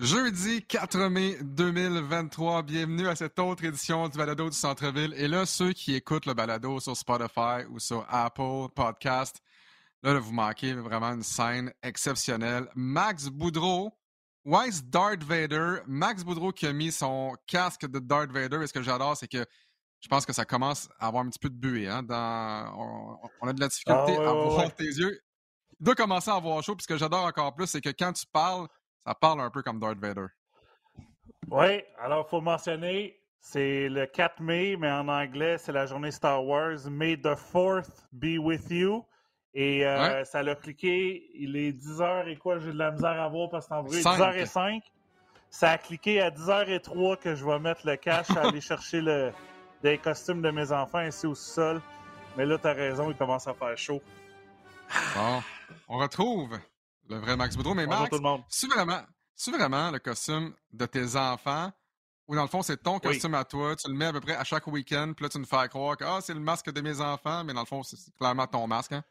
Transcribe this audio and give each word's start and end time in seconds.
Jeudi 0.00 0.62
4 0.62 1.10
mai 1.10 1.36
2023, 1.42 2.62
bienvenue 2.62 3.06
à 3.06 3.14
cette 3.14 3.38
autre 3.38 3.62
édition 3.64 4.08
du 4.08 4.16
Balado 4.16 4.48
du 4.48 4.56
Centre-Ville. 4.56 5.12
Et 5.14 5.28
là, 5.28 5.44
ceux 5.44 5.74
qui 5.74 5.94
écoutent 5.94 6.24
le 6.24 6.32
Balado 6.32 6.80
sur 6.80 6.96
Spotify 6.96 7.66
ou 7.68 7.78
sur 7.78 8.06
Apple 8.08 8.72
Podcast, 8.74 9.42
là, 10.02 10.18
vous 10.18 10.32
manquez 10.32 10.72
vraiment 10.72 11.12
une 11.12 11.22
scène 11.22 11.70
exceptionnelle. 11.82 12.66
Max 12.74 13.26
Boudreau, 13.26 13.92
Wise 14.46 14.82
Darth 14.86 15.22
Vader, 15.22 15.80
Max 15.86 16.24
Boudreau 16.24 16.52
qui 16.52 16.66
a 16.66 16.72
mis 16.72 16.92
son 16.92 17.36
casque 17.46 17.86
de 17.86 17.98
Darth 17.98 18.32
Vader. 18.32 18.62
Et 18.62 18.68
ce 18.68 18.72
que 18.72 18.80
j'adore, 18.80 19.18
c'est 19.18 19.28
que 19.28 19.44
je 20.00 20.08
pense 20.08 20.24
que 20.24 20.32
ça 20.32 20.46
commence 20.46 20.88
à 20.98 21.08
avoir 21.08 21.26
un 21.26 21.28
petit 21.28 21.38
peu 21.38 21.50
de 21.50 21.58
buée. 21.58 21.88
Hein, 21.88 22.02
dans... 22.04 23.20
on, 23.42 23.46
a 23.46 23.52
de 23.52 23.60
la 23.60 23.68
difficulté 23.68 24.16
Ah, 24.18 24.30
à 24.30 24.32
voir 24.32 24.74
tes 24.74 24.84
yeux. 24.84 25.20
Il 25.78 25.84
doit 25.84 25.94
commencer 25.94 26.30
à 26.30 26.36
avoir 26.36 26.62
chaud. 26.62 26.74
Puis 26.74 26.84
ce 26.84 26.88
que 26.88 26.96
j'adore 26.96 27.24
encore 27.24 27.54
plus, 27.54 27.66
c'est 27.66 27.82
que 27.82 27.90
quand 27.90 28.14
tu 28.14 28.24
parles, 28.32 28.66
ça 29.04 29.14
parle 29.14 29.40
un 29.40 29.50
peu 29.50 29.62
comme 29.62 29.78
Darth 29.80 29.98
Vader. 29.98 30.26
Oui, 31.50 31.82
alors 31.98 32.26
il 32.26 32.30
faut 32.30 32.40
mentionner, 32.40 33.18
c'est 33.40 33.88
le 33.88 34.06
4 34.06 34.40
mai, 34.40 34.76
mais 34.78 34.90
en 34.90 35.08
anglais, 35.08 35.58
c'est 35.58 35.72
la 35.72 35.86
journée 35.86 36.10
Star 36.10 36.44
Wars. 36.44 36.78
May 36.90 37.16
the 37.16 37.34
4th 37.52 38.06
be 38.12 38.38
with 38.38 38.70
you. 38.70 39.04
Et 39.52 39.84
euh, 39.84 40.18
Ouais. 40.18 40.24
ça 40.24 40.42
l'a 40.44 40.54
cliqué, 40.54 41.28
il 41.34 41.56
est 41.56 41.72
10h 41.72 42.28
et 42.28 42.36
quoi, 42.36 42.58
j'ai 42.60 42.72
de 42.72 42.78
la 42.78 42.92
misère 42.92 43.20
à 43.20 43.28
voir 43.28 43.48
parce 43.50 43.66
que 43.66 43.74
c'est 43.90 44.06
en. 44.06 44.16
Cinq. 44.16 44.18
10h05. 44.36 44.82
Ça 45.52 45.72
a 45.72 45.78
cliqué 45.78 46.20
à 46.20 46.30
10h03 46.30 47.16
que 47.16 47.34
je 47.34 47.44
vais 47.44 47.58
mettre 47.58 47.84
le 47.84 47.96
cash 47.96 48.30
à 48.30 48.42
aller 48.46 48.60
chercher 48.60 49.00
le, 49.00 49.32
des 49.82 49.98
costumes 49.98 50.40
de 50.42 50.50
mes 50.52 50.70
enfants 50.70 51.00
ici 51.00 51.26
au 51.26 51.34
sol. 51.34 51.80
Mais 52.36 52.46
là, 52.46 52.56
t'as 52.58 52.74
raison, 52.74 53.10
il 53.10 53.16
commence 53.16 53.48
à 53.48 53.54
faire 53.54 53.76
chaud. 53.76 54.00
Bon, 55.16 55.42
on 55.88 55.98
retrouve 55.98 56.56
le 57.10 57.18
vrai 57.18 57.36
Max 57.36 57.56
Boudreau. 57.56 57.74
Mais 57.74 57.86
Bonjour 57.86 58.02
Max, 58.02 58.10
tout 58.10 58.16
le 58.16 58.22
monde. 58.22 58.42
c'est 58.48 58.66
vraiment, 58.68 59.02
vraiment 59.48 59.90
le 59.90 59.98
costume 59.98 60.54
de 60.72 60.86
tes 60.86 61.16
enfants? 61.16 61.72
Ou 62.28 62.36
dans 62.36 62.42
le 62.42 62.48
fond, 62.48 62.62
c'est 62.62 62.76
ton 62.76 62.94
Oui. 62.94 63.00
costume 63.00 63.34
à 63.34 63.44
toi. 63.44 63.74
Tu 63.74 63.90
le 63.90 63.96
mets 63.96 64.06
à 64.06 64.12
peu 64.12 64.20
près 64.20 64.36
à 64.36 64.44
chaque 64.44 64.66
week-end. 64.68 65.12
Puis 65.16 65.24
là, 65.24 65.28
tu 65.28 65.38
nous 65.38 65.44
fais 65.44 65.68
croire 65.68 65.96
que 65.96 66.04
ah, 66.04 66.20
c'est 66.20 66.34
le 66.34 66.40
masque 66.40 66.70
de 66.70 66.80
mes 66.80 67.00
enfants. 67.00 67.42
Mais 67.42 67.52
dans 67.52 67.60
le 67.60 67.66
fond, 67.66 67.82
c'est 67.82 67.96
clairement 68.16 68.46
ton 68.46 68.68
masque. 68.68 68.92
Hein? 68.92 69.02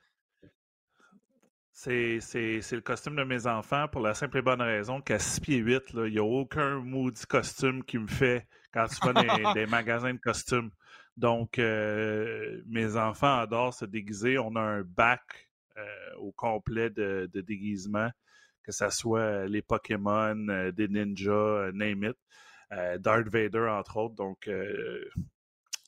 C'est, 1.73 2.19
c'est, 2.21 2.61
c'est 2.61 2.75
le 2.75 2.81
costume 2.81 3.17
de 3.17 3.23
mes 3.23 3.45
enfants 3.45 3.87
pour 3.89 4.01
la 4.01 4.13
simple 4.13 4.37
et 4.37 4.41
bonne 4.41 4.61
raison 4.61 5.01
qu'à 5.01 5.19
6 5.19 5.41
pieds 5.41 5.57
8, 5.57 5.93
là, 5.93 6.07
il 6.07 6.13
n'y 6.13 6.19
a 6.19 6.23
aucun 6.23 6.79
maudit 6.79 7.25
costume 7.25 7.83
qui 7.83 7.97
me 7.97 8.07
fait 8.07 8.47
quand 8.73 8.87
tu 8.87 8.95
vas 9.05 9.13
dans 9.13 9.53
des, 9.53 9.53
des 9.53 9.65
magasins 9.65 10.13
de 10.13 10.19
costumes. 10.19 10.71
Donc, 11.17 11.59
euh, 11.59 12.61
mes 12.67 12.95
enfants 12.95 13.39
adorent 13.39 13.73
se 13.73 13.85
déguiser. 13.85 14.37
On 14.37 14.55
a 14.55 14.61
un 14.61 14.81
bac 14.83 15.49
au 16.19 16.31
complet 16.31 16.89
de, 16.89 17.29
de 17.33 17.41
déguisement, 17.41 18.09
que 18.63 18.71
ce 18.71 18.89
soit 18.89 19.45
les 19.47 19.61
Pokémon, 19.61 20.47
euh, 20.49 20.71
des 20.71 20.87
ninjas, 20.87 21.31
euh, 21.31 21.71
name 21.73 22.03
it. 22.03 22.17
Euh, 22.71 22.97
Darth 22.99 23.27
Vader, 23.29 23.67
entre 23.69 23.97
autres. 23.97 24.15
Donc, 24.15 24.47
euh, 24.47 25.09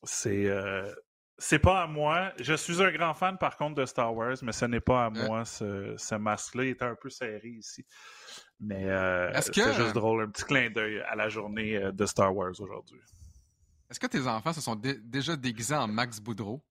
c'est, 0.03 0.47
euh, 0.47 0.91
c'est 1.37 1.59
pas 1.59 1.83
à 1.83 1.87
moi. 1.87 2.33
Je 2.39 2.53
suis 2.55 2.81
un 2.81 2.91
grand 2.91 3.13
fan, 3.13 3.37
par 3.37 3.55
contre, 3.55 3.75
de 3.75 3.85
Star 3.85 4.15
Wars, 4.15 4.35
mais 4.41 4.51
ce 4.51 4.65
n'est 4.65 4.79
pas 4.79 5.05
à 5.05 5.07
Euh. 5.09 5.27
moi, 5.27 5.45
ce, 5.45 5.93
ce 5.97 6.15
masque-là. 6.15 6.63
Il 6.63 6.69
était 6.69 6.85
un 6.85 6.95
peu 6.95 7.09
serré 7.11 7.49
ici. 7.49 7.85
Mais 8.59 8.89
euh, 8.89 9.31
c'est 9.41 9.53
que- 9.53 9.73
juste 9.73 9.93
drôle. 9.93 10.23
Un 10.23 10.29
petit 10.29 10.43
clin 10.43 10.69
d'œil 10.71 11.01
à 11.01 11.15
la 11.15 11.29
journée 11.29 11.77
euh, 11.77 11.91
de 11.91 12.05
Star 12.07 12.35
Wars 12.35 12.53
aujourd'hui. 12.59 12.99
Est-ce 13.89 13.99
que 13.99 14.07
tes 14.07 14.25
enfants 14.25 14.53
se 14.53 14.61
sont 14.61 14.75
dé- 14.75 14.99
déjà 15.03 15.35
déguisés 15.35 15.75
en 15.75 15.87
Max 15.87 16.19
Boudreau? 16.19 16.63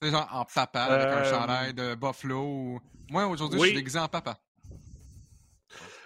Tu 0.00 0.08
sais, 0.08 0.12
genre 0.12 0.28
en 0.32 0.44
papa 0.44 0.82
avec 0.82 1.06
un 1.06 1.20
Euh, 1.22 1.30
chandail 1.30 1.74
de 1.74 1.94
Buffalo 1.94 2.42
ou... 2.42 2.80
Moi, 3.10 3.26
aujourd'hui, 3.26 3.60
je 3.60 3.64
suis 3.66 3.74
déguisé 3.74 3.98
en 3.98 4.08
papa. 4.08 4.38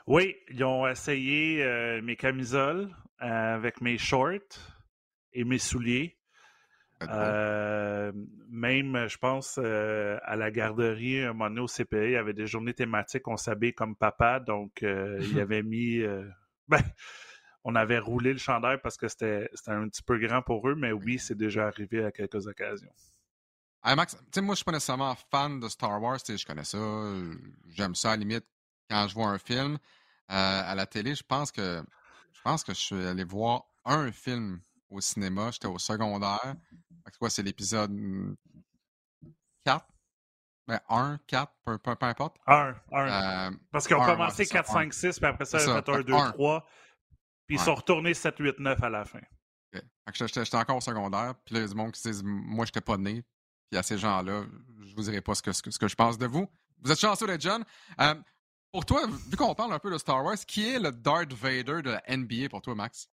Oui, 0.07 0.37
ils 0.49 0.63
ont 0.65 0.87
essayé 0.87 1.63
euh, 1.63 2.01
mes 2.03 2.17
camisoles 2.17 2.89
euh, 3.23 3.55
avec 3.55 3.81
mes 3.81 3.99
shorts 3.99 4.59
et 5.33 5.45
mes 5.45 5.59
souliers. 5.59 6.17
Euh, 7.03 8.13
même, 8.51 9.07
je 9.09 9.17
pense, 9.17 9.59
euh, 9.63 10.19
à 10.25 10.37
la 10.37 10.51
garderie, 10.51 11.21
un 11.23 11.33
moment 11.33 11.49
donné 11.49 11.61
au 11.61 11.67
CPE, 11.67 12.05
il 12.07 12.11
y 12.13 12.17
avait 12.17 12.35
des 12.35 12.47
journées 12.47 12.75
thématiques, 12.75 13.27
on 13.27 13.39
s'habille 13.39 13.73
comme 13.73 13.97
papa, 13.97 14.39
donc 14.39 14.83
euh, 14.83 15.19
il 15.23 15.41
avait 15.41 15.63
mis... 15.63 15.99
euh, 16.01 16.29
ben, 16.69 16.83
on 17.65 17.75
avait 17.75 17.99
roulé 17.99 18.33
le 18.33 18.39
chandail 18.39 18.79
parce 18.83 18.97
que 18.97 19.09
c'était 19.09 19.49
un 19.67 19.89
petit 19.89 20.03
peu 20.03 20.19
grand 20.19 20.43
pour 20.43 20.69
eux, 20.69 20.75
mais 20.75 20.93
oui, 20.93 21.19
c'est 21.19 21.37
déjà 21.37 21.67
arrivé 21.69 22.05
à 22.05 22.11
quelques 22.13 22.47
occasions. 22.47 22.93
Hey 23.83 23.97
Max, 23.97 24.15
tu 24.15 24.23
sais, 24.35 24.41
moi, 24.43 24.55
je 24.55 24.57
suis 24.57 24.65
pas 24.65 24.73
nécessairement 24.73 25.15
fan 25.31 25.59
de 25.59 25.69
Star 25.69 26.01
Wars. 26.03 26.19
tu 26.23 26.33
sais, 26.33 26.39
Je 26.39 26.47
connais 26.47 26.65
ça. 26.65 26.79
J'aime 27.69 27.95
ça, 27.95 28.09
à 28.09 28.11
la 28.13 28.19
limite, 28.19 28.45
quand 28.91 29.09
je 29.09 29.15
vois 29.15 29.29
un 29.29 29.39
film 29.39 29.75
euh, 30.31 30.63
à 30.71 30.75
la 30.75 30.87
télé. 30.87 31.15
Je 31.15 31.23
pense 31.23 31.51
que 31.51 31.83
je 32.33 32.41
pense 32.43 32.63
que 32.63 32.75
je 32.75 32.79
suis 32.79 33.07
allé 33.07 33.25
voir 33.25 33.65
un 33.85 34.13
film 34.13 34.61
au 34.91 35.01
cinéma. 35.01 35.51
J'étais 35.51 35.67
au 35.67 35.79
secondaire. 35.79 36.55
Que 37.11 37.19
quoi, 37.19 37.31
c'est 37.31 37.43
l'épisode 37.43 37.91
4? 39.65 39.87
Ben, 40.69 40.81
1, 40.89 41.19
4, 41.27 41.53
peu, 41.65 41.79
peu, 41.79 41.97
peu 41.97 42.07
importe. 42.07 42.37
Un, 42.47 42.75
un. 42.93 43.09
Euh, 43.09 43.51
Parce 43.73 43.87
qu'ils 43.87 43.97
ont 43.97 44.05
commencé 44.05 44.43
ouais, 44.43 44.45
c'est 44.45 44.53
ça, 44.53 44.63
4, 44.63 44.73
5, 44.73 44.95
6, 44.95 45.19
puis 45.19 45.27
après 45.27 45.45
ça, 45.45 45.59
C'est 45.59 45.65
ils 45.65 45.71
ont 45.71 45.83
fait 45.83 45.91
1, 45.91 45.97
fait 45.97 46.05
2, 46.05 46.13
un. 46.15 46.31
3, 46.31 46.67
puis 47.47 47.57
ils 47.57 47.61
sont 47.61 47.75
retournés 47.75 48.15
7, 48.15 48.37
8, 48.39 48.59
9 48.61 48.83
à 48.83 48.89
la 48.91 49.05
fin. 49.05 49.21
j'étais 50.13 50.55
encore 50.57 50.77
au 50.77 50.81
secondaire. 50.81 51.35
Puis 51.45 51.55
là, 51.55 51.61
il 51.61 51.63
y 51.63 51.65
a 51.65 51.69
du 51.69 51.75
monde 51.75 51.93
qui 51.93 52.01
se 52.01 52.09
disent 52.09 52.23
Moi, 52.23 52.67
j'étais 52.67 52.81
pas 52.81 52.99
né. 52.99 53.25
Puis 53.71 53.79
à 53.79 53.83
ces 53.83 53.99
gens-là, 53.99 54.45
je 54.85 54.95
vous 54.95 55.03
dirai 55.03 55.21
pas 55.21 55.35
ce 55.35 55.43
que, 55.43 55.53
ce 55.53 55.63
que, 55.63 55.71
ce 55.71 55.79
que 55.79 55.89
je 55.89 55.95
pense 55.95 56.19
de 56.19 56.27
vous. 56.27 56.49
Vous 56.83 56.91
êtes 56.91 56.99
chanceux 56.99 57.27
d'être 57.27 57.41
jeune. 57.43 57.65
Euh, 58.01 58.15
pour 58.73 58.85
toi, 58.85 59.07
vu 59.07 59.37
qu'on 59.37 59.55
parle 59.55 59.73
un 59.73 59.79
peu 59.79 59.91
de 59.91 59.99
Star 59.99 60.25
Wars, 60.25 60.37
qui 60.47 60.69
est 60.69 60.79
le 60.79 60.91
Darth 60.93 61.33
Vader 61.33 61.83
de 61.83 61.91
la 61.91 62.03
NBA 62.17 62.49
pour 62.49 62.63
toi, 62.63 62.75
Max? 62.75 63.09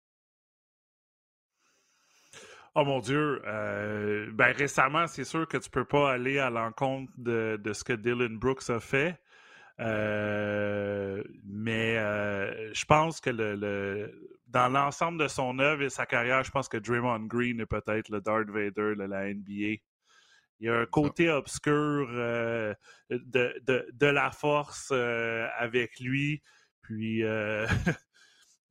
Oh 2.76 2.84
mon 2.86 3.00
Dieu. 3.00 3.42
euh, 3.46 4.32
ben 4.34 4.52
récemment, 4.56 5.06
c'est 5.08 5.24
sûr 5.24 5.48
que 5.48 5.58
tu 5.58 5.70
peux 5.70 5.86
pas 5.86 6.12
aller 6.12 6.40
à 6.40 6.50
l'encontre 6.50 7.12
de, 7.18 7.60
de 7.64 7.74
ce 7.74 7.84
que 7.84 7.94
Dylan 7.94 8.38
Brooks 8.38 8.70
a 8.70 8.80
fait. 8.80 9.20
Euh, 9.80 11.24
mais 11.46 11.96
je 12.74 12.86
pense 12.86 13.22
que 13.22 13.30
le, 13.30 13.56
le- 13.56 14.38
dans 14.48 14.70
l'ensemble 14.70 15.20
de 15.20 15.28
son 15.28 15.58
œuvre 15.60 15.82
et 15.84 15.90
sa 15.90 16.06
carrière, 16.06 16.44
je 16.44 16.52
pense 16.52 16.68
que 16.68 16.78
Draymond 16.78 17.26
Green 17.26 17.60
est 17.60 17.66
peut-être 17.66 18.10
le 18.10 18.22
Darth 18.22 18.50
Vader 18.50 18.96
de 18.96 19.04
la 19.04 19.34
NBA. 19.34 19.78
Il 20.60 20.68
y 20.68 20.70
a 20.70 20.76
un 20.80 20.86
côté 20.86 21.30
obscur 21.30 22.08
euh, 22.12 22.74
de, 23.10 23.60
de, 23.66 23.88
de 23.92 24.06
la 24.08 24.32
force 24.32 24.90
euh, 24.92 25.48
avec 25.58 26.00
lui. 26.00 26.42
Puis 26.82 27.24
euh, 27.24 27.68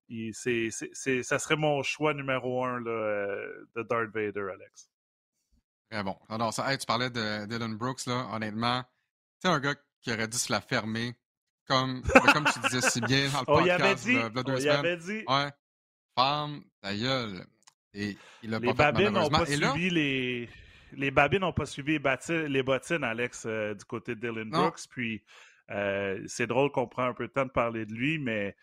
il- 0.09 0.35
c'est, 0.35 0.69
c'est, 0.71 0.91
c'est- 0.93 1.23
ça 1.23 1.39
serait 1.39 1.57
mon 1.57 1.83
choix 1.83 2.15
numéro 2.15 2.65
un 2.65 2.79
là, 2.81 3.47
de 3.77 3.83
Darth 3.83 4.11
Vader, 4.15 4.49
Alex. 4.55 4.89
Très 5.91 6.03
bon. 6.03 6.17
Alors, 6.31 6.55
ça, 6.55 6.71
hey, 6.73 6.79
tu 6.79 6.87
parlais 6.87 7.11
de 7.11 7.45
Dylan 7.47 7.77
Brooks, 7.77 8.07
là, 8.07 8.27
honnêtement. 8.33 8.83
Tu 8.83 8.89
sais, 9.43 9.49
un 9.49 9.61
gars 9.61 9.75
qui 10.01 10.13
aurait 10.13 10.29
dû 10.29 10.39
se 10.39 10.51
la 10.51 10.61
fermer, 10.63 11.15
comme, 11.69 12.03
comme 12.33 12.45
tu 12.53 12.59
disais 12.61 12.81
si 12.89 13.01
bien 13.03 13.29
dans 13.29 13.41
le 13.41 13.45
On 13.49 13.65
y 13.65 13.69
podcast 13.69 13.83
avait 13.83 13.95
dit, 13.97 14.15
de, 14.15 14.29
de 14.31 14.43
deux 14.43 14.53
on 14.53 14.57
y 14.57 14.69
avait 14.69 14.97
dit. 14.97 15.25
Ouais. 15.29 15.51
Femme, 16.17 16.63
ta 16.81 16.95
gueule. 16.97 17.45
Et 17.95 18.17
il 18.43 18.55
a 18.55 18.59
Les 18.59 18.69
pas 18.69 18.73
fait 18.73 18.93
babines 18.93 19.05
n'ont 19.11 19.29
malheureusement. 19.31 19.39
pas 19.45 19.51
Et 19.51 19.57
là, 19.57 19.75
les. 19.77 20.49
Les 20.93 21.11
babines 21.11 21.41
n'ont 21.41 21.53
pas 21.53 21.67
suivi 21.67 21.99
les, 22.29 22.63
bottines, 22.63 23.05
Alex, 23.05 23.45
euh, 23.47 23.75
du 23.75 23.85
côté 23.85 24.15
de 24.15 24.21
Dylan 24.21 24.49
Non. 24.49 24.61
Brooks. 24.61 24.89
Puis 24.91 25.23
euh, 25.71 26.23
c'est 26.27 26.47
drôle 26.47 26.71
qu'on 26.71 26.87
prend 26.87 27.05
un 27.05 27.15
peu 27.15 27.27
de 27.27 27.33
temps 27.33 27.47
de 27.47 27.51
parler 27.51 27.87
de 27.87 27.93
lui, 27.93 28.19
mais 28.19 28.57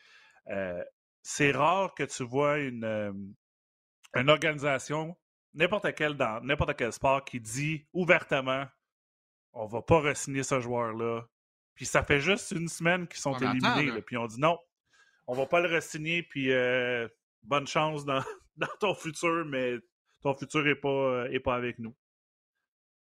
euh, 0.49 0.83
c'est 1.21 1.51
rare 1.51 1.93
que 1.93 2.03
tu 2.03 2.23
vois 2.23 2.59
une, 2.59 3.35
une 4.15 4.29
organisation, 4.29 5.17
n'importe 5.53 5.93
quelle 5.95 6.15
dans 6.15 6.41
n'importe 6.41 6.75
quel 6.75 6.93
sport, 6.93 7.23
qui 7.23 7.39
dit 7.39 7.87
ouvertement 7.93 8.65
on 9.53 9.65
va 9.65 9.81
pas 9.81 9.99
re-signer 9.99 10.43
ce 10.43 10.59
joueur-là. 10.59 11.23
Puis 11.73 11.85
ça 11.85 12.03
fait 12.03 12.19
juste 12.19 12.51
une 12.51 12.67
semaine 12.67 13.07
qu'ils 13.07 13.19
sont 13.19 13.35
éliminés. 13.37 13.91
là. 13.91 14.01
puis 14.01 14.17
on 14.17 14.27
dit 14.27 14.39
non, 14.39 14.59
on 15.25 15.33
va 15.33 15.45
pas 15.47 15.59
le 15.59 15.75
re-signer, 15.75 16.23
puis 16.23 16.51
bonne 17.43 17.67
chance 17.67 18.05
dans, 18.05 18.23
dans 18.57 18.67
ton 18.79 18.93
futur, 18.93 19.45
mais 19.45 19.77
ton 20.21 20.35
futur 20.35 20.67
est 20.67 20.75
pas, 20.75 20.89
euh, 20.89 21.31
est 21.31 21.39
pas 21.39 21.55
avec 21.55 21.79
nous. 21.79 21.95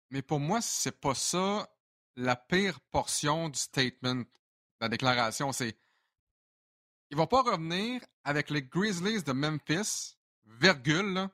Mais 0.10 0.22
pour 0.22 0.40
moi, 0.40 0.62
c'est 0.62 1.00
pas 1.00 1.14
ça 1.16 1.70
la 2.16 2.36
pire 2.36 2.80
portion 2.92 3.50
du 3.50 3.60
statement, 3.60 4.16
de 4.16 4.26
la 4.82 4.90
déclaration. 4.90 5.52
C'est 5.52 5.78
il 7.10 7.18
va 7.18 7.28
pas 7.28 7.42
revenir 7.42 8.02
avec 8.24 8.50
les 8.50 8.62
Grizzlies 8.64 9.24
de 9.24 9.32
Memphis, 9.32 10.18
virgule, 10.46 11.14
là, 11.14 11.32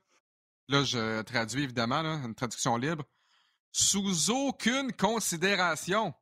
Là, 0.70 0.84
je 0.86 1.22
traduis 1.24 1.64
évidemment, 1.64 2.02
là, 2.02 2.14
une 2.24 2.36
traduction 2.36 2.78
libre, 2.78 3.04
sous 3.74 4.30
aucune 4.32 4.94
considération. 4.94 6.14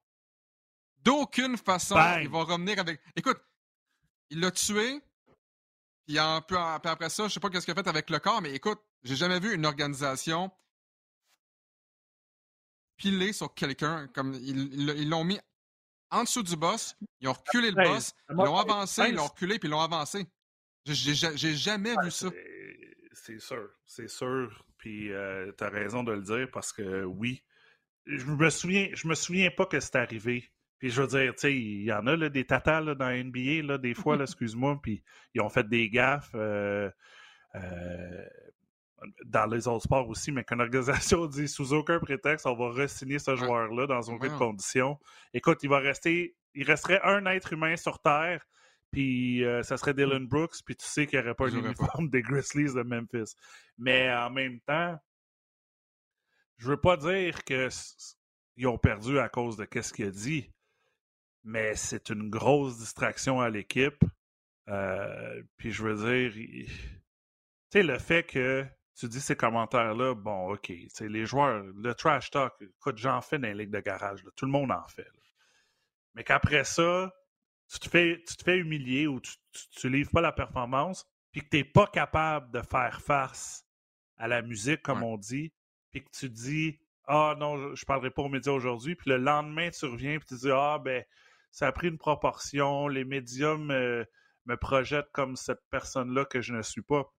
D'aucune 1.03 1.57
façon, 1.57 1.93
Bang! 1.95 2.23
il 2.23 2.29
va 2.29 2.43
revenir 2.43 2.79
avec. 2.79 2.99
Écoute, 3.15 3.39
il 4.31 4.39
l'a 4.39 4.49
tué, 4.49 4.99
puis, 6.07 6.19
en- 6.19 6.41
puis 6.41 6.57
en- 6.57 6.79
puis 6.79 6.89
après 6.91 7.09
ça, 7.11 7.27
je 7.27 7.33
sais 7.33 7.39
pas 7.39 7.49
qu'est-ce 7.51 7.65
qu'il 7.65 7.71
a 7.77 7.83
fait 7.83 7.87
avec 7.87 8.09
le 8.09 8.17
corps, 8.19 8.41
mais 8.41 8.51
écoute, 8.53 8.81
j'ai 9.03 9.15
jamais 9.15 9.39
vu 9.39 9.53
une 9.53 9.65
organisation 9.65 10.51
piler 13.01 13.33
sur 13.33 13.53
quelqu'un 13.53 14.07
comme 14.13 14.33
ils 14.33 15.09
l'ont 15.09 15.23
mis 15.23 15.39
en 16.11 16.23
dessous 16.23 16.43
du 16.43 16.55
boss, 16.55 16.95
ils 17.19 17.27
ont 17.27 17.33
reculé 17.33 17.71
le 17.71 17.83
boss, 17.83 18.13
ils 18.29 18.35
l'ont 18.35 18.57
avancé, 18.57 19.03
ils 19.07 19.15
l'ont 19.15 19.27
reculé, 19.27 19.57
puis 19.57 19.69
ils 19.69 19.71
l'ont 19.71 19.81
avancé. 19.81 20.27
J'ai 20.85 21.55
jamais 21.55 21.95
vu 22.03 22.11
ça. 22.11 22.29
C'est 23.13 23.39
sûr, 23.39 23.69
c'est 23.85 24.09
sûr. 24.09 24.65
Puis 24.77 25.11
euh, 25.11 25.51
tu 25.57 25.63
as 25.63 25.69
raison 25.69 26.03
de 26.03 26.11
le 26.11 26.21
dire 26.21 26.49
parce 26.51 26.73
que 26.73 27.03
oui, 27.03 27.43
je 28.07 28.25
me 28.25 28.49
souviens, 28.49 28.89
je 28.93 29.07
me 29.07 29.15
souviens 29.15 29.51
pas 29.51 29.65
que 29.65 29.79
c'est 29.79 29.95
arrivé. 29.95 30.51
Puis 30.79 30.89
je 30.89 31.01
veux 31.01 31.07
dire, 31.07 31.33
tu 31.35 31.41
sais, 31.41 31.55
il 31.55 31.83
y 31.83 31.93
en 31.93 32.07
a 32.07 32.15
là, 32.15 32.29
des 32.29 32.45
tatas 32.45 32.81
là, 32.81 32.95
dans 32.95 33.09
NBA, 33.09 33.61
là, 33.63 33.77
des 33.77 33.93
fois, 33.93 34.17
excuse-moi, 34.21 34.79
puis 34.81 35.03
ils 35.33 35.41
ont 35.41 35.49
fait 35.49 35.67
des 35.67 35.89
gaffes. 35.89 36.31
Euh, 36.33 36.89
euh, 37.55 38.25
dans 39.25 39.45
les 39.45 39.67
autres 39.67 39.83
sports 39.83 40.07
aussi, 40.09 40.31
mais 40.31 40.43
qu'une 40.43 40.61
organisation 40.61 41.25
dit 41.27 41.47
sous 41.47 41.73
aucun 41.73 41.99
prétexte, 41.99 42.45
on 42.45 42.55
va 42.55 42.69
re-signer 42.83 43.19
ce 43.19 43.35
joueur-là 43.35 43.87
dans 43.87 44.01
aucune 44.01 44.37
condition. 44.37 44.99
Écoute, 45.33 45.59
il 45.63 45.69
va 45.69 45.79
rester, 45.79 46.35
il 46.53 46.65
resterait 46.65 47.01
un 47.03 47.25
être 47.25 47.53
humain 47.53 47.75
sur 47.77 47.99
Terre, 47.99 48.45
puis 48.91 49.43
euh, 49.43 49.63
ça 49.63 49.77
serait 49.77 49.93
Dylan 49.93 50.27
Brooks, 50.27 50.63
puis 50.65 50.75
tu 50.75 50.85
sais 50.85 51.07
qu'il 51.07 51.19
n'y 51.19 51.25
aurait 51.25 51.35
pas 51.35 51.47
l'uniforme 51.47 52.09
des 52.09 52.21
Grizzlies 52.21 52.73
de 52.73 52.83
Memphis. 52.83 53.35
Mais 53.77 54.13
en 54.13 54.29
même 54.29 54.59
temps, 54.61 54.97
je 56.57 56.69
veux 56.69 56.79
pas 56.79 56.97
dire 56.97 57.43
qu'ils 57.43 58.67
ont 58.67 58.77
perdu 58.77 59.17
à 59.17 59.29
cause 59.29 59.57
de 59.57 59.67
ce 59.81 59.93
qu'il 59.93 60.05
a 60.05 60.11
dit, 60.11 60.51
mais 61.43 61.75
c'est 61.75 62.09
une 62.09 62.29
grosse 62.29 62.77
distraction 62.77 63.41
à 63.41 63.49
l'équipe. 63.49 64.03
Euh, 64.67 65.41
puis 65.57 65.71
je 65.71 65.83
veux 65.83 65.95
dire, 65.95 66.33
tu 66.33 66.67
sais, 67.71 67.83
le 67.83 67.97
fait 67.97 68.23
que 68.23 68.65
tu 69.01 69.07
dis 69.07 69.19
ces 69.19 69.35
commentaires-là, 69.35 70.13
bon, 70.13 70.53
OK, 70.53 70.71
les 70.99 71.25
joueurs, 71.25 71.63
le 71.63 71.95
trash 71.95 72.29
talk, 72.29 72.53
écoute, 72.61 72.99
j'en 72.99 73.19
fais 73.19 73.39
dans 73.39 73.47
les 73.47 73.55
ligues 73.55 73.71
de 73.71 73.79
garage, 73.79 74.23
tout 74.35 74.45
le 74.45 74.51
monde 74.51 74.71
en 74.71 74.87
fait. 74.87 75.09
Mais 76.13 76.23
qu'après 76.23 76.63
ça, 76.63 77.11
tu 77.67 77.79
te, 77.79 77.89
fais, 77.89 78.21
tu 78.27 78.37
te 78.37 78.43
fais 78.43 78.59
humilier 78.59 79.07
ou 79.07 79.19
tu, 79.19 79.31
tu, 79.71 79.89
livres 79.89 80.11
pas 80.11 80.21
la 80.21 80.31
performance, 80.31 81.09
puis 81.31 81.41
que 81.41 81.49
tu 81.49 81.57
n'es 81.57 81.63
pas 81.63 81.87
capable 81.87 82.51
de 82.51 82.61
faire 82.61 83.01
face 83.01 83.65
à 84.17 84.27
la 84.27 84.43
musique, 84.43 84.83
comme 84.83 85.01
on 85.01 85.17
dit, 85.17 85.51
puis 85.89 86.03
que 86.03 86.11
tu 86.11 86.29
dis 86.29 86.79
Ah 87.07 87.35
non, 87.39 87.73
je 87.73 87.81
ne 87.81 87.85
parlerai 87.87 88.11
pas 88.11 88.21
aux 88.21 88.29
médias 88.29 88.53
aujourd'hui, 88.53 88.93
puis 88.93 89.09
le 89.09 89.17
lendemain, 89.17 89.71
tu 89.71 89.85
reviens, 89.87 90.19
puis 90.19 90.27
tu 90.27 90.35
dis 90.35 90.51
Ah, 90.51 90.77
ben, 90.77 91.03
ça 91.49 91.65
a 91.65 91.71
pris 91.71 91.87
une 91.87 91.97
proportion, 91.97 92.87
les 92.87 93.03
médias 93.03 93.57
me, 93.57 94.05
me 94.45 94.57
projettent 94.57 95.11
comme 95.11 95.35
cette 95.35 95.67
personne-là 95.71 96.25
que 96.25 96.39
je 96.39 96.53
ne 96.53 96.61
suis 96.61 96.83
pas. 96.83 97.11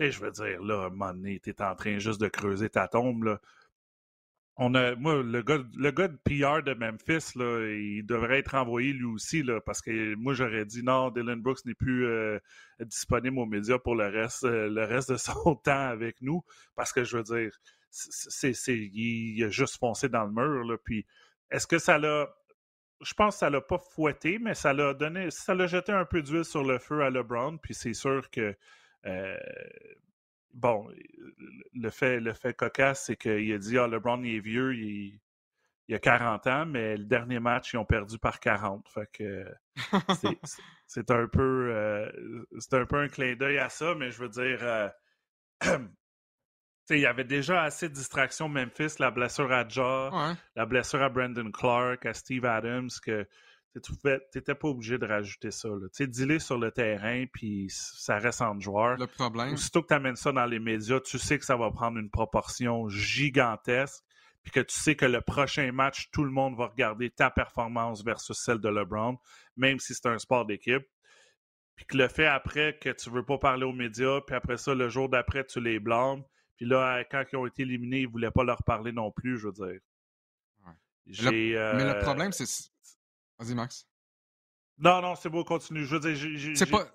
Sais, 0.00 0.10
je 0.12 0.20
veux 0.20 0.30
dire, 0.30 0.62
là, 0.62 0.84
à 0.84 0.86
un 0.86 0.88
moment 0.88 1.12
donné, 1.12 1.40
tu 1.40 1.50
es 1.50 1.62
en 1.62 1.74
train 1.74 1.98
juste 1.98 2.22
de 2.22 2.28
creuser 2.28 2.70
ta 2.70 2.88
tombe, 2.88 3.24
là. 3.24 3.40
On 4.56 4.74
a, 4.74 4.94
moi, 4.94 5.22
le 5.22 5.42
gars, 5.42 5.58
le 5.76 5.92
de 5.92 6.18
PR 6.24 6.62
de 6.62 6.72
Memphis, 6.74 7.38
là, 7.38 7.66
il 7.70 8.04
devrait 8.04 8.38
être 8.38 8.54
envoyé 8.54 8.94
lui 8.94 9.04
aussi, 9.04 9.42
là, 9.42 9.60
parce 9.60 9.82
que 9.82 10.14
moi, 10.14 10.32
j'aurais 10.32 10.64
dit 10.64 10.82
non, 10.82 11.10
Dylan 11.10 11.40
Brooks 11.42 11.66
n'est 11.66 11.74
plus 11.74 12.06
euh, 12.06 12.38
disponible 12.80 13.38
aux 13.38 13.46
médias 13.46 13.78
pour 13.78 13.94
le 13.94 14.06
reste, 14.08 14.44
euh, 14.44 14.70
le 14.70 14.84
reste 14.84 15.12
de 15.12 15.16
son 15.18 15.54
temps 15.64 15.88
avec 15.88 16.22
nous, 16.22 16.42
parce 16.76 16.92
que 16.94 17.04
je 17.04 17.18
veux 17.18 17.22
dire, 17.22 17.52
il 18.16 19.44
a 19.44 19.50
juste 19.50 19.78
foncé 19.78 20.08
dans 20.08 20.24
le 20.24 20.32
mur, 20.32 20.64
là, 20.64 20.78
puis 20.82 21.06
est-ce 21.50 21.66
que 21.66 21.78
ça 21.78 21.98
l'a 21.98 22.26
je 23.02 23.14
pense 23.14 23.36
que 23.36 23.38
ça 23.40 23.50
l'a 23.50 23.62
pas 23.62 23.78
fouetté, 23.78 24.38
mais 24.38 24.54
ça 24.54 24.72
l'a 24.72 24.92
donné, 24.94 25.30
ça 25.30 25.54
l'a 25.54 25.66
jeté 25.66 25.92
un 25.92 26.04
peu 26.04 26.22
d'huile 26.22 26.44
sur 26.44 26.62
le 26.62 26.78
feu 26.78 27.02
à 27.02 27.08
LeBron. 27.08 27.56
Puis 27.56 27.72
c'est 27.72 27.94
sûr 27.94 28.28
que 28.30 28.54
bon, 30.54 30.88
le 31.74 31.90
fait, 31.90 32.20
le 32.20 32.32
fait 32.32 32.54
cocasse, 32.54 33.06
c'est 33.06 33.16
qu'il 33.16 33.52
a 33.52 33.58
dit 33.58 33.78
Ah, 33.78 33.86
LeBron 33.86 34.22
il 34.22 34.36
est 34.36 34.40
vieux, 34.40 34.74
il, 34.74 35.20
il, 35.88 35.94
a 35.94 35.98
40 35.98 36.46
ans, 36.46 36.66
mais 36.66 36.96
le 36.96 37.04
dernier 37.04 37.40
match, 37.40 37.72
ils 37.72 37.78
ont 37.78 37.84
perdu 37.84 38.18
par 38.18 38.40
40. 38.40 38.88
Fait 38.88 39.08
que 39.12 39.44
c'est 40.86 41.10
un 41.10 41.26
peu 41.26 41.72
euh, 41.74 42.10
c'est 42.58 42.74
un 42.74 42.86
peu 42.86 42.98
un 42.98 43.08
clin 43.08 43.34
d'œil 43.34 43.58
à 43.58 43.68
ça, 43.68 43.94
mais 43.94 44.10
je 44.10 44.20
veux 44.20 44.28
dire 44.28 44.58
euh, 44.62 44.88
il 46.90 47.00
y 47.00 47.06
avait 47.06 47.24
déjà 47.24 47.62
assez 47.62 47.88
de 47.88 47.94
distractions 47.94 48.48
Memphis, 48.48 48.96
la 48.98 49.10
blessure 49.10 49.52
à 49.52 49.66
Jaw, 49.66 50.10
la 50.56 50.66
blessure 50.66 51.02
à 51.02 51.08
Brandon 51.08 51.50
Clark, 51.50 52.04
à 52.06 52.14
Steve 52.14 52.44
Adams, 52.44 52.90
que 53.04 53.26
tu 53.74 53.92
n'étais 54.34 54.54
pas 54.54 54.68
obligé 54.68 54.98
de 54.98 55.06
rajouter 55.06 55.50
ça. 55.50 55.68
Dis-les 55.98 56.38
sur 56.38 56.58
le 56.58 56.70
terrain, 56.70 57.24
puis 57.32 57.68
ça 57.70 58.18
reste 58.18 58.42
en 58.42 58.58
joueur. 58.58 58.98
Le 58.98 59.06
problème. 59.06 59.54
Aussitôt 59.54 59.82
que 59.82 59.88
tu 59.88 59.94
amènes 59.94 60.16
ça 60.16 60.32
dans 60.32 60.46
les 60.46 60.58
médias, 60.58 61.00
tu 61.00 61.18
sais 61.18 61.38
que 61.38 61.44
ça 61.44 61.56
va 61.56 61.70
prendre 61.70 61.98
une 61.98 62.10
proportion 62.10 62.88
gigantesque, 62.88 64.02
puis 64.42 64.52
que 64.52 64.60
tu 64.60 64.78
sais 64.78 64.96
que 64.96 65.06
le 65.06 65.20
prochain 65.20 65.70
match, 65.72 66.10
tout 66.10 66.24
le 66.24 66.30
monde 66.30 66.56
va 66.56 66.66
regarder 66.66 67.10
ta 67.10 67.30
performance 67.30 68.04
versus 68.04 68.38
celle 68.38 68.58
de 68.58 68.68
LeBron, 68.68 69.18
même 69.56 69.78
si 69.78 69.94
c'est 69.94 70.06
un 70.06 70.18
sport 70.18 70.46
d'équipe. 70.46 70.86
Puis 71.76 71.86
que 71.86 71.96
le 71.96 72.08
fait 72.08 72.26
après 72.26 72.76
que 72.78 72.90
tu 72.90 73.10
veux 73.10 73.24
pas 73.24 73.38
parler 73.38 73.64
aux 73.64 73.72
médias, 73.72 74.20
puis 74.26 74.34
après 74.34 74.56
ça, 74.56 74.74
le 74.74 74.88
jour 74.88 75.08
d'après, 75.08 75.44
tu 75.44 75.60
les 75.60 75.78
blâmes 75.78 76.24
puis 76.60 76.68
là, 76.68 77.02
quand 77.10 77.24
ils 77.32 77.36
ont 77.36 77.46
été 77.46 77.62
éliminés, 77.62 78.00
ils 78.00 78.06
ne 78.06 78.12
voulaient 78.12 78.30
pas 78.30 78.44
leur 78.44 78.62
parler 78.64 78.92
non 78.92 79.10
plus, 79.10 79.38
je 79.38 79.46
veux 79.46 79.52
dire. 79.52 79.80
Mais 81.74 81.84
le 81.84 81.90
euh, 81.92 82.00
problème, 82.02 82.32
c'est. 82.32 82.44
Vas-y, 83.40 83.54
Max. 83.54 83.86
Non, 84.78 85.00
non, 85.00 85.14
c'est 85.14 85.30
beau, 85.30 85.44
continue. 85.44 85.84
Je 85.84 85.96
veux 85.96 86.14
dire, 86.14 86.56
c'est 86.56 86.70
pas. 86.70 86.86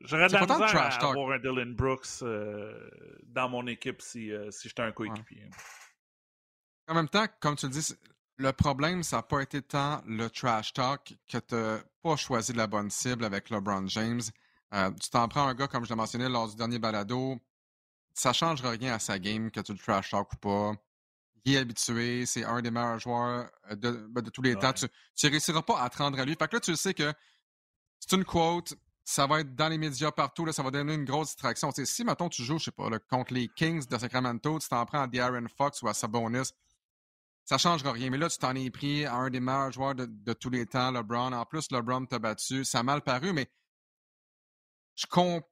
J'aurais 0.00 0.28
de 0.28 0.32
la 0.34 0.40
misère 0.40 0.76
à 0.76 1.08
avoir 1.08 1.32
un 1.32 1.38
Dylan 1.38 1.74
Brooks 1.74 2.22
euh, 2.22 2.88
dans 3.24 3.48
mon 3.48 3.66
équipe 3.66 4.00
si, 4.00 4.30
euh, 4.30 4.50
si 4.50 4.68
j'étais 4.68 4.82
un 4.82 4.92
coéquipier. 4.92 5.50
En 6.86 6.94
même 6.94 7.08
temps, 7.08 7.26
comme 7.40 7.56
tu 7.56 7.66
le 7.66 7.72
dis, 7.72 7.94
le 8.36 8.52
problème, 8.52 9.02
ça 9.02 9.16
n'a 9.16 9.22
pas 9.22 9.40
été 9.40 9.60
tant 9.60 10.00
le 10.06 10.28
trash 10.28 10.72
talk 10.72 11.14
que 11.28 11.38
tu 11.38 11.54
n'as 11.54 11.80
pas 12.00 12.16
choisi 12.16 12.52
la 12.52 12.68
bonne 12.68 12.90
cible 12.90 13.24
avec 13.24 13.50
LeBron 13.50 13.88
James. 13.88 14.22
tu 14.72 15.10
t'en 15.10 15.26
prends 15.26 15.48
un 15.48 15.54
gars, 15.54 15.66
comme 15.66 15.84
je 15.84 15.90
l'ai 15.90 15.96
mentionné 15.96 16.28
lors 16.28 16.48
du 16.48 16.54
dernier 16.54 16.78
balado, 16.78 17.40
ça 18.14 18.28
ne 18.28 18.34
changera 18.34 18.70
rien 18.70 18.94
à 18.94 18.98
sa 19.00 19.18
game 19.18 19.50
que 19.50 19.60
tu 19.60 19.72
le 19.72 19.78
trash 19.78 20.10
talk 20.10 20.32
ou 20.32 20.36
pas. 20.36 20.72
Il 21.44 21.54
est 21.54 21.58
habitué, 21.58 22.24
c'est 22.26 22.44
un 22.44 22.62
des 22.62 22.70
meilleurs 22.70 22.98
joueurs 22.98 23.50
euh, 23.70 23.74
de, 23.74 23.90
ben, 24.10 24.22
de 24.22 24.30
tous 24.30 24.42
les 24.42 24.54
temps. 24.54 24.72
Tu 24.72 24.86
ne 24.86 25.30
réussiras 25.30 25.62
pas 25.62 25.80
à 25.80 25.90
te 25.90 25.98
rendre 25.98 26.18
à 26.20 26.24
lui. 26.24 26.36
Fait 26.38 26.48
que 26.48 26.56
là, 26.56 26.60
tu 26.60 26.70
le 26.70 26.76
sais 26.76 26.94
que 26.94 27.12
c'est 27.98 28.16
une 28.16 28.24
quote, 28.24 28.74
ça 29.04 29.26
va 29.26 29.40
être 29.40 29.54
dans 29.54 29.68
les 29.68 29.78
médias 29.78 30.12
partout, 30.12 30.44
là, 30.44 30.52
ça 30.52 30.62
va 30.62 30.70
donner 30.70 30.94
une 30.94 31.04
grosse 31.04 31.28
distraction. 31.28 31.70
si, 31.72 32.04
maintenant 32.04 32.28
tu 32.28 32.44
joues, 32.44 32.58
je 32.58 32.66
sais 32.66 32.70
pas, 32.70 32.88
contre 33.10 33.34
les 33.34 33.48
Kings 33.48 33.86
de 33.86 33.98
Sacramento, 33.98 34.58
tu 34.58 34.68
t'en 34.68 34.84
prends 34.86 35.02
à 35.02 35.06
De'Aaron 35.08 35.46
Fox 35.56 35.82
ou 35.82 35.88
à 35.88 35.94
Sabonis, 35.94 36.52
ça 37.44 37.56
ne 37.56 37.58
changera 37.58 37.92
rien. 37.92 38.10
Mais 38.10 38.18
là, 38.18 38.28
tu 38.28 38.38
t'en 38.38 38.54
es 38.54 38.70
pris 38.70 39.04
à 39.04 39.14
un 39.14 39.30
des 39.30 39.40
meilleurs 39.40 39.72
joueurs 39.72 39.94
de, 39.94 40.06
de 40.06 40.32
tous 40.32 40.50
les 40.50 40.66
temps, 40.66 40.92
LeBron. 40.92 41.32
En 41.32 41.44
plus, 41.44 41.70
LeBron 41.72 42.06
t'a 42.06 42.20
battu. 42.20 42.64
Ça 42.64 42.80
a 42.80 42.82
mal 42.84 43.02
paru, 43.02 43.32
mais 43.32 43.50
je 44.94 45.06
comprends 45.06 45.48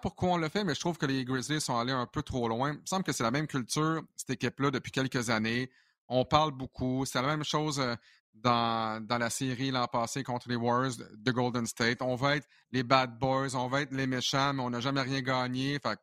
pourquoi 0.00 0.30
on 0.30 0.36
le 0.36 0.48
fait, 0.48 0.64
mais 0.64 0.74
je 0.74 0.80
trouve 0.80 0.98
que 0.98 1.06
les 1.06 1.24
Grizzlies 1.24 1.60
sont 1.60 1.76
allés 1.76 1.92
un 1.92 2.06
peu 2.06 2.22
trop 2.22 2.48
loin. 2.48 2.72
Il 2.72 2.80
me 2.80 2.86
semble 2.86 3.04
que 3.04 3.12
c'est 3.12 3.22
la 3.22 3.30
même 3.30 3.46
culture, 3.46 4.02
cette 4.16 4.30
équipe-là, 4.30 4.70
depuis 4.70 4.92
quelques 4.92 5.30
années. 5.30 5.70
On 6.08 6.24
parle 6.24 6.52
beaucoup. 6.52 7.04
C'est 7.04 7.20
la 7.20 7.28
même 7.28 7.44
chose 7.44 7.80
euh, 7.80 7.94
dans, 8.34 9.04
dans 9.04 9.18
la 9.18 9.30
série 9.30 9.70
l'an 9.70 9.86
passé 9.86 10.22
contre 10.22 10.48
les 10.48 10.56
Warriors 10.56 10.94
de 11.12 11.32
Golden 11.32 11.66
State. 11.66 12.02
On 12.02 12.14
va 12.14 12.36
être 12.36 12.48
les 12.70 12.82
bad 12.82 13.18
boys, 13.18 13.54
on 13.54 13.68
va 13.68 13.82
être 13.82 13.92
les 13.92 14.06
méchants, 14.06 14.54
mais 14.54 14.62
on 14.62 14.70
n'a 14.70 14.80
jamais 14.80 15.02
rien 15.02 15.20
gagné. 15.20 15.78
Fait 15.78 15.98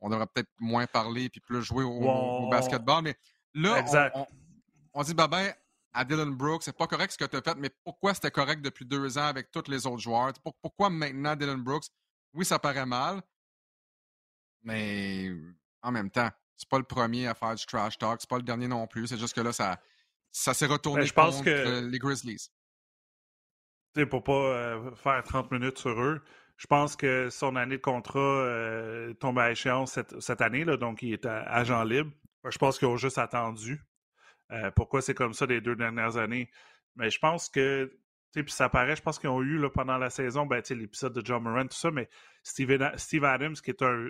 on 0.00 0.10
devrait 0.10 0.26
peut-être 0.26 0.50
moins 0.60 0.86
parler 0.86 1.30
puis 1.30 1.40
plus 1.40 1.62
jouer 1.62 1.84
au, 1.84 2.48
basketball. 2.50 3.02
Mais 3.02 3.16
là, 3.54 3.84
on, 4.14 4.26
on, 4.92 5.02
dit, 5.02 5.14
bah 5.14 5.28
ben, 5.28 5.54
à 5.94 6.04
Dylan 6.04 6.34
Brooks. 6.34 6.64
C'est 6.64 6.76
pas 6.76 6.86
correct 6.86 7.12
ce 7.12 7.18
que 7.18 7.24
tu 7.24 7.36
as 7.36 7.42
fait, 7.42 7.56
mais 7.56 7.70
pourquoi 7.84 8.12
c'était 8.12 8.30
correct 8.30 8.60
depuis 8.60 8.84
deux 8.84 9.16
ans 9.16 9.26
avec 9.26 9.50
tous 9.50 9.70
les 9.70 9.86
autres 9.86 10.02
joueurs? 10.02 10.32
Pourquoi 10.60 10.90
maintenant 10.90 11.36
Dylan 11.36 11.62
Brooks? 11.62 11.86
Oui, 12.34 12.44
ça 12.44 12.58
paraît 12.58 12.86
mal, 12.86 13.22
mais 14.62 15.30
en 15.82 15.92
même 15.92 16.10
temps, 16.10 16.30
c'est 16.56 16.68
pas 16.68 16.78
le 16.78 16.84
premier 16.84 17.26
à 17.26 17.34
faire 17.34 17.54
du 17.54 17.64
trash 17.66 17.98
talk, 17.98 18.20
c'est 18.20 18.28
pas 18.28 18.36
le 18.36 18.42
dernier 18.42 18.68
non 18.68 18.86
plus. 18.86 19.06
C'est 19.06 19.18
juste 19.18 19.34
que 19.34 19.40
là, 19.40 19.52
ça, 19.52 19.80
ça 20.30 20.54
s'est 20.54 20.66
retourné 20.66 21.02
ben, 21.02 21.06
je 21.06 21.12
pense 21.12 21.36
contre 21.36 21.44
que... 21.44 21.86
les 21.86 21.98
Grizzlies. 21.98 22.50
Pour 24.10 24.24
pas 24.24 24.32
euh, 24.32 24.94
faire 24.96 25.22
30 25.22 25.52
minutes 25.52 25.78
sur 25.78 26.00
eux, 26.00 26.20
je 26.56 26.66
pense 26.66 26.96
que 26.96 27.30
son 27.30 27.54
année 27.54 27.76
de 27.76 27.82
contrat 27.82 28.18
euh, 28.18 29.14
tombe 29.14 29.38
à 29.38 29.52
échéance 29.52 29.98
cette, 30.18 30.40
année, 30.40 30.64
là, 30.64 30.76
donc 30.76 31.02
il 31.02 31.12
est 31.12 31.26
agent 31.26 31.84
libre. 31.84 32.10
Je 32.48 32.58
pense 32.58 32.78
qu'ils 32.78 32.88
ont 32.88 32.96
juste 32.96 33.18
attendu 33.18 33.80
euh, 34.52 34.70
pourquoi 34.72 35.02
c'est 35.02 35.14
comme 35.14 35.34
ça 35.34 35.46
les 35.46 35.60
deux 35.60 35.76
dernières 35.76 36.16
années? 36.16 36.50
Mais 36.96 37.10
je 37.10 37.18
pense 37.18 37.48
que, 37.48 37.98
puis 38.42 38.52
ça 38.52 38.68
paraît, 38.68 38.96
je 38.96 39.02
pense 39.02 39.18
qu'ils 39.18 39.30
ont 39.30 39.42
eu 39.42 39.58
là, 39.58 39.70
pendant 39.70 39.98
la 39.98 40.10
saison, 40.10 40.46
ben, 40.46 40.62
l'épisode 40.70 41.12
de 41.12 41.24
John 41.24 41.42
Moran, 41.42 41.66
tout 41.66 41.76
ça, 41.76 41.90
mais 41.90 42.08
Steve, 42.42 42.90
Steve 42.96 43.24
Adams, 43.24 43.54
qui 43.54 43.70
est 43.70 43.82
un. 43.82 44.08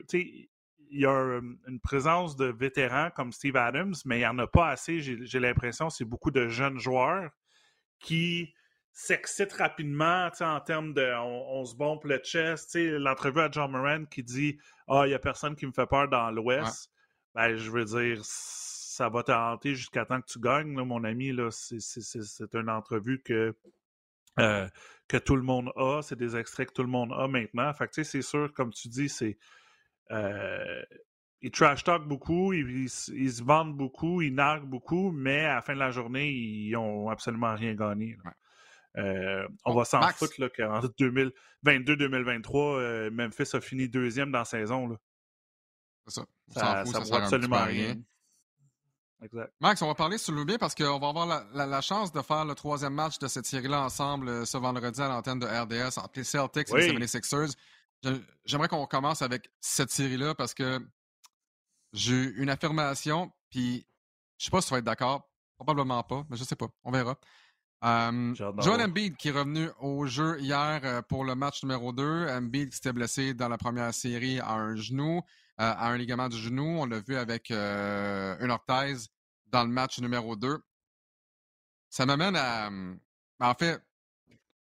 Il 0.91 1.01
y 1.01 1.07
a 1.07 1.41
une 1.67 1.81
présence 1.81 2.37
de 2.37 2.45
vétérans 2.47 3.11
comme 3.11 3.33
Steve 3.33 3.57
Adams, 3.57 3.95
mais 4.05 4.17
il 4.17 4.21
n'y 4.21 4.27
en 4.27 4.39
a 4.39 4.47
pas 4.47 4.69
assez, 4.69 5.01
j'ai 5.01 5.41
l'impression. 5.41 5.91
C'est 5.91 6.05
beaucoup 6.05 6.31
de 6.31 6.47
jeunes 6.49 6.79
joueurs 6.79 7.31
qui 7.99 8.55
s'excitent 8.93 9.55
rapidement 9.55 10.31
en 10.41 10.61
termes 10.61 10.95
de 10.95 11.13
on, 11.19 11.65
se 11.65 11.75
bombe 11.75 12.05
le 12.05 12.19
chest. 12.19 12.77
L'entrevue 12.77 13.41
à 13.41 13.51
John 13.51 13.73
Moran 13.73 14.05
qui 14.05 14.23
dit 14.23 14.59
Ah, 14.87 15.03
il 15.05 15.09
n'y 15.09 15.15
a 15.15 15.19
personne 15.19 15.57
qui 15.57 15.67
me 15.67 15.73
fait 15.73 15.87
peur 15.87 16.09
dans 16.09 16.31
l'Ouest. 16.31 16.91
Ben, 17.35 17.57
je 17.57 17.71
veux 17.71 17.85
dire, 17.85 18.21
ça 18.23 19.09
va 19.09 19.25
te 19.25 19.33
hanter 19.33 19.75
jusqu'à 19.75 20.05
temps 20.05 20.21
que 20.21 20.27
tu 20.27 20.39
gagnes, 20.39 20.73
mon 20.73 21.03
ami. 21.03 21.33
C'est 21.51 22.55
une 22.55 22.71
entrevue 22.71 23.21
que, 23.23 23.57
euh, 24.41 24.69
que 25.09 25.17
tout 25.17 25.37
le 25.37 25.43
monde 25.43 25.71
a. 25.77 26.01
C'est 26.03 26.17
des 26.17 26.37
extraits 26.37 26.69
que 26.69 26.75
tout 26.75 26.83
le 26.83 26.89
monde 26.89 27.13
a 27.13 27.29
maintenant. 27.29 27.73
Fait 27.75 27.89
c'est 27.93 28.23
sûr, 28.23 28.53
comme 28.53 28.73
tu 28.73 28.89
dis, 28.89 29.09
c'est. 29.09 29.39
Euh, 30.11 30.83
ils 31.41 31.51
trash 31.51 31.85
talk 31.85 32.07
beaucoup, 32.09 32.55
ils, 32.55 32.89
se 32.89 33.43
vendent 33.43 33.77
beaucoup, 33.77 34.23
ils 34.23 34.35
narguent 34.35 34.69
beaucoup, 34.69 35.11
mais 35.11 35.45
à 35.45 35.57
la 35.57 35.61
fin 35.61 35.75
de 35.75 35.79
la 35.79 35.91
journée, 35.91 36.31
ils 36.31 36.71
n'ont 36.73 37.11
absolument 37.11 37.55
rien 37.55 37.75
gagné. 37.75 38.17
Euh, 38.97 39.47
on 39.67 39.75
va 39.75 39.85
s'en 39.85 40.01
foutre 40.13 40.37
qu'en 40.57 40.81
2022-2023, 41.65 43.11
Memphis 43.11 43.55
a 43.55 43.61
fini 43.61 43.91
deuxième 43.91 44.31
dans 44.31 44.39
la 44.39 44.45
saison. 44.47 44.97
C'est 46.07 46.15
ça. 46.15 46.27
Ça, 46.49 46.85
ça, 46.87 47.01
vaut 47.01 47.15
absolument 47.15 47.65
rien. 47.65 47.97
Exact. 49.25 49.53
Max, 49.61 49.81
on 49.81 49.87
va 49.87 49.95
parler 49.95 50.19
sur 50.19 50.35
le 50.35 50.45
bien 50.45 50.59
parce 50.59 50.75
qu'on 50.75 50.99
va 50.99 51.09
avoir 51.09 51.47
la, 51.55 51.81
chance 51.81 52.13
de 52.13 52.21
faire 52.21 52.45
le 52.45 52.55
troisième 52.55 52.93
match 52.93 53.19
de 53.19 53.27
cette 53.27 53.47
série-là 53.47 53.81
ensemble 53.83 54.29
euh, 54.29 54.45
ce 54.45 54.59
vendredi 54.59 55.01
à 55.01 55.09
l'antenne 55.09 55.39
de 55.39 55.47
RDS 55.47 55.99
entre 55.99 56.13
les 56.17 56.25
Celtics 56.25 56.69
et 56.75 56.93
les 56.93 57.07
76ers. 57.07 57.55
J'aimerais 58.45 58.69
qu'on 58.69 58.85
commence 58.87 59.23
avec 59.23 59.51
cette 59.61 59.91
série-là 59.91 60.35
parce 60.35 60.53
que 60.53 60.79
j'ai 61.95 62.15
eu 62.15 62.35
une 62.37 62.51
affirmation, 62.51 63.33
puis 63.49 63.87
je 64.37 64.45
sais 64.45 64.51
pas 64.51 64.61
si 64.61 64.69
tu 64.69 64.75
vas 64.75 64.79
être 64.79 64.85
d'accord, 64.85 65.31
probablement 65.57 66.03
pas, 66.03 66.27
mais 66.29 66.37
je 66.37 66.45
sais 66.45 66.57
pas, 66.57 66.69
on 66.83 66.91
verra. 66.91 67.17
Um, 67.85 68.35
Joel 68.35 68.81
Embiid 68.81 69.17
qui 69.17 69.29
est 69.29 69.33
revenu 69.33 69.69
au 69.79 70.07
jeu 70.07 70.41
hier 70.41 70.81
euh, 70.85 71.03
pour 71.03 71.23
le 71.23 71.35
match 71.35 71.63
numéro 71.63 71.93
2. 71.93 72.29
Embiid 72.31 72.71
qui 72.71 72.77
s'était 72.77 72.95
blessé 72.95 73.35
dans 73.35 73.49
la 73.49 73.59
première 73.59 73.93
série 73.93 74.41
à 74.41 74.53
un 74.53 74.75
genou, 74.75 75.19
euh, 75.19 75.21
à 75.57 75.89
un 75.89 75.99
ligament 75.99 76.31
du 76.31 76.39
genou. 76.39 76.65
On 76.65 76.87
l'a 76.87 77.01
vu 77.01 77.15
avec 77.17 77.51
euh, 77.51 78.37
une 78.41 78.51
orthèse 78.51 79.09
dans 79.55 79.63
le 79.63 79.71
match 79.71 80.01
numéro 80.01 80.35
2. 80.35 80.61
Ça 81.89 82.05
m'amène 82.07 82.35
à... 82.35 82.71
Ben, 82.71 82.99
en 83.39 83.55
fait, 83.55 83.81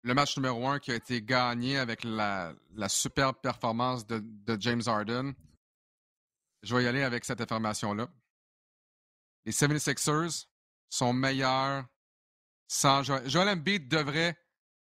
le 0.04 0.14
match 0.14 0.38
numéro 0.38 0.66
1 0.66 0.80
qui 0.80 0.92
a 0.92 0.96
été 0.96 1.22
gagné 1.22 1.78
avec 1.78 2.06
la, 2.06 2.56
superbe 2.88 3.36
performance 3.44 4.08
de, 4.08 4.22
de 4.24 4.60
James 4.62 4.82
Harden. 4.86 5.34
Je 6.64 6.74
vais 6.74 6.86
y 6.86 6.88
aller 6.88 7.04
avec 7.04 7.26
cette 7.26 7.42
information-là. 7.42 8.08
Les 9.46 9.52
76ers 9.52 10.46
sont 10.90 11.12
meilleurs 11.12 11.86
sans 12.70 13.04
Joel. 13.04 13.30
Joel 13.30 13.50
Embiid 13.50 13.90
devrait 13.90 14.38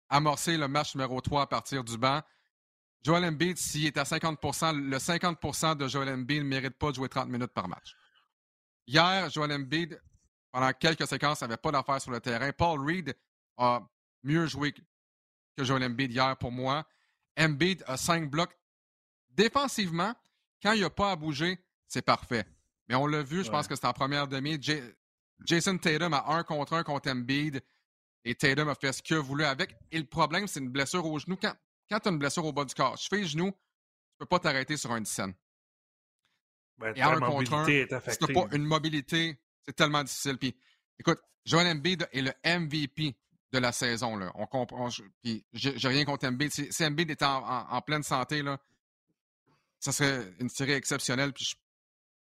amorcer 0.09 0.57
le 0.57 0.69
match 0.69 0.95
numéro 0.95 1.21
3 1.21 1.43
à 1.43 1.47
partir 1.49 1.83
du 1.83 1.99
banc. 1.99 2.23
Joel 3.03 3.25
Embiid, 3.25 3.57
s'il 3.57 3.87
est 3.87 3.97
à 3.97 4.05
50% 4.05 4.77
le 4.77 4.99
50% 4.99 5.77
de 5.77 5.89
Joel 5.89 6.11
Embiid 6.11 6.43
ne 6.43 6.49
mérite 6.49 6.79
pas 6.79 6.91
de 6.91 6.95
jouer 6.95 7.09
30 7.09 7.29
minutes 7.29 7.53
par 7.53 7.67
match. 7.67 7.97
Hier, 8.91 9.31
Joel 9.31 9.53
Embiid, 9.53 10.01
pendant 10.51 10.73
quelques 10.73 11.07
séquences, 11.07 11.43
n'avait 11.43 11.57
pas 11.57 11.71
d'affaires 11.71 12.03
sur 12.03 12.11
le 12.11 12.21
terrain. 12.21 12.51
Paul 12.51 12.85
Reed 12.85 13.17
a 13.57 13.89
mieux 14.25 14.49
joué 14.49 14.73
que 14.73 15.63
Joel 15.63 15.85
Embiid 15.85 16.11
hier 16.11 16.37
pour 16.37 16.51
moi. 16.51 16.85
Embiid 17.39 17.85
a 17.87 17.97
cinq 17.97 18.29
blocs. 18.29 18.53
Défensivement, 19.29 20.13
quand 20.61 20.73
il 20.73 20.81
n'y 20.81 20.85
a 20.85 20.91
pas 20.91 21.13
à 21.13 21.17
bouger, 21.17 21.65
c'est 21.87 22.03
parfait. 22.03 22.45
Mais 22.89 22.97
on 22.97 23.07
l'a 23.07 23.23
vu, 23.23 23.45
je 23.45 23.51
pense 23.51 23.69
que 23.69 23.77
c'est 23.77 23.87
en 23.87 23.93
première 23.93 24.27
demi. 24.27 24.59
Jason 25.45 25.79
Tatum 25.79 26.13
a 26.13 26.25
un 26.27 26.43
contre 26.43 26.73
un 26.73 26.83
contre 26.83 27.13
Embiid 27.13 27.63
et 28.25 28.35
Tatum 28.35 28.71
a 28.71 28.75
fait 28.75 28.93
ce 28.93 29.03
qu'il 29.03 29.19
voulu 29.19 29.45
avec. 29.45 29.77
Et 29.93 30.01
le 30.01 30.07
problème, 30.07 30.49
c'est 30.49 30.59
une 30.59 30.69
blessure 30.69 31.07
au 31.07 31.17
genou. 31.17 31.37
Quand, 31.37 31.55
quand 31.89 32.01
tu 32.01 32.09
as 32.09 32.11
une 32.11 32.19
blessure 32.19 32.45
au 32.45 32.53
bas 32.53 32.65
du 32.65 32.75
corps, 32.75 32.97
je 32.97 33.07
fais 33.07 33.25
genou, 33.25 33.53
tu 33.53 33.55
ne 33.55 34.19
peux 34.19 34.27
pas 34.27 34.41
t'arrêter 34.41 34.77
sur 34.77 34.97
une 34.97 35.07
scène. 35.07 35.33
Ben, 36.81 36.95
et 36.97 37.03
un 37.03 37.21
contre 37.21 37.53
un, 37.53 37.65
pas 38.33 38.57
une 38.57 38.65
mobilité, 38.65 39.39
c'est 39.67 39.75
tellement 39.75 40.03
difficile. 40.03 40.39
Puis, 40.39 40.57
écoute, 40.99 41.21
Joel 41.45 41.67
Embiid 41.67 42.09
est 42.11 42.23
le 42.23 42.33
MVP 42.45 43.15
de 43.53 43.59
la 43.59 43.71
saison. 43.71 44.17
Là. 44.17 44.33
On 44.35 44.47
comprend. 44.47 44.89
Puis, 45.23 45.45
j'ai 45.53 45.89
rien 45.89 46.07
contre 46.07 46.27
Embiid. 46.27 46.51
Si, 46.51 46.73
si 46.73 46.85
Embiid 46.85 47.11
était 47.11 47.27
en, 47.27 47.81
pleine 47.83 48.03
santé, 48.03 48.43
là, 48.43 48.59
ça 49.79 49.93
serait 49.93 50.33
une 50.39 50.49
série 50.49 50.73
exceptionnelle. 50.73 51.35
Puis, 51.35 51.55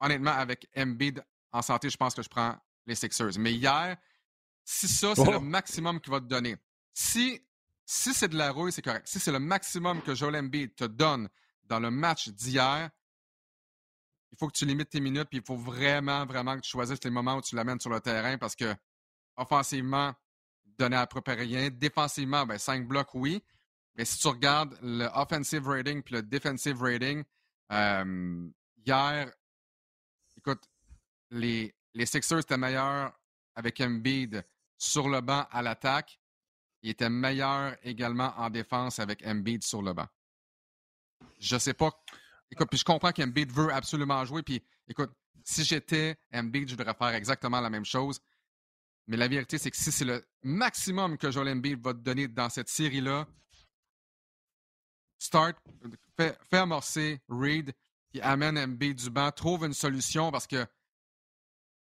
honnêtement, 0.00 0.32
avec 0.32 0.66
Embiid 0.74 1.22
en 1.52 1.60
santé, 1.60 1.90
je 1.90 1.96
pense 1.98 2.14
que 2.14 2.22
je 2.22 2.28
prends 2.28 2.56
les 2.86 2.94
Sixers. 2.94 3.38
Mais 3.38 3.52
hier, 3.52 3.98
si 4.64 4.88
ça, 4.88 5.14
c'est 5.14 5.30
le 5.30 5.36
oh! 5.36 5.40
maximum 5.40 6.00
qu'il 6.00 6.12
va 6.12 6.20
te 6.20 6.26
donner. 6.26 6.56
Si, 6.94 7.42
si 7.84 8.14
c'est 8.14 8.28
de 8.28 8.38
la 8.38 8.52
rouille, 8.52 8.72
c'est 8.72 8.82
correct. 8.82 9.06
Si 9.06 9.20
c'est 9.20 9.32
le 9.32 9.38
maximum 9.38 10.00
que 10.00 10.14
Joel 10.14 10.36
Embiid 10.36 10.74
te 10.74 10.84
donne 10.84 11.28
dans 11.64 11.80
le 11.80 11.90
match 11.90 12.28
d'hier, 12.28 12.90
il 14.36 14.38
faut 14.38 14.48
que 14.48 14.56
tu 14.56 14.66
limites 14.66 14.90
tes 14.90 15.00
minutes, 15.00 15.28
puis 15.30 15.38
il 15.38 15.44
faut 15.44 15.56
vraiment, 15.56 16.26
vraiment 16.26 16.56
que 16.56 16.60
tu 16.60 16.70
choisisses 16.70 17.02
les 17.02 17.10
moments 17.10 17.36
où 17.36 17.40
tu 17.40 17.56
l'amènes 17.56 17.80
sur 17.80 17.88
le 17.88 18.00
terrain 18.00 18.36
parce 18.36 18.54
que 18.54 18.74
offensivement, 19.36 20.14
donner 20.78 20.96
à 20.96 21.06
peu 21.06 21.22
près 21.22 21.34
rien. 21.34 21.70
Défensivement, 21.70 22.44
ben, 22.44 22.58
5 22.58 22.86
blocs, 22.86 23.14
oui. 23.14 23.42
Mais 23.94 24.04
si 24.04 24.18
tu 24.18 24.28
regardes 24.28 24.78
le 24.82 25.06
offensive 25.14 25.66
rating 25.66 26.02
puis 26.02 26.16
le 26.16 26.22
defensive 26.22 26.82
rating, 26.82 27.24
hier, 28.84 29.32
écoute, 30.36 30.62
les, 31.30 31.74
les 31.94 32.06
Sixers 32.06 32.40
étaient 32.40 32.58
meilleurs 32.58 33.18
avec 33.54 33.80
Embiid 33.80 34.44
sur 34.76 35.08
le 35.08 35.22
banc 35.22 35.46
à 35.50 35.62
l'attaque. 35.62 36.20
Ils 36.82 36.90
étaient 36.90 37.08
meilleurs 37.08 37.74
également 37.82 38.34
en 38.36 38.50
défense 38.50 38.98
avec 38.98 39.26
Embiid 39.26 39.64
sur 39.64 39.80
le 39.80 39.94
banc. 39.94 40.06
Je 41.38 41.56
sais 41.56 41.74
pas. 41.74 41.90
Écoute, 42.50 42.68
puis 42.70 42.78
je 42.78 42.84
comprends 42.84 43.12
qu'Embiid 43.12 43.50
veut 43.50 43.72
absolument 43.72 44.24
jouer. 44.24 44.42
Puis 44.42 44.62
écoute, 44.88 45.10
si 45.44 45.64
j'étais 45.64 46.16
Embiid, 46.32 46.68
je 46.68 46.76
devrais 46.76 46.94
faire 46.94 47.14
exactement 47.14 47.60
la 47.60 47.70
même 47.70 47.84
chose. 47.84 48.20
Mais 49.06 49.16
la 49.16 49.28
vérité, 49.28 49.58
c'est 49.58 49.70
que 49.70 49.76
si 49.76 49.92
c'est 49.92 50.04
le 50.04 50.26
maximum 50.42 51.16
que 51.16 51.30
Joel 51.30 51.48
Embiid 51.48 51.80
va 51.80 51.92
te 51.92 51.98
donner 51.98 52.26
dans 52.26 52.48
cette 52.48 52.68
série-là, 52.68 53.26
start, 55.18 55.56
fais, 56.16 56.36
amorcer 56.52 57.20
Reed, 57.28 57.72
puis 58.10 58.20
amène 58.20 58.58
Embiid 58.58 58.96
du 58.96 59.10
banc, 59.10 59.30
trouve 59.30 59.64
une 59.64 59.74
solution 59.74 60.30
parce 60.32 60.46
que 60.46 60.66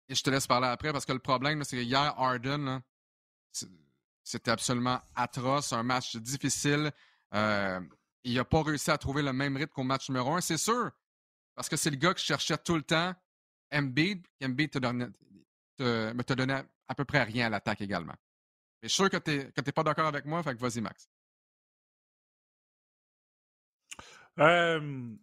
et 0.09 0.15
je 0.15 0.23
te 0.23 0.31
laisse 0.31 0.47
parler 0.47 0.69
après 0.69 0.93
parce 0.93 1.05
que 1.05 1.13
le 1.13 1.19
problème, 1.19 1.65
c'est 1.65 1.77
que 1.77 1.83
hier, 1.83 2.15
Harden, 2.17 2.81
c'était 4.23 4.51
absolument 4.51 5.01
atroce, 5.15 5.73
un 5.73 5.83
match 5.83 6.17
difficile. 6.17 6.93
Euh, 7.35 7.81
il 8.27 8.35
n'a 8.35 8.45
pas 8.45 8.63
réussi 8.63 8.91
à 8.91 8.99
trouver 8.99 9.23
le 9.23 9.33
même 9.33 9.57
rythme 9.57 9.73
qu'au 9.73 9.85
match 9.85 10.09
numéro 10.09 10.35
un, 10.35 10.41
c'est 10.41 10.57
sûr. 10.57 10.91
Parce 11.55 11.69
que 11.69 11.77
c'est 11.77 11.91
le 11.91 11.97
gars 11.97 12.13
qui 12.13 12.25
cherchait 12.25 12.59
tout 12.59 12.75
le 12.75 12.83
temps 12.83 13.15
Embiid. 13.73 14.27
Embiid 14.43 14.71
te 14.71 14.79
donnait, 14.79 15.09
te, 15.77 16.35
donnait 16.35 16.65
à 16.89 16.95
peu 16.95 17.05
près 17.05 17.23
rien 17.23 17.47
à 17.47 17.51
l'attaque 17.51 17.81
également. 17.81 18.15
Mais 18.83 18.89
je 18.89 18.95
suis 18.95 18.97
sûr 18.97 19.11
que 19.11 19.17
tu 19.19 19.31
n'es 19.31 19.73
pas 19.73 19.85
d'accord 19.85 20.07
avec 20.07 20.25
moi, 20.25 20.43
fait 20.43 20.57
que 20.57 20.61
vas-y, 20.61 20.81
Max. 20.81 21.09
Euh, 24.41 25.15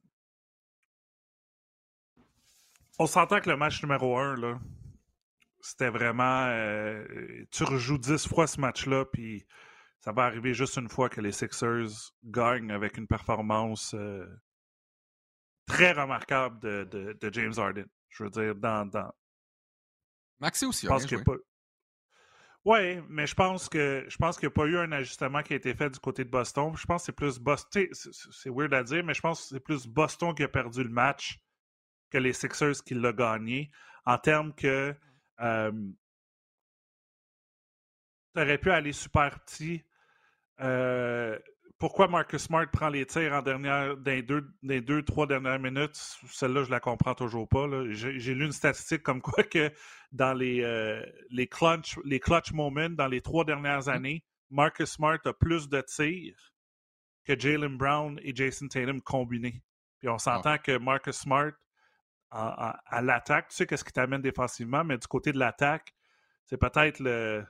on 3.00 3.06
s'entend 3.06 3.42
que 3.42 3.50
le 3.50 3.58
match 3.58 3.84
numéro 3.84 4.18
un, 4.18 4.36
là, 4.38 4.60
c'était 5.60 5.90
vraiment. 5.90 6.48
Euh, 6.48 7.46
tu 7.52 7.64
rejoues 7.64 7.98
dix 7.98 8.28
fois 8.28 8.48
ce 8.48 8.62
match-là, 8.62 9.06
puis 9.06 9.46
ça 10.04 10.12
va 10.12 10.26
arriver 10.26 10.54
juste 10.54 10.76
une 10.78 10.90
fois 10.90 11.08
que 11.08 11.22
les 11.22 11.32
Sixers 11.32 12.12
gagnent 12.26 12.74
avec 12.74 12.98
une 12.98 13.08
performance 13.08 13.94
euh, 13.94 14.28
très 15.66 15.94
remarquable 15.94 16.60
de, 16.60 17.18
de, 17.18 17.34
James 17.34 17.54
Harden. 17.56 17.86
Je 18.10 18.24
veux 18.26 18.30
dire, 18.30 18.54
dans. 18.54 18.86
dans... 18.86 19.14
Maxi 20.42 20.66
aussi, 20.66 20.88
je 20.88 20.92
pense 20.92 21.06
qu'il 21.06 21.24
pas. 21.24 21.38
Oui, 22.66 23.02
mais 23.08 23.28
je 23.28 23.34
pense 23.34 23.70
que 23.70 24.06
je 24.10 24.18
pense 24.18 24.38
qu'il 24.38 24.48
n'y 24.48 24.52
a 24.52 24.56
pas 24.56 24.66
eu 24.66 24.78
un 24.78 24.92
ajustement 24.92 25.42
qui 25.42 25.54
a 25.54 25.56
été 25.56 25.74
fait 25.74 25.90
du 25.90 26.00
côté 26.00 26.26
de 26.26 26.30
Boston. 26.30 26.76
Je 26.76 26.86
pense 26.86 27.04
que 27.04 27.06
c'est 27.06 27.12
plus 27.14 27.40
Boston. 27.40 27.88
C'est 27.94 28.50
weird 28.50 28.74
à 28.74 28.84
dire, 28.84 29.06
mais 29.06 29.14
je 29.14 29.22
pense 29.22 29.44
que 29.44 29.56
c'est 29.56 29.60
plus 29.62 29.88
Boston 29.88 30.36
qui 30.36 30.44
a 30.44 30.50
perdu 30.50 30.84
le 30.84 30.90
match 30.90 31.40
que 32.10 32.18
les 32.18 32.34
Sixers 32.34 32.84
qui 32.84 32.94
l'ont 32.94 33.12
gagné, 33.14 33.72
en 34.06 34.18
termes 34.18 34.54
que 34.54 34.94
euh, 35.40 35.72
tu 38.36 38.42
aurais 38.42 38.58
pu 38.58 38.70
aller 38.70 38.92
super 38.92 39.40
petit. 39.46 39.82
Euh, 40.62 41.38
pourquoi 41.80 42.08
Marcus 42.08 42.44
Smart 42.44 42.70
prend 42.72 42.90
les 42.90 43.06
tirs 43.06 43.34
en 43.34 43.42
dernière, 43.42 43.98
dans, 43.98 44.12
les 44.12 44.22
deux, 44.22 44.48
dans 44.62 44.80
deux, 44.80 45.04
trois 45.04 45.28
dernières 45.28 45.60
minutes? 45.60 45.96
Celle-là, 46.30 46.64
je 46.64 46.72
la 46.72 46.80
comprends 46.80 47.16
toujours 47.16 47.48
pas. 47.48 47.68
J'ai 47.90 48.34
lu 48.34 48.46
une 48.46 48.52
statistique 48.52 49.04
comme 49.04 49.22
quoi 49.22 49.44
que 49.44 49.72
dans 50.12 50.34
les, 50.34 50.62
euh, 50.62 51.04
les, 51.30 51.48
clutch, 51.48 51.98
les 52.06 52.20
clutch 52.20 52.54
moments, 52.54 52.90
dans 52.90 53.08
les 53.08 53.22
trois 53.22 53.44
dernières 53.44 53.88
mmh. 53.88 53.90
années, 53.90 54.24
Marcus 54.50 54.92
Smart 54.92 55.20
a 55.26 55.34
plus 55.34 55.68
de 55.68 55.82
tirs 55.82 56.54
que 57.26 57.38
Jalen 57.38 57.78
Brown 57.78 58.20
et 58.24 58.36
Jason 58.36 58.68
Tatum 58.68 59.02
combinés. 59.02 59.64
Puis 60.00 60.10
on 60.10 60.18
s'entend 60.18 60.58
que 60.58 60.78
Marcus 60.78 61.16
Smart 61.16 61.52
à, 62.34 63.02
l'attaque. 63.02 63.50
Tu 63.50 63.56
sais 63.56 63.68
qu'est-ce 63.68 63.84
qui 63.84 63.94
t'amène 63.94 64.22
défensivement, 64.22 64.84
mais 64.84 64.98
du 64.98 65.08
côté 65.08 65.32
de 65.32 65.40
l'attaque, 65.40 65.94
c'est 66.46 66.58
peut-être 66.58 67.00
le, 67.00 67.46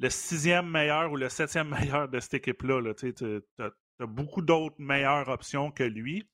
le 0.00 0.08
sixième 0.08 0.68
meilleur 0.68 1.12
ou 1.12 1.16
le 1.16 1.28
septième 1.28 1.68
meilleur 1.78 2.08
de 2.08 2.18
cette 2.20 2.34
équipe-là. 2.34 2.94
tu 2.94 3.14
as, 3.58 4.06
beaucoup 4.06 4.40
d'autres 4.40 4.76
meilleures 4.78 5.28
options 5.28 5.70
que 5.70 5.84
lui. 5.84 6.26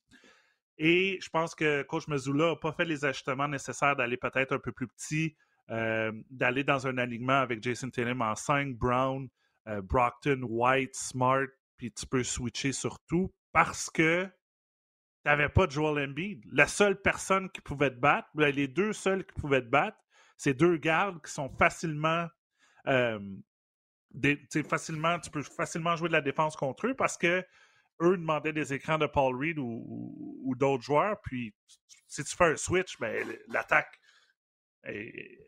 Et 0.79 1.19
je 1.21 1.29
pense 1.31 1.55
que 1.55 1.83
Coach 1.83 2.07
Mazula 2.07 2.51
n'a 2.51 2.57
pas 2.57 2.73
fait 2.73 2.85
les 2.85 3.05
ajustements 3.05 3.49
nécessaires 3.49 3.97
d'aller 3.97 4.17
peut-être 4.17 4.53
un 4.53 4.59
peu 4.59 4.71
plus 4.71 4.87
petit, 4.87 5.37
euh, 5.71 6.13
d'aller 6.31 6.63
dans 6.63 6.87
un 6.87 6.97
alignement 6.99 7.41
avec 7.41 7.63
Jason 7.63 7.91
Tatum 7.91 8.23
en 8.23 8.37
5, 8.37 8.77
Brown, 8.77 9.29
euh, 9.69 9.83
Brockton, 9.83 10.43
White, 10.43 10.95
Smart, 10.95 11.47
puis 11.77 11.91
tu 11.91 12.07
peux 12.07 12.23
switcher 12.23 12.73
sur 12.73 13.01
tout 13.09 13.33
parce 13.53 13.91
que 13.91 14.25
tu 14.25 14.31
n'avais 15.25 15.49
pas 15.49 15.67
Joel 15.69 16.09
Embiid. 16.09 16.45
La 16.53 16.69
seule 16.69 17.01
personne 17.01 17.51
qui 17.51 17.63
pouvait 17.63 17.91
te 17.91 17.99
battre, 17.99 18.29
ben, 18.35 18.55
les 18.55 18.69
deux 18.69 18.93
seuls 18.93 19.27
qui 19.27 19.41
pouvaient 19.41 19.63
te 19.63 19.69
battre, 19.69 19.99
c'est 20.37 20.55
deux 20.55 20.77
gardes 20.77 21.21
qui 21.25 21.33
sont 21.33 21.49
facilement. 21.49 22.29
Euh, 22.87 23.19
facilement, 24.69 25.19
tu 25.19 25.31
peux 25.31 25.43
facilement 25.43 25.97
jouer 25.97 26.09
de 26.09 26.15
la 26.15 26.21
défense 26.21 26.57
contre 26.57 26.89
eux 26.89 26.95
parce 26.95 27.17
que 27.17 27.45
eux 28.03 28.17
demandaient 28.17 28.53
des 28.53 28.73
écrans 28.73 28.99
de 28.99 29.07
Paul 29.07 29.37
Reed 29.37 29.59
ou, 29.59 30.55
d'autres 30.57 30.83
joueurs. 30.83 31.21
Puis 31.23 31.55
si 32.07 32.25
tu 32.25 32.37
fais 32.37 32.45
un 32.45 32.57
switch, 32.57 32.99
ben, 32.99 33.27
l'attaque 33.49 33.99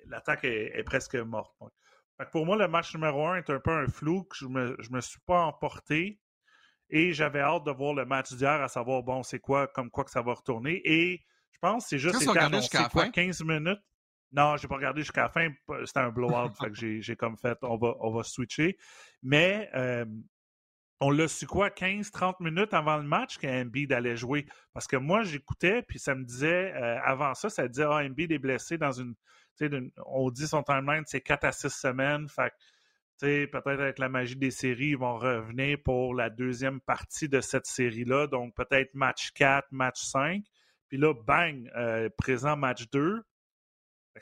l'attaque 0.06 0.44
est, 0.44 0.82
presque 0.84 1.14
morte. 1.14 1.54
pour 2.32 2.44
moi, 2.44 2.56
le 2.56 2.68
match 2.68 2.94
numéro 2.94 3.26
un 3.26 3.36
est 3.36 3.50
un 3.50 3.60
peu 3.60 3.70
un 3.70 3.86
flou 3.86 4.24
que 4.24 4.36
je 4.36 4.46
me, 4.46 4.76
me 4.90 5.00
suis 5.00 5.20
pas 5.26 5.42
emporté. 5.42 6.20
Et 6.90 7.12
j'avais 7.12 7.40
hâte 7.40 7.64
de 7.64 7.70
voir 7.70 7.92
le 7.92 8.06
match 8.06 8.32
d'hier, 8.32 8.62
à 8.62 8.68
savoir, 8.68 9.02
bon, 9.02 9.22
c'est 9.22 9.40
quoi, 9.40 9.66
comme 9.68 9.90
quoi 9.90 10.04
que 10.04 10.10
ça 10.10 10.22
va 10.22 10.32
retourner. 10.32 10.80
Et 10.84 11.22
je 11.52 11.58
pense 11.60 11.84
que 11.84 11.88
c'est 11.90 11.98
juste 11.98 12.22
été 12.22 12.38
annoncé 12.38 12.78
quoi, 12.90 13.08
15 13.08 13.42
minutes. 13.42 13.80
Non, 14.32 14.56
j'ai 14.56 14.68
pas 14.68 14.76
regardé 14.76 15.02
jusqu'à 15.02 15.22
la 15.22 15.28
fin. 15.30 15.48
C'était 15.84 16.00
un 16.00 16.10
blowout. 16.10 16.52
fait 16.60 16.70
que 16.70 17.00
j'ai 17.00 17.16
comme 17.16 17.36
fait, 17.38 17.58
on 17.62 17.76
va, 17.76 17.94
on 18.00 18.10
va 18.10 18.22
switcher. 18.22 18.76
Mais 19.22 19.70
euh, 19.74 20.04
on 21.00 21.10
l'a 21.10 21.28
su 21.28 21.46
quoi, 21.46 21.70
15-30 21.70 22.36
minutes 22.40 22.74
avant 22.74 22.96
le 22.96 23.04
match 23.04 23.38
qu'Embiid 23.38 23.92
allait 23.92 24.16
jouer? 24.16 24.46
Parce 24.72 24.86
que 24.86 24.96
moi, 24.96 25.22
j'écoutais, 25.22 25.82
puis 25.82 25.98
ça 25.98 26.14
me 26.14 26.24
disait, 26.24 26.74
euh, 26.74 27.00
avant 27.02 27.34
ça, 27.34 27.48
ça 27.48 27.68
disait, 27.68 27.84
ah, 27.84 28.02
Embiid 28.04 28.32
est 28.32 28.38
blessé 28.38 28.78
dans 28.78 28.92
une, 28.92 29.14
on 30.06 30.30
dit 30.30 30.46
son 30.46 30.62
timeline, 30.62 31.04
c'est 31.06 31.20
4 31.20 31.44
à 31.44 31.52
6 31.52 31.68
semaines. 31.70 32.28
Fait 32.28 32.52
peut-être 33.20 33.80
avec 33.80 33.98
la 33.98 34.08
magie 34.08 34.36
des 34.36 34.50
séries, 34.50 34.90
ils 34.90 34.98
vont 34.98 35.16
revenir 35.16 35.78
pour 35.84 36.14
la 36.14 36.30
deuxième 36.30 36.80
partie 36.80 37.28
de 37.28 37.40
cette 37.40 37.66
série-là. 37.66 38.26
Donc, 38.28 38.54
peut-être 38.54 38.94
match 38.94 39.32
4, 39.32 39.66
match 39.72 40.00
5. 40.00 40.44
Puis 40.88 40.98
là, 40.98 41.14
bang, 41.14 41.68
euh, 41.76 42.08
présent 42.16 42.56
match 42.56 42.88
2. 42.90 43.22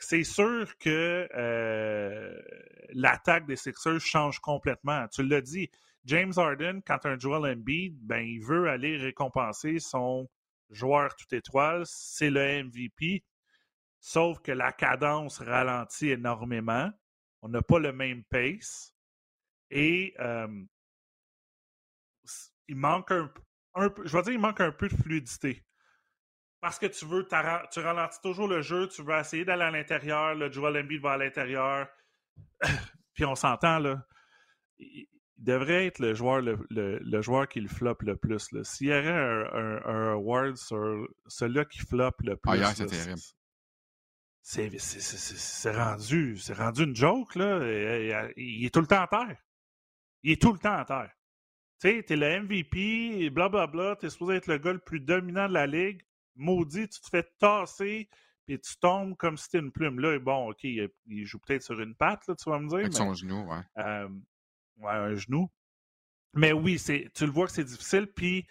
C'est 0.00 0.24
sûr 0.24 0.76
que 0.78 1.28
euh, 1.34 2.42
l'attaque 2.90 3.46
des 3.46 3.56
Sixers 3.56 4.00
change 4.00 4.38
complètement. 4.40 5.06
Tu 5.08 5.22
l'as 5.22 5.40
dit, 5.40 5.70
James 6.04 6.32
Harden, 6.36 6.80
quand 6.86 7.04
un 7.06 7.18
Joel 7.18 7.52
Embiid, 7.52 7.98
ben, 8.00 8.20
il 8.20 8.40
veut 8.40 8.68
aller 8.68 8.96
récompenser 8.96 9.78
son 9.78 10.28
joueur 10.70 11.14
tout 11.16 11.34
étoile, 11.34 11.82
c'est 11.86 12.30
le 12.30 12.64
MVP. 12.64 13.24
Sauf 14.00 14.40
que 14.40 14.52
la 14.52 14.72
cadence 14.72 15.38
ralentit 15.38 16.10
énormément. 16.10 16.90
On 17.42 17.48
n'a 17.48 17.62
pas 17.62 17.78
le 17.78 17.92
même 17.92 18.24
pace. 18.24 18.94
Et 19.70 20.14
euh, 20.20 20.64
il 22.68 22.76
manque 22.76 23.10
un, 23.10 23.32
je 24.04 24.16
vais 24.16 24.22
dire, 24.22 24.32
il 24.32 24.38
manque 24.38 24.60
un 24.60 24.72
peu 24.72 24.88
de 24.88 24.94
fluidité. 24.94 25.65
Parce 26.60 26.78
que 26.78 26.86
tu 26.86 27.04
veux, 27.04 27.26
tu 27.26 27.80
ralentis 27.80 28.20
toujours 28.22 28.48
le 28.48 28.62
jeu, 28.62 28.88
tu 28.88 29.02
veux 29.02 29.14
essayer 29.14 29.44
d'aller 29.44 29.64
à 29.64 29.70
l'intérieur, 29.70 30.34
le 30.34 30.50
Joel 30.50 30.82
Embiid 30.82 31.00
va 31.02 31.12
à 31.12 31.16
l'intérieur. 31.16 31.86
Puis 33.14 33.24
on 33.24 33.34
s'entend, 33.34 33.78
là 33.78 34.02
il 34.78 35.44
devrait 35.44 35.86
être 35.86 35.98
le 35.98 36.14
joueur, 36.14 36.40
le, 36.40 36.58
le, 36.70 37.22
joueur 37.22 37.48
qui 37.48 37.60
le 37.60 37.68
floppe 37.68 38.02
le 38.02 38.16
plus. 38.16 38.48
S'il 38.62 38.88
y 38.88 38.90
aurait 38.90 39.08
un, 39.08 39.80
un, 39.84 40.12
award 40.12 40.56
sur 40.56 41.06
celui-là 41.26 41.64
qui 41.66 41.78
floppe 41.80 42.20
le 42.22 42.36
plus. 42.36 42.62
Ah, 42.62 42.74
c'est 42.74 42.86
terrible. 42.86 43.20
C'est 44.42 45.72
rendu, 45.72 46.38
c'est 46.38 46.54
rendu 46.54 46.84
une 46.84 46.96
joke, 46.96 47.34
là. 47.34 47.58
Il, 48.36 48.64
est 48.64 48.72
tout 48.72 48.80
le 48.80 48.86
temps 48.86 49.02
à 49.02 49.08
terre. 49.08 49.36
Il 50.22 50.32
est 50.32 50.40
tout 50.40 50.52
le 50.52 50.58
temps 50.58 50.76
à 50.76 50.84
terre. 50.84 51.10
Tu 51.80 51.90
sais, 51.90 52.02
t'es 52.02 52.16
le 52.16 52.40
MVP, 52.40 53.28
blablabla, 53.30 53.96
t'es 53.96 54.08
supposé 54.08 54.36
être 54.36 54.46
le 54.46 54.58
gars 54.58 54.72
le 54.72 54.78
plus 54.78 55.00
dominant 55.00 55.48
de 55.48 55.52
la 55.52 55.66
ligue. 55.66 56.00
Maudit, 56.36 56.88
tu 56.88 57.00
te 57.00 57.08
fais 57.08 57.28
tasser, 57.38 58.08
puis 58.46 58.60
tu 58.60 58.76
tombes 58.78 59.16
comme 59.16 59.36
si 59.36 59.48
t'étais 59.48 59.64
une 59.64 59.72
plume. 59.72 60.00
Là, 60.00 60.18
bon, 60.18 60.50
OK, 60.50 60.62
il, 60.64 60.90
joue 61.24 61.38
peut-être 61.40 61.62
sur 61.62 61.80
une 61.80 61.94
patte, 61.94 62.26
là, 62.28 62.34
tu 62.34 62.48
vas 62.48 62.58
me 62.58 62.68
dire. 62.68 62.78
Avec 62.78 62.92
son 62.92 63.14
genou, 63.14 63.48
ouais. 63.50 63.62
Euh, 63.78 64.08
Ouais, 64.78 64.92
un 64.92 65.14
genou. 65.14 65.50
Mais 66.34 66.52
oui, 66.52 66.78
c'est, 66.78 67.10
tu 67.14 67.24
le 67.24 67.32
vois 67.32 67.46
que 67.46 67.52
c'est 67.52 67.64
difficile. 67.64 68.06
Puis, 68.06 68.46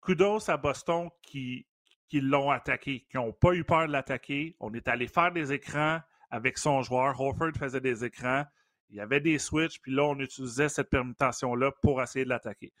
kudos 0.00 0.48
à 0.48 0.56
Boston 0.56 1.08
qui, 1.22 1.66
qui 2.08 2.20
l'ont 2.20 2.50
attaqué, 2.50 3.06
qui 3.10 3.16
n'ont 3.16 3.32
pas 3.32 3.54
eu 3.54 3.64
peur 3.64 3.86
de 3.86 3.92
l'attaquer. 3.92 4.56
On 4.60 4.72
est 4.74 4.86
allé 4.88 5.08
faire 5.08 5.32
des 5.32 5.52
écrans 5.52 6.00
avec 6.30 6.58
son 6.58 6.82
joueur. 6.82 7.20
Horford 7.20 7.52
faisait 7.58 7.80
des 7.80 8.04
écrans. 8.04 8.44
Il 8.90 8.96
y 8.96 9.00
avait 9.00 9.20
des 9.20 9.38
switches, 9.38 9.80
puis 9.80 9.92
là, 9.92 10.04
on 10.04 10.18
utilisait 10.20 10.68
cette 10.68 10.90
permutation-là 10.90 11.72
pour 11.82 12.00
essayer 12.02 12.24
de 12.24 12.30
l'attaquer. 12.30 12.72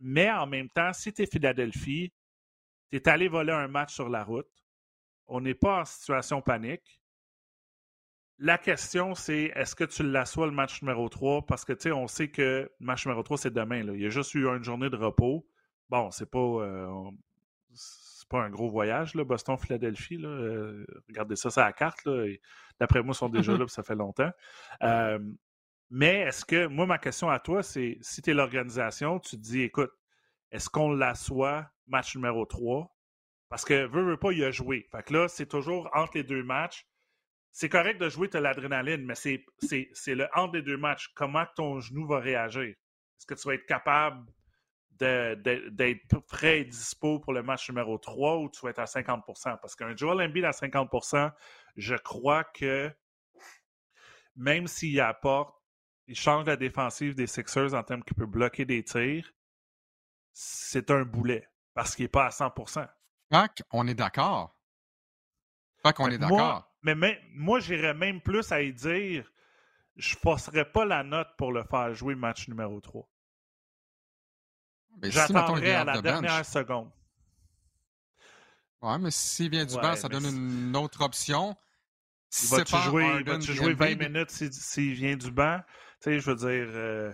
Mais 0.00 0.30
en 0.30 0.46
même 0.46 0.70
temps, 0.70 0.92
si 0.92 1.12
tu 1.12 1.22
es 1.22 1.26
Philadelphie, 1.26 2.12
tu 3.00 3.08
es 3.08 3.08
allé 3.08 3.28
voler 3.28 3.52
un 3.52 3.68
match 3.68 3.94
sur 3.94 4.08
la 4.08 4.24
route. 4.24 4.48
On 5.26 5.40
n'est 5.40 5.54
pas 5.54 5.80
en 5.80 5.84
situation 5.84 6.42
panique. 6.42 7.00
La 8.38 8.58
question, 8.58 9.14
c'est 9.14 9.52
est-ce 9.54 9.74
que 9.74 9.84
tu 9.84 10.02
l'assois 10.02 10.46
le 10.46 10.52
match 10.52 10.82
numéro 10.82 11.08
3? 11.08 11.46
Parce 11.46 11.64
que, 11.64 11.72
tu 11.72 11.82
sais, 11.82 11.92
on 11.92 12.08
sait 12.08 12.28
que 12.28 12.70
le 12.78 12.84
match 12.84 13.06
numéro 13.06 13.22
3, 13.22 13.38
c'est 13.38 13.52
demain. 13.52 13.84
Là. 13.84 13.92
Il 13.94 14.02
y 14.02 14.06
a 14.06 14.10
juste 14.10 14.34
eu 14.34 14.46
une 14.46 14.64
journée 14.64 14.90
de 14.90 14.96
repos. 14.96 15.46
Bon, 15.88 16.10
c'est 16.10 16.30
pas, 16.30 16.38
euh, 16.38 17.10
pas 18.28 18.42
un 18.42 18.50
gros 18.50 18.68
voyage, 18.68 19.14
Boston-Philadelphie. 19.14 20.18
Euh, 20.24 20.84
regardez 21.08 21.36
ça, 21.36 21.50
c'est 21.50 21.60
la 21.60 21.72
carte. 21.72 22.08
D'après 22.80 23.02
moi, 23.02 23.12
ils 23.12 23.18
sont 23.18 23.28
déjà 23.28 23.56
là, 23.56 23.68
ça 23.68 23.82
fait 23.82 23.94
longtemps. 23.94 24.30
Euh, 24.82 25.18
mais 25.90 26.22
est-ce 26.22 26.44
que, 26.44 26.66
moi, 26.66 26.86
ma 26.86 26.98
question 26.98 27.28
à 27.28 27.38
toi, 27.38 27.62
c'est 27.62 27.98
si 28.00 28.22
tu 28.22 28.30
es 28.30 28.34
l'organisation, 28.34 29.20
tu 29.20 29.36
te 29.36 29.42
dis, 29.42 29.60
écoute, 29.60 29.92
est-ce 30.52 30.70
qu'on 30.70 30.92
l'assoit 30.92 31.68
match 31.88 32.14
numéro 32.14 32.46
3? 32.46 32.94
Parce 33.48 33.64
que 33.64 33.86
veut, 33.86 34.04
veut 34.04 34.16
pas, 34.16 34.32
il 34.32 34.44
a 34.44 34.50
joué. 34.50 34.86
Fait 34.90 35.02
que 35.02 35.12
là, 35.12 35.28
c'est 35.28 35.46
toujours 35.46 35.90
entre 35.92 36.16
les 36.16 36.24
deux 36.24 36.44
matchs 36.44 36.86
c'est 37.52 37.68
correct 37.68 38.00
de 38.00 38.08
jouer, 38.08 38.30
tu 38.30 38.40
l'adrénaline, 38.40 39.04
mais 39.04 39.14
c'est, 39.14 39.44
le 40.06 40.26
entre 40.34 40.52
des 40.52 40.62
deux 40.62 40.78
matchs. 40.78 41.08
Comment 41.14 41.44
ton 41.54 41.80
genou 41.80 42.06
va 42.06 42.18
réagir? 42.18 42.62
Est-ce 42.62 43.26
que 43.26 43.34
tu 43.34 43.46
vas 43.46 43.54
être 43.54 43.66
capable 43.66 44.26
d'être 44.90 46.18
prêt 46.26 46.60
et 46.60 46.64
dispo 46.64 47.18
pour 47.18 47.32
le 47.32 47.42
match 47.42 47.68
numéro 47.68 47.98
3 47.98 48.38
ou 48.38 48.48
tu 48.48 48.60
vas 48.62 48.70
être 48.70 48.78
à 48.78 48.84
50% 48.84 49.58
Parce 49.60 49.74
qu'un 49.74 49.94
Joel 49.96 50.26
Embiid 50.26 50.44
à 50.44 50.50
50% 50.50 51.32
je 51.76 51.94
crois 51.96 52.44
que 52.44 52.90
même 54.36 54.66
s'il 54.66 55.00
apporte, 55.00 55.54
il 56.06 56.14
change 56.14 56.46
la 56.46 56.56
défensive 56.56 57.14
des 57.14 57.26
Sixers 57.26 57.74
en 57.74 57.82
termes 57.82 58.02
qu'il 58.04 58.16
peut 58.16 58.26
bloquer 58.26 58.64
des 58.64 58.82
tirs, 58.82 59.30
c'est 60.32 60.90
un 60.90 61.04
boulet 61.04 61.48
parce 61.74 61.94
qu'il 61.94 62.04
n'est 62.04 62.08
pas 62.08 62.26
à 62.26 62.30
100% 62.30 62.86
on 63.72 63.86
est 63.86 63.94
d'accord. 63.94 64.56
Fait 65.82 65.92
qu'on 65.94 66.10
est 66.10 66.18
d'accord. 66.18 66.68
Mais, 66.82 67.20
moi, 67.34 67.60
j'irais 67.60 67.94
même 67.94 68.20
plus 68.20 68.50
à 68.52 68.62
y 68.62 68.72
dire 68.72 69.30
je 69.96 70.14
ne 70.14 70.20
forcerais 70.20 70.70
pas 70.70 70.84
la 70.84 71.02
note 71.04 71.28
pour 71.36 71.52
le 71.52 71.64
faire 71.64 71.94
jouer 71.94 72.14
match 72.14 72.48
numéro 72.48 72.80
3. 72.80 73.08
J'attendrais 75.02 75.74
à 75.74 75.84
la 75.84 76.00
dernière 76.00 76.44
seconde. 76.44 76.90
Ouais, 78.80 78.98
mais 78.98 79.10
s'il 79.10 79.50
vient 79.50 79.64
du 79.64 79.74
banc, 79.76 79.94
ça 79.94 80.08
donne 80.08 80.24
une 80.24 80.76
autre 80.76 81.02
option. 81.02 81.56
il 82.42 82.48
va-tu 82.48 82.76
jouer, 82.78 83.22
va 83.22 83.38
jouer 83.40 83.74
20 83.74 83.94
minutes 83.96 84.30
s'il 84.30 84.94
vient 84.94 85.16
du 85.16 85.30
banc? 85.30 85.60
Tu 86.00 86.10
sais, 86.10 86.20
je 86.20 86.30
veux 86.30 86.36
dire. 86.36 86.72
Euh, 86.74 87.12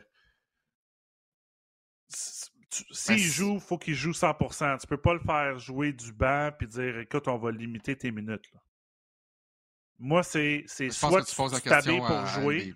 s'il 2.71 3.17
ben, 3.17 3.19
joue, 3.19 3.55
il 3.55 3.61
faut 3.61 3.79
qu'il 3.79 3.95
joue 3.95 4.11
100%. 4.11 4.81
Tu 4.81 4.87
peux 4.87 5.01
pas 5.01 5.15
le 5.15 5.21
faire 5.21 5.59
jouer 5.59 5.93
du 5.93 6.13
banc 6.13 6.51
et 6.61 6.67
dire 6.67 6.99
écoute, 6.99 7.29
on 7.29 7.39
va 7.39 7.51
limiter 7.51 7.97
tes 7.97 8.11
minutes. 8.11 8.51
Là. 8.53 8.61
Moi, 9.99 10.23
c'est 10.23 10.65
soit 10.91 11.25
tu, 11.25 11.35
tu 11.35 11.69
t'habilles 11.69 12.01
pour 12.01 12.27
jouer. 12.27 12.75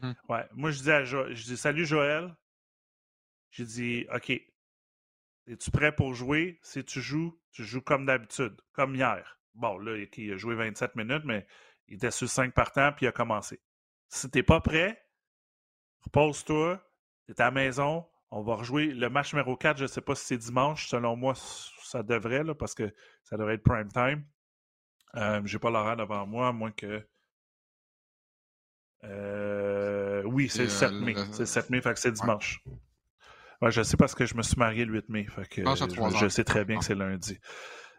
Mhm. 0.00 0.14
ouais. 0.28 0.46
Moi, 0.52 0.70
je 0.70 0.82
dis, 0.82 0.90
à 0.90 1.04
je 1.04 1.44
dis 1.44 1.56
Salut 1.56 1.86
Joël. 1.86 2.34
J'ai 3.50 3.64
dit 3.64 4.06
OK. 4.14 4.30
Es-tu 4.30 5.70
prêt 5.70 5.94
pour 5.94 6.14
jouer? 6.14 6.60
Si 6.62 6.84
tu 6.84 7.00
joues, 7.00 7.40
tu 7.52 7.64
joues 7.64 7.80
comme 7.80 8.04
d'habitude, 8.04 8.60
comme 8.72 8.94
hier. 8.94 9.40
Bon, 9.54 9.78
là, 9.78 9.96
il 9.96 10.32
a 10.32 10.36
joué 10.36 10.54
27 10.54 10.94
minutes, 10.94 11.24
mais 11.24 11.46
il 11.88 11.94
était 11.94 12.10
sur 12.10 12.28
5 12.28 12.52
partants, 12.52 12.92
puis 12.92 13.06
il 13.06 13.08
a 13.08 13.12
commencé. 13.12 13.60
Si 14.08 14.30
t'es 14.30 14.42
pas 14.42 14.60
prêt, 14.60 15.02
repose-toi, 16.00 16.86
t'es 17.26 17.40
à 17.40 17.46
la 17.46 17.50
maison, 17.50 18.06
on 18.30 18.42
va 18.42 18.56
rejouer 18.56 18.86
le 18.86 19.08
match 19.08 19.32
numéro 19.32 19.56
4, 19.56 19.78
je 19.78 19.82
ne 19.84 19.88
sais 19.88 20.00
pas 20.00 20.14
si 20.14 20.26
c'est 20.26 20.36
dimanche, 20.36 20.88
selon 20.88 21.16
moi, 21.16 21.34
ça 21.82 22.02
devrait, 22.02 22.44
là, 22.44 22.54
parce 22.54 22.74
que 22.74 22.94
ça 23.24 23.36
devrait 23.36 23.54
être 23.54 23.62
prime 23.62 23.88
time. 23.88 24.24
Euh, 25.16 25.40
J'ai 25.44 25.58
pas 25.58 25.70
l'horaire 25.70 25.96
devant 25.96 26.26
moi, 26.26 26.48
à 26.48 26.52
moins 26.52 26.70
que. 26.70 27.06
Euh, 29.04 30.22
oui, 30.24 30.48
c'est 30.48 30.64
le 30.64 30.68
7 30.68 30.92
mai. 30.92 31.14
C'est 31.32 31.40
le 31.40 31.46
7 31.46 31.70
mai, 31.70 31.80
fait 31.80 31.94
que 31.94 32.00
c'est 32.00 32.12
dimanche. 32.12 32.62
Ouais, 33.62 33.70
je 33.70 33.82
sais 33.82 33.96
parce 33.96 34.14
que 34.14 34.26
je 34.26 34.34
me 34.34 34.42
suis 34.42 34.56
marié 34.56 34.84
le 34.84 34.92
8 34.94 35.08
mai. 35.08 35.26
Fait 35.26 35.48
que, 35.48 35.62
je, 35.64 36.28
sais 36.28 36.44
très 36.44 36.64
bien 36.64 36.78
que 36.78 36.84
c'est 36.84 36.94
lundi. 36.94 37.38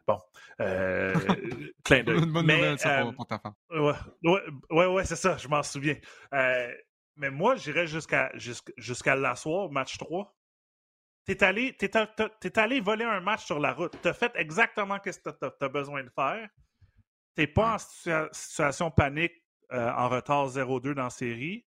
Bon. 0.08 0.20
Euh, 0.62 1.14
clin 1.84 2.04
d'œil. 2.04 2.20
Une 2.20 2.32
bonne 2.32 2.48
nouvelle, 2.48 2.78
ça, 2.80 3.06
pour, 3.16 3.26
ta 3.26 3.40
femme. 3.40 3.54
Ouais, 3.72 3.94
ouais, 4.24 4.42
ouais, 4.70 4.86
ouais 4.86 5.06
c'est 5.06 5.16
ça, 5.16 5.38
je 5.38 5.48
m'en 5.48 5.64
souviens. 5.64 5.96
Euh, 6.34 6.72
mais 7.20 7.30
moi, 7.30 7.58
j'irais 7.58 7.86
jusqu'à 7.86 8.32
jusqu'à 8.78 9.16
l'asseoir, 9.16 9.70
match 9.70 9.98
3. 9.98 10.34
T'es 11.26 11.44
allé, 11.44 11.76
es, 11.80 12.60
allé 12.60 12.80
voler 12.80 13.04
un 13.04 13.20
match 13.20 13.46
sur 13.46 13.60
la 13.60 13.74
route. 13.74 13.96
T'as 14.02 14.14
fait 14.14 14.32
exactement 14.36 14.98
ce 15.06 15.20
que 15.20 15.30
tu 15.30 15.66
as, 15.66 15.70
besoin 15.70 16.04
de 16.04 16.10
faire. 16.10 16.50
T'es 17.36 17.46
pas 17.46 17.76
en 17.76 18.32
situation 18.32 18.90
panique 18.90 19.34
euh, 19.74 19.92
en 19.92 20.08
retard 20.08 20.48
0-2 20.48 20.94
dans 20.94 21.04
la 21.04 21.10
série. 21.10 21.66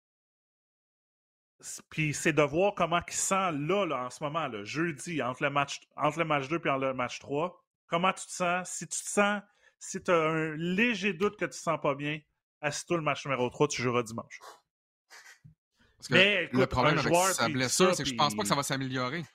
Puis 1.89 2.13
c'est 2.13 2.31
de 2.31 2.43
voir 2.43 2.75
comment 2.75 3.01
il 3.05 3.13
sent 3.13 3.51
là, 3.51 3.85
là, 3.85 4.05
en 4.05 4.09
ce 4.11 4.23
moment, 4.23 4.47
là, 4.47 4.63
jeudi, 4.63 5.21
entre 5.21 5.43
le 5.43 5.49
match, 5.49 5.81
entre 5.97 6.19
le 6.19 6.25
match 6.25 6.47
2 6.47 6.57
et 6.57 6.79
le 6.79 6.93
match 6.93 7.19
3. 7.19 7.65
Comment 7.87 8.13
tu 8.13 8.27
te 8.27 8.31
sens? 8.31 8.69
Si 8.69 8.87
tu 8.87 9.03
te 9.03 9.09
sens, 9.09 9.41
si 9.79 10.01
tu 10.01 10.11
as 10.11 10.15
un 10.15 10.55
léger 10.55 11.13
doute 11.13 11.37
que 11.37 11.45
tu 11.45 11.51
te 11.51 11.55
sens 11.55 11.79
pas 11.81 11.95
bien, 11.95 12.21
assis-toi 12.61 12.97
le 12.97 13.03
match 13.03 13.25
numéro 13.25 13.49
3, 13.49 13.67
tu 13.67 13.81
joueras 13.81 14.03
dimanche. 14.03 14.39
Parce 15.99 16.07
que 16.07 16.13
Mais, 16.13 16.49
le 16.53 16.65
problème 16.65 16.97
avec 16.97 17.13
sa 17.33 17.49
blessure, 17.49 17.93
c'est 17.93 18.03
que 18.03 18.09
je 18.09 18.15
pense 18.15 18.33
pas 18.33 18.43
que 18.43 18.47
ça 18.47 18.55
va 18.55 18.63
s'améliorer. 18.63 19.25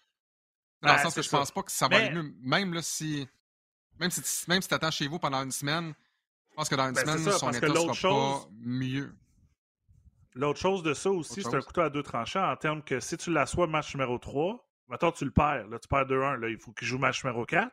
Dans 0.80 0.90
le 0.90 0.96
ben, 0.96 1.02
sens 1.02 1.14
que 1.14 1.22
je 1.22 1.28
pense 1.28 1.50
pas 1.50 1.62
que 1.62 1.70
ça 1.70 1.88
va 1.88 1.96
aller 1.96 2.10
mieux. 2.10 2.34
Même 2.40 2.72
là, 2.72 2.82
si. 2.82 3.28
Même 4.00 4.10
si, 4.10 4.22
même 4.48 4.60
si 4.60 4.68
tu 4.68 4.74
attends 4.74 4.90
chez 4.90 5.06
vous 5.06 5.18
pendant 5.18 5.42
une 5.42 5.52
semaine, 5.52 5.94
je 6.50 6.54
pense 6.56 6.68
que 6.68 6.74
dans 6.74 6.88
une 6.88 6.94
ben, 6.94 7.18
semaine, 7.18 7.32
son 7.32 7.50
état 7.52 7.66
sera 7.68 8.10
pas 8.10 8.48
mieux. 8.50 9.14
L'autre 10.34 10.58
chose 10.58 10.82
de 10.82 10.94
ça 10.94 11.10
aussi, 11.10 11.42
c'est 11.42 11.54
un 11.54 11.60
couteau 11.60 11.82
à 11.82 11.90
deux 11.90 12.02
tranchants 12.02 12.50
en 12.50 12.56
termes 12.56 12.82
que 12.82 12.98
si 12.98 13.16
tu 13.16 13.30
l'assois 13.30 13.68
match 13.68 13.94
numéro 13.94 14.18
3, 14.18 14.68
maintenant 14.88 15.12
tu 15.12 15.24
le 15.24 15.30
perds. 15.30 15.68
Là, 15.68 15.78
tu 15.78 15.86
perds 15.86 16.06
2-1. 16.06 16.40
Là, 16.40 16.48
il 16.48 16.58
faut 16.58 16.72
qu'il 16.72 16.88
joue 16.88 16.98
match 16.98 17.22
numéro 17.22 17.44
4. 17.44 17.70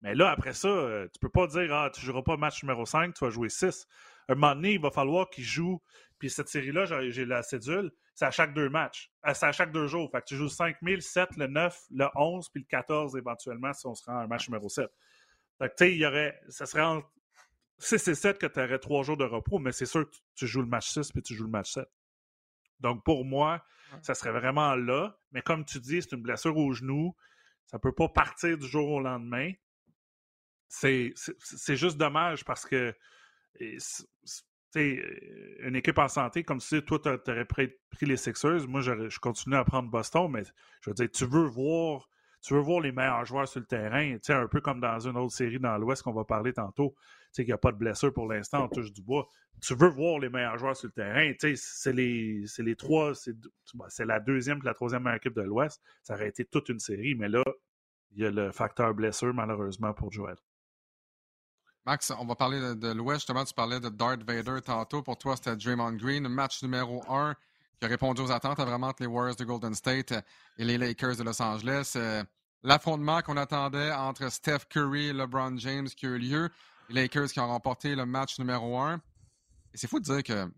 Mais 0.00 0.16
là, 0.16 0.30
après 0.30 0.52
ça, 0.52 0.66
euh, 0.66 1.06
tu 1.12 1.20
peux 1.20 1.28
pas 1.28 1.46
dire 1.46 1.72
Ah, 1.72 1.90
tu 1.94 2.00
joueras 2.00 2.22
pas 2.22 2.36
match 2.36 2.62
numéro 2.64 2.84
5, 2.84 3.14
tu 3.14 3.24
vas 3.24 3.30
jouer 3.30 3.48
6. 3.48 3.86
un 4.28 4.34
moment 4.34 4.54
donné, 4.56 4.72
il 4.72 4.80
va 4.80 4.90
falloir 4.90 5.30
qu'il 5.30 5.44
joue. 5.44 5.80
Puis 6.22 6.30
cette 6.30 6.46
série-là, 6.46 6.84
j'ai 7.10 7.24
la 7.24 7.42
cédule, 7.42 7.90
c'est 8.14 8.26
à 8.26 8.30
chaque 8.30 8.54
deux 8.54 8.68
matchs. 8.68 9.10
Euh, 9.26 9.34
c'est 9.34 9.46
à 9.46 9.50
chaque 9.50 9.72
deux 9.72 9.88
jours. 9.88 10.08
Fait 10.08 10.20
que 10.20 10.26
tu 10.26 10.36
joues 10.36 10.48
5 10.48 10.76
000, 10.80 11.00
7, 11.00 11.36
le 11.36 11.48
9, 11.48 11.86
le 11.90 12.06
11, 12.14 12.48
puis 12.48 12.60
le 12.62 12.66
14 12.68 13.16
éventuellement 13.16 13.72
si 13.72 13.88
on 13.88 13.94
se 13.96 14.04
rend 14.04 14.18
à 14.18 14.22
un 14.22 14.28
match 14.28 14.48
numéro 14.48 14.68
7. 14.68 14.88
Fait 15.58 15.68
que 15.68 15.74
tu 15.74 15.84
sais, 15.84 15.92
il 15.92 15.98
y 15.98 16.06
aurait. 16.06 16.40
Ça 16.48 16.64
serait 16.64 16.84
en 16.84 17.02
6 17.78 18.06
et 18.06 18.14
7 18.14 18.38
que 18.38 18.46
tu 18.46 18.60
aurais 18.60 18.78
trois 18.78 19.02
jours 19.02 19.16
de 19.16 19.24
repos, 19.24 19.58
mais 19.58 19.72
c'est 19.72 19.84
sûr 19.84 20.08
que 20.08 20.14
tu 20.36 20.46
joues 20.46 20.60
le 20.60 20.68
match 20.68 20.90
6 20.90 21.10
puis 21.10 21.22
tu 21.22 21.34
joues 21.34 21.46
le 21.46 21.50
match 21.50 21.72
7. 21.72 21.88
Donc 22.78 23.02
pour 23.02 23.24
moi, 23.24 23.64
ça 24.00 24.14
serait 24.14 24.30
vraiment 24.30 24.76
là. 24.76 25.18
Mais 25.32 25.42
comme 25.42 25.64
tu 25.64 25.80
dis, 25.80 26.02
c'est 26.02 26.12
une 26.12 26.22
blessure 26.22 26.56
au 26.56 26.72
genou. 26.72 27.16
Ça 27.66 27.78
ne 27.78 27.80
peut 27.80 27.92
pas 27.92 28.08
partir 28.08 28.56
du 28.56 28.68
jour 28.68 28.88
au 28.88 29.00
lendemain 29.00 29.50
c'est 30.72 31.76
juste 31.76 31.96
dommage 31.96 32.44
parce 32.44 32.64
que 32.64 32.94
une 34.76 35.76
équipe 35.76 35.98
en 35.98 36.08
santé, 36.08 36.44
comme 36.44 36.60
si 36.60 36.82
toi, 36.82 36.98
tu 36.98 37.30
aurais 37.30 37.44
pris, 37.44 37.70
les 38.00 38.16
Sixers, 38.16 38.66
moi, 38.68 38.80
je 38.80 39.18
continue 39.18 39.56
à 39.56 39.64
prendre 39.64 39.90
Boston, 39.90 40.30
mais 40.30 40.42
je 40.80 40.90
veux 40.90 40.94
dire, 40.94 41.10
tu 41.10 41.26
veux 41.26 41.44
voir, 41.44 42.08
tu 42.40 42.54
veux 42.54 42.60
voir 42.60 42.80
les 42.80 42.92
meilleurs 42.92 43.24
joueurs 43.24 43.46
sur 43.46 43.60
le 43.60 43.66
terrain, 43.66 44.16
un 44.28 44.48
peu 44.48 44.60
comme 44.60 44.80
dans 44.80 44.98
une 44.98 45.16
autre 45.16 45.34
série 45.34 45.58
dans 45.58 45.76
l'Ouest 45.78 46.02
qu'on 46.02 46.12
va 46.12 46.24
parler 46.24 46.52
tantôt, 46.52 46.94
qu'il 47.34 47.46
n'y 47.46 47.52
a 47.52 47.58
pas 47.58 47.72
de 47.72 47.76
blessure 47.76 48.12
pour 48.12 48.26
l'instant, 48.26 48.64
on 48.64 48.68
touche 48.68 48.92
du 48.92 49.02
bois. 49.02 49.26
Tu 49.60 49.74
veux 49.74 49.88
voir 49.88 50.18
les 50.18 50.28
meilleurs 50.28 50.58
joueurs 50.58 50.76
sur 50.76 50.88
le 50.88 50.92
terrain, 50.92 51.32
c'est 51.54 51.92
les, 51.92 52.44
les 52.58 52.76
trois, 52.76 53.12
c'est 53.14 54.04
la 54.04 54.18
deuxième 54.20 54.58
et 54.58 54.64
la 54.64 54.74
troisième 54.74 55.02
meilleure 55.02 55.18
équipe 55.18 55.34
de 55.34 55.42
l'Ouest. 55.42 55.80
Ça 56.02 56.14
aurait 56.14 56.28
été 56.28 56.44
toute 56.44 56.68
une 56.68 56.80
série, 56.80 57.14
mais 57.14 57.28
là, 57.28 57.44
il 58.10 58.22
y 58.22 58.26
a 58.26 58.30
le 58.30 58.50
facteur 58.50 58.92
blessure, 58.94 59.32
malheureusement, 59.32 59.94
pour 59.94 60.10
Joel. 60.10 60.36
Max, 61.84 62.12
on 62.16 62.24
va 62.24 62.36
parler 62.36 62.60
de, 62.76 62.92
l'Ouest. 62.92 63.20
Justement, 63.20 63.44
tu 63.44 63.54
parlais 63.54 63.80
de 63.80 63.88
Darth 63.88 64.22
Vader 64.22 64.60
tantôt. 64.64 65.02
Pour 65.02 65.18
toi, 65.18 65.34
c'était 65.36 65.56
Draymond 65.56 65.94
Green. 65.94 66.28
Match 66.28 66.62
numéro 66.62 67.02
un 67.12 67.34
qui 67.80 67.86
a 67.86 67.88
répondu 67.88 68.22
aux 68.22 68.30
attentes 68.30 68.58
vraiment 68.58 68.88
entre 68.88 69.02
les 69.02 69.08
Warriors 69.08 69.34
de 69.34 69.44
Golden 69.44 69.74
State 69.74 70.12
et 70.58 70.64
les 70.64 70.78
Lakers 70.78 71.16
de 71.16 71.24
Los 71.24 71.42
Angeles. 71.42 71.94
Euh, 71.96 72.22
l'affrontement 72.62 73.20
qu'on 73.22 73.36
attendait 73.36 73.90
entre 73.90 74.30
Steph 74.30 74.66
Curry 74.70 75.08
et 75.08 75.12
LeBron 75.12 75.58
James 75.58 75.88
qui 75.88 76.06
a 76.06 76.10
eu 76.10 76.18
lieu. 76.18 76.50
Les 76.88 77.02
Lakers 77.02 77.32
qui 77.32 77.40
ont 77.40 77.48
remporté 77.48 77.96
le 77.96 78.06
match 78.06 78.38
numéro 78.38 78.78
un. 78.78 79.00
Et 79.74 79.78
c'est 79.78 79.88
fou 79.88 79.98
de 79.98 80.04
dire 80.04 80.22
que 80.22 80.48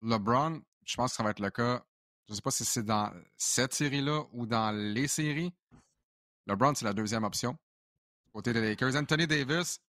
LeBron, 0.00 0.62
je 0.86 0.96
pense 0.96 1.10
que 1.10 1.16
ça 1.16 1.22
va 1.22 1.30
être 1.30 1.40
le 1.40 1.50
cas. 1.50 1.84
Je 2.26 2.32
ne 2.32 2.36
sais 2.36 2.42
pas 2.42 2.50
si 2.50 2.64
c'est 2.64 2.84
dans 2.84 3.12
cette 3.36 3.74
série-là 3.74 4.22
ou 4.32 4.46
dans 4.46 4.74
les 4.74 5.08
séries. 5.08 5.52
LeBron, 6.46 6.74
c'est 6.74 6.86
la 6.86 6.94
deuxième 6.94 7.24
option. 7.24 7.58
Côté 8.32 8.54
des 8.54 8.62
Lakers. 8.62 8.96
Anthony 8.96 9.26
Davis, 9.26 9.80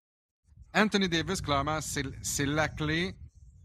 Anthony 0.73 1.09
Davis, 1.09 1.41
clairement, 1.41 1.79
c'est 1.81 2.45
la 2.45 2.69
clé, 2.69 3.15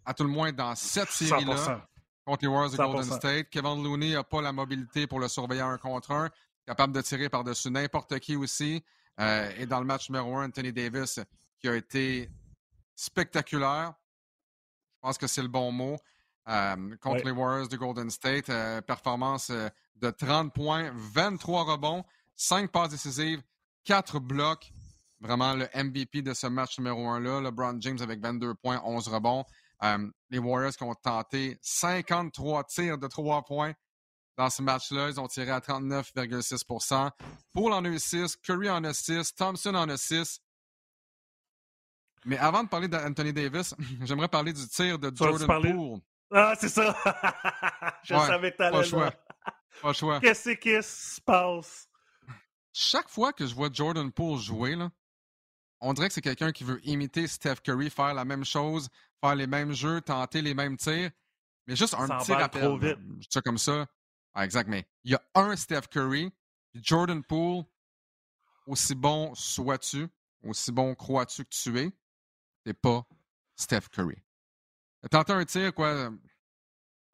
à 0.05 0.13
tout 0.13 0.25
le 0.25 0.31
moins 0.31 0.53
dans 0.53 0.75
cette 0.75 1.11
série-là, 1.11 1.87
contre 2.25 2.43
les 2.43 2.49
Warriors 2.49 2.73
de 2.73 2.77
Golden 2.77 3.05
State. 3.05 3.51
Kevin 3.51 3.83
Looney 3.83 4.13
n'a 4.13 4.25
pas 4.25 4.43
la 4.43 4.53
mobilité 4.53 5.07
pour 5.07 5.21
le 5.21 5.29
surveiller 5.29 5.63
un 5.63 5.79
contre 5.79 6.11
un, 6.11 6.31
capable 6.67 6.93
de 6.93 7.01
tirer 7.01 7.29
par-dessus 7.29 7.71
n'importe 7.71 8.19
qui 8.19 8.37
aussi. 8.37 8.83
Euh, 9.21 9.51
et 9.57 9.67
dans 9.67 9.79
le 9.79 9.87
match 9.87 10.11
numéro 10.11 10.37
un, 10.37 10.47
Anthony 10.47 10.73
Davis, 10.73 11.21
qui 11.61 11.69
a 11.69 11.77
été 11.77 12.31
spectaculaire, 12.95 13.95
je 14.97 15.01
pense 15.01 15.19
que 15.19 15.27
c'est 15.27 15.43
le 15.43 15.49
bon 15.49 15.71
mot, 15.71 15.97
euh, 16.49 16.97
contre 17.01 17.25
les 17.25 17.31
Warriors 17.31 17.69
de 17.69 17.77
Golden 17.77 18.11
State. 18.11 18.51
Euh, 18.51 18.81
performance 18.81 19.51
de 19.51 20.11
30 20.11 20.53
points, 20.53 20.91
23 20.95 21.65
rebonds, 21.65 22.05
5 22.35 22.71
passes 22.71 22.91
décisives, 22.91 23.43
4 23.85 24.19
blocs. 24.19 24.73
Vraiment 25.21 25.55
le 25.55 25.69
MVP 25.75 26.23
de 26.23 26.35
ce 26.35 26.47
match 26.47 26.79
numéro 26.79 27.07
1-là. 27.07 27.41
LeBron 27.41 27.77
James 27.81 27.99
avec 28.01 28.21
22 28.21 28.55
points, 28.55 28.83
11 28.85 29.09
rebonds. 29.09 29.45
Euh, 29.83 30.11
les 30.31 30.39
Warriors 30.39 30.73
qui 30.73 30.83
ont 30.85 30.95
tenté 30.95 31.59
53 31.63 32.65
tirs 32.65 32.99
de 32.99 33.07
3 33.07 33.43
points 33.45 33.73
dans 34.37 34.51
ce 34.51 34.63
match-là. 34.63 35.09
Ils 35.09 35.21
ont 35.21 35.29
tiré 35.29 35.51
à 35.51 35.61
39,6 35.61 37.11
Paul 37.53 37.73
en 37.73 37.85
a 37.85 37.89
eu 37.89 37.99
6, 37.99 38.37
Curry 38.37 38.71
en 38.71 38.85
a 38.85 38.93
6, 38.93 39.35
Thompson 39.35 39.75
en 39.75 39.89
a 39.89 39.97
6. 39.97 40.41
Mais 42.25 42.39
avant 42.39 42.65
de 42.65 42.69
parler 42.69 42.89
d'Anthony 42.89 43.33
Davis, 43.33 43.75
j'aimerais 44.03 44.29
parler 44.29 44.53
du 44.53 44.67
tir 44.69 44.99
de 44.99 45.15
Jordan 45.15 45.47
Poole. 45.47 46.01
Ah, 46.33 46.55
c'est 46.59 46.69
ça! 46.69 46.97
Je 48.03 48.15
savais 48.15 48.53
que 48.53 48.57
t'allais 48.57 48.91
là. 48.91 49.13
Pas 49.83 49.93
choix. 49.93 50.21
Qu'est-ce 50.21 50.51
qui 50.51 50.83
se 50.83 51.21
passe? 51.21 51.89
Chaque 52.73 53.09
fois 53.09 53.33
que 53.33 53.47
je 53.47 53.55
vois 53.55 53.69
Jordan 53.73 54.11
Poole 54.11 54.39
jouer, 54.39 54.75
là, 54.75 54.91
on 55.81 55.93
dirait 55.93 56.09
que 56.09 56.15
c'est 56.15 56.23
quelqu'un 56.23 56.53
qui 56.53 56.65
veut 56.65 56.81
imiter 56.87 57.27
Steph 57.27 57.57
Curry, 57.63 57.91
faire 57.91 58.15
la 58.15 58.25
même 58.25 58.45
chose, 58.45 58.89
faire 59.21 59.35
les 59.35 59.47
mêmes 59.47 59.73
jeux, 59.73 60.01
tenter 60.01 60.43
les 60.43 60.55
mêmes 60.55 60.77
tirs. 60.77 61.11
Mais 61.67 61.77
juste 61.77 61.95
un 61.95 62.07
petit 62.19 62.33
rappel. 62.33 62.63
Trop 62.63 62.79
vite. 62.79 62.99
Ça 63.31 63.41
comme 63.41 63.59
ça. 63.59 63.87
Ah, 64.35 64.45
exact, 64.45 64.69
mais 64.69 64.87
il 65.05 65.13
y 65.13 65.15
a 65.15 65.23
un 65.35 65.57
Steph 65.57 65.89
Curry, 65.91 66.31
Jordan 66.75 67.23
Poole, 67.23 67.65
aussi 68.67 68.95
bon 68.95 69.35
sois-tu, 69.35 70.09
aussi 70.43 70.73
bon 70.73 70.95
crois-tu 70.95 71.45
que 71.45 71.51
tu 71.51 71.79
es, 71.79 71.91
c'est 72.65 72.75
pas 72.75 73.07
Steph 73.57 73.89
Curry. 73.93 74.23
Tenter 75.11 75.33
un 75.33 75.45
tir, 75.45 75.73
quoi, 75.73 76.11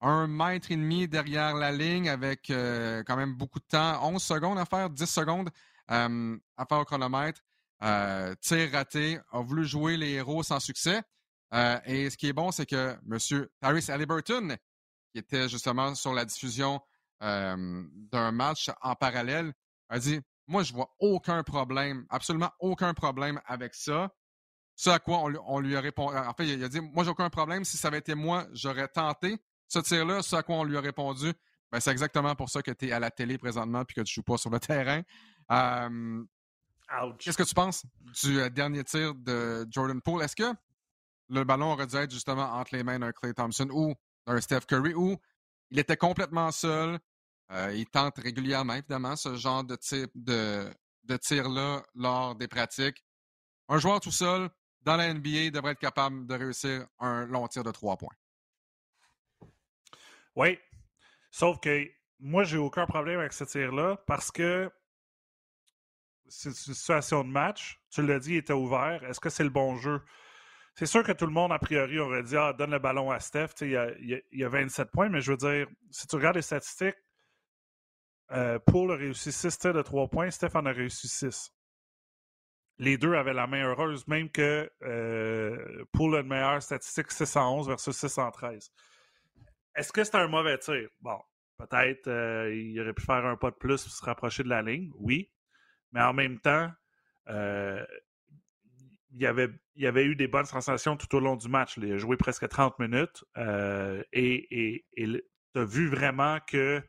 un 0.01 0.27
mètre 0.27 0.72
et 0.72 0.77
demi 0.77 1.07
derrière 1.07 1.55
la 1.55 1.70
ligne 1.70 2.09
avec 2.09 2.51
euh, 2.51 3.05
quand 3.07 3.16
même 3.16 3.35
beaucoup 3.35 3.61
de 3.61 3.66
temps, 3.66 4.05
11 4.09 4.22
secondes 4.22 4.59
à 4.59 4.64
faire, 4.64 4.90
10 4.90 5.07
secondes 5.07 5.51
euh, 5.90 6.38
à 6.57 6.66
faire 6.66 6.79
au 6.79 6.85
chronomètre. 6.85 7.40
Euh, 7.83 8.35
tir 8.40 8.71
raté, 8.71 9.18
a 9.33 9.40
voulu 9.40 9.64
jouer 9.64 9.97
les 9.97 10.12
héros 10.12 10.42
sans 10.42 10.61
succès. 10.61 11.03
Euh, 11.53 11.79
et 11.85 12.11
ce 12.11 12.16
qui 12.16 12.29
est 12.29 12.33
bon, 12.33 12.51
c'est 12.53 12.66
que 12.66 12.97
M. 13.11 13.47
Tyrese 13.61 13.90
Halliburton, 13.90 14.57
qui 15.12 15.18
était 15.18 15.49
justement 15.49 15.95
sur 15.95 16.14
la 16.14 16.25
diffusion 16.25 16.81
euh, 17.23 17.85
d'un 18.11 18.33
match 18.33 18.71
en 18.81 18.95
parallèle, 18.95 19.53
a 19.88 19.99
dit 19.99 20.21
Moi, 20.47 20.62
je 20.62 20.73
vois 20.73 20.95
aucun 21.01 21.42
problème, 21.42 22.07
absolument 22.09 22.51
aucun 22.61 22.95
problème 22.95 23.40
avec 23.47 23.75
ça. 23.75 24.11
Ce 24.77 24.88
à 24.88 24.99
quoi 24.99 25.18
on, 25.18 25.61
lui 25.61 25.77
a 25.77 25.81
répondu. 25.81 26.16
En 26.16 26.33
fait, 26.35 26.47
il 26.47 26.64
a 26.64 26.68
dit 26.68 26.81
Moi, 26.81 27.05
j'ai 27.05 27.11
aucun 27.11 27.31
problème. 27.31 27.64
Si 27.64 27.77
ça 27.77 27.88
avait 27.88 27.99
été 27.99 28.14
moi, 28.14 28.47
j'aurais 28.53 28.88
tenté 28.88 29.37
ce 29.68 29.81
tir-là. 29.81 30.23
Ce 30.23 30.37
à 30.37 30.42
quoi 30.42 30.57
on 30.57 30.64
lui 30.64 30.77
a 30.77 30.81
répondu 30.81 31.33
ben, 31.71 31.81
C'est 31.81 31.90
exactement 31.90 32.35
pour 32.37 32.49
ça 32.49 32.62
que 32.62 32.71
tu 32.71 32.88
es 32.88 32.92
à 32.92 33.01
la 33.01 33.11
télé 33.11 33.38
présentement 33.38 33.85
puis 33.85 33.97
que 33.97 34.01
tu 34.01 34.12
ne 34.12 34.14
joues 34.14 34.23
pas 34.23 34.38
sur 34.38 34.51
le 34.51 34.61
terrain. 34.61 35.03
Qu'est-ce 37.18 37.38
que 37.38 37.42
tu 37.42 37.55
penses 37.55 37.85
du 38.22 38.40
euh, 38.40 38.48
dernier 38.50 38.85
tir 38.85 39.14
de 39.14 39.66
Jordan 39.70 40.00
Poole? 40.00 40.22
Est-ce 40.22 40.37
que 40.37 40.55
le 41.28 41.44
ballon 41.44 41.72
aurait 41.72 41.87
dû 41.87 41.96
être 41.96 42.11
justement 42.11 42.44
entre 42.52 42.74
les 42.76 42.83
mains 42.83 42.98
d'un 42.98 43.12
Clay 43.12 43.33
Thompson 43.33 43.68
ou 43.70 43.94
d'un 44.26 44.40
Steph 44.40 44.62
Curry 44.68 44.94
ou 44.94 45.16
il 45.70 45.78
était 45.78 45.96
complètement 45.96 46.50
seul? 46.50 46.98
Euh, 47.50 47.72
il 47.74 47.87
tente 47.87 48.18
régulièrement, 48.18 48.74
évidemment, 48.74 49.16
ce 49.16 49.37
genre 49.37 49.64
de, 49.64 49.76
type 49.76 50.11
de, 50.14 50.70
de 51.05 51.16
tir-là 51.16 51.83
lors 51.94 52.35
des 52.35 52.48
pratiques. 52.48 53.05
Un 53.68 53.78
joueur 53.78 54.00
tout 54.00 54.12
seul, 54.12 54.48
dans 54.83 54.96
la 54.96 55.12
NBA, 55.12 55.50
devrait 55.50 55.72
être 55.72 55.78
capable 55.78 56.26
de 56.26 56.35
réussir 56.35 56.87
un 56.98 57.26
long 57.26 57.46
tir 57.48 57.62
de 57.62 57.70
trois 57.70 57.96
points. 57.96 58.14
Oui, 60.35 60.59
sauf 61.31 61.61
que 61.61 61.87
moi, 62.18 62.44
j'ai 62.44 62.57
aucun 62.57 62.87
problème 62.87 63.20
avec 63.20 63.33
ce 63.33 63.44
tir-là 63.44 63.96
parce 64.07 64.31
que 64.31 64.70
c'est 66.33 66.49
une 66.49 66.55
situation 66.55 67.25
de 67.25 67.29
match. 67.29 67.81
Tu 67.90 68.03
l'as 68.03 68.18
dit, 68.18 68.33
il 68.33 68.37
était 68.38 68.53
ouvert. 68.53 69.05
Est-ce 69.05 69.21
que 69.21 69.29
c'est 69.29 69.45
le 69.45 69.51
bon 69.51 69.77
jeu? 69.77 70.01
C'est 70.75 70.87
sûr 70.87 71.03
que 71.03 71.12
tout 71.12 71.27
le 71.27 71.33
monde, 71.33 71.53
a 71.53 71.59
priori, 71.59 71.99
aurait 71.99 72.23
dit 72.23 72.37
ah, 72.37 72.55
donne 72.55 72.71
le 72.71 72.79
ballon 72.79 73.11
à 73.11 73.21
Steph. 73.21 73.51
Il 73.61 73.71
y, 73.71 73.77
a, 73.77 74.47
a, 74.47 74.49
27 74.49 74.90
points, 74.90 75.11
mais 75.11 75.21
je 75.21 75.33
veux 75.33 75.37
dire, 75.37 75.66
si 75.90 76.07
tu 76.07 76.16
regardes 76.16 76.37
les 76.37 76.42
statistiques, 76.42 76.97
euh, 78.33 78.59
Paul 78.59 78.90
a 78.92 78.97
réussi 78.97 79.31
6 79.31 79.59
tirs 79.59 79.75
de 79.75 79.83
3 79.83 80.09
points, 80.09 80.31
Steph 80.31 80.55
en 80.55 80.64
a 80.64 80.73
réussi 80.73 81.07
6. 81.07 81.53
Les 82.79 82.97
deux 82.97 83.14
avaient 83.14 83.35
la 83.35 83.47
main 83.47 83.64
heureuse, 83.66 84.09
même 84.09 84.31
que 84.31 84.71
euh, 84.83 85.85
Paul 85.92 86.16
a 86.16 86.21
une 86.21 86.29
meilleure 86.29 86.62
statistique 86.62 87.11
611 87.11 87.68
versus 87.68 87.95
613. 87.95 88.73
Est-ce 89.75 89.92
que 89.92 90.03
c'est 90.03 90.14
un 90.14 90.29
mauvais 90.29 90.57
tir? 90.59 90.88
Bon, 91.01 91.21
peut-être 91.59 92.09
euh, 92.09 92.55
il 92.55 92.81
aurait 92.81 92.95
pu 92.95 93.05
faire 93.05 93.27
un 93.27 93.37
pas 93.37 93.51
de 93.51 93.57
plus 93.57 93.83
pour 93.83 93.92
se 93.92 94.05
rapprocher 94.05 94.42
de 94.42 94.49
la 94.49 94.62
ligne, 94.62 94.90
oui. 94.95 95.31
Mais 95.92 96.00
en 96.00 96.12
même 96.12 96.38
temps, 96.40 96.70
euh, 97.28 97.85
il, 99.12 99.20
y 99.20 99.26
avait, 99.26 99.50
il 99.76 99.87
avait 99.87 100.05
eu 100.05 100.16
des 100.16 100.28
bonnes 100.28 100.46
sensations 100.46 100.96
tout 100.96 101.14
au 101.14 101.20
long 101.20 101.37
du 101.37 101.48
match. 101.48 101.76
Il 101.76 101.92
a 101.92 101.98
joué 101.98 102.16
presque 102.16 102.48
30 102.48 102.78
minutes 102.78 103.24
euh, 103.37 104.02
et 104.12 104.85
tu 104.96 105.22
as 105.55 105.64
vu 105.64 105.88
vraiment 105.88 106.38
que 106.46 106.83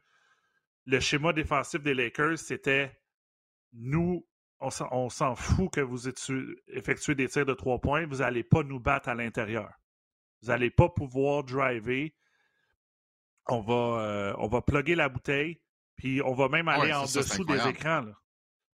le 0.86 1.00
schéma 1.00 1.34
défensif 1.34 1.82
des 1.82 1.94
Lakers, 1.94 2.40
c'était 2.40 2.98
nous, 3.74 4.26
on 4.60 5.10
s'en 5.10 5.36
fout 5.36 5.72
que 5.72 5.82
vous 5.82 6.08
effectuez 6.08 7.16
des 7.16 7.28
tirs 7.28 7.46
de 7.46 7.54
trois 7.54 7.80
points, 7.80 8.06
vous 8.06 8.18
n'allez 8.18 8.44
pas 8.44 8.64
nous 8.64 8.80
battre 8.80 9.10
à 9.10 9.16
l'intérieur. 9.16 9.72
Vous 10.42 10.50
n'allez 10.50 10.70
pas 10.70 10.90
pouvoir 10.90 11.44
driver. 11.44 12.14
On 13.48 13.62
va, 13.62 13.74
euh, 13.74 14.34
on 14.38 14.48
va 14.48 14.62
plugger 14.62 14.96
la 14.96 15.10
bouteille, 15.10 15.62
puis 15.98 16.22
on 16.22 16.34
va 16.34 16.48
même 16.48 16.68
aller 16.68 16.94
en 16.94 17.04
dessous 17.04 17.44
des 17.44 17.68
écrans. 17.68 18.02
Là. 18.02 18.14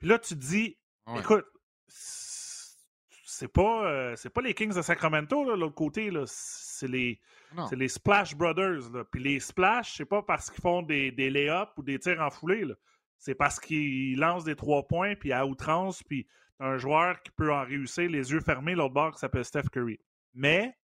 Puis 0.04 0.10
là, 0.10 0.20
tu 0.20 0.36
te 0.36 0.40
dis, 0.42 0.78
écoute, 1.18 1.46
c'est 1.88 3.48
pas, 3.48 3.86
euh, 3.86 4.18
c'est 4.18 4.30
pas 4.30 4.42
les 4.42 4.54
Kings 4.54 4.76
de 4.76 4.82
Sacramento, 4.82 5.46
là, 5.46 5.56
l'autre 5.56 5.76
côté. 5.76 6.12
Là. 6.12 6.26
C'est, 6.28 6.90
les, 6.90 7.22
c'est 7.70 7.78
les 7.78 7.88
Splash 7.88 8.36
Brothers. 8.36 8.92
Là. 8.92 9.06
Puis 9.10 9.24
les 9.24 9.40
Splash, 9.40 9.96
c'est 9.96 10.04
pas 10.04 10.22
parce 10.22 10.52
qu'ils 10.52 10.62
font 10.62 10.82
des, 10.82 11.14
des 11.14 11.30
lay-ups 11.30 11.72
ou 11.78 11.84
des 11.84 12.00
tirs 12.00 12.20
en 12.20 12.30
foulée. 12.30 12.66
Là. 12.66 12.76
C'est 13.18 13.34
parce 13.34 13.62
qu'ils 13.62 14.20
lancent 14.20 14.44
des 14.44 14.58
trois 14.58 14.86
points, 14.86 15.16
puis 15.16 15.32
à 15.32 15.46
outrance, 15.46 16.04
puis 16.04 16.28
un 16.60 16.78
joueur 16.78 17.22
qui 17.22 17.32
peut 17.32 17.54
en 17.54 17.64
réussir 17.64 18.10
les 18.10 18.30
yeux 18.30 18.42
fermés, 18.42 18.76
l'autre 18.76 18.94
bord 18.94 19.14
qui 19.14 19.20
s'appelle 19.20 19.46
Steph 19.46 19.70
Curry. 19.72 20.02
Mais 20.34 20.78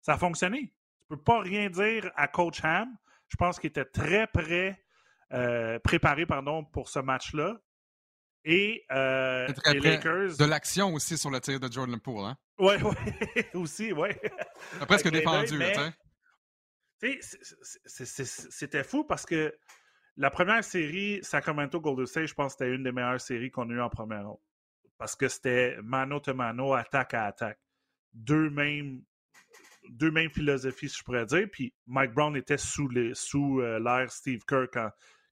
ça 0.00 0.14
a 0.14 0.18
fonctionné. 0.18 0.74
Tu 1.02 1.06
peux 1.10 1.22
pas 1.22 1.38
rien 1.38 1.70
dire 1.70 2.10
à 2.16 2.26
Coach 2.26 2.64
Ham. 2.64 2.88
Je 3.28 3.36
pense 3.36 3.60
qu'il 3.60 3.68
était 3.68 3.84
très 3.84 4.26
prêt, 4.26 4.84
euh, 5.32 5.78
préparé 5.78 6.26
pardon, 6.26 6.64
pour 6.64 6.88
ce 6.88 6.98
match-là. 6.98 7.60
Et 8.48 8.84
euh, 8.92 9.48
les 9.72 9.80
Lakers. 9.80 10.36
De 10.36 10.44
l'action 10.44 10.94
aussi 10.94 11.18
sur 11.18 11.30
le 11.30 11.40
tir 11.40 11.58
de 11.58 11.70
Jordan 11.70 11.98
Poole, 11.98 12.26
hein? 12.26 12.36
Oui, 12.58 12.74
oui, 12.80 13.42
aussi, 13.54 13.92
oui. 13.92 14.10
presque 14.86 15.10
défendu, 15.10 15.58
tu 17.00 17.20
sais. 17.20 17.20
C'était 18.48 18.84
fou 18.84 19.02
parce 19.02 19.26
que 19.26 19.52
la 20.16 20.30
première 20.30 20.62
série, 20.62 21.18
Sacramento 21.22 21.80
Golden 21.80 22.06
State, 22.06 22.28
je 22.28 22.34
pense 22.34 22.54
que 22.54 22.64
c'était 22.64 22.74
une 22.74 22.84
des 22.84 22.92
meilleures 22.92 23.20
séries 23.20 23.50
qu'on 23.50 23.68
a 23.68 23.72
eues 23.72 23.80
en 23.80 23.90
première 23.90 24.28
ronde. 24.28 24.38
Parce 24.96 25.16
que 25.16 25.26
c'était 25.26 25.76
mano 25.82 26.20
to 26.20 26.32
mano, 26.32 26.72
attaque 26.72 27.14
à 27.14 27.24
attaque. 27.26 27.58
Deux 28.14 28.48
mêmes, 28.48 29.02
deux 29.90 30.12
mêmes 30.12 30.30
philosophies, 30.30 30.88
je 30.88 31.02
pourrais 31.02 31.26
dire. 31.26 31.48
Puis 31.50 31.74
Mike 31.86 32.12
Brown 32.12 32.36
était 32.36 32.58
sous 32.58 32.88
l'air 32.88 33.16
sous, 33.16 33.60
euh, 33.60 34.06
Steve 34.08 34.44
Kerr 34.46 34.68
quand, 34.72 34.90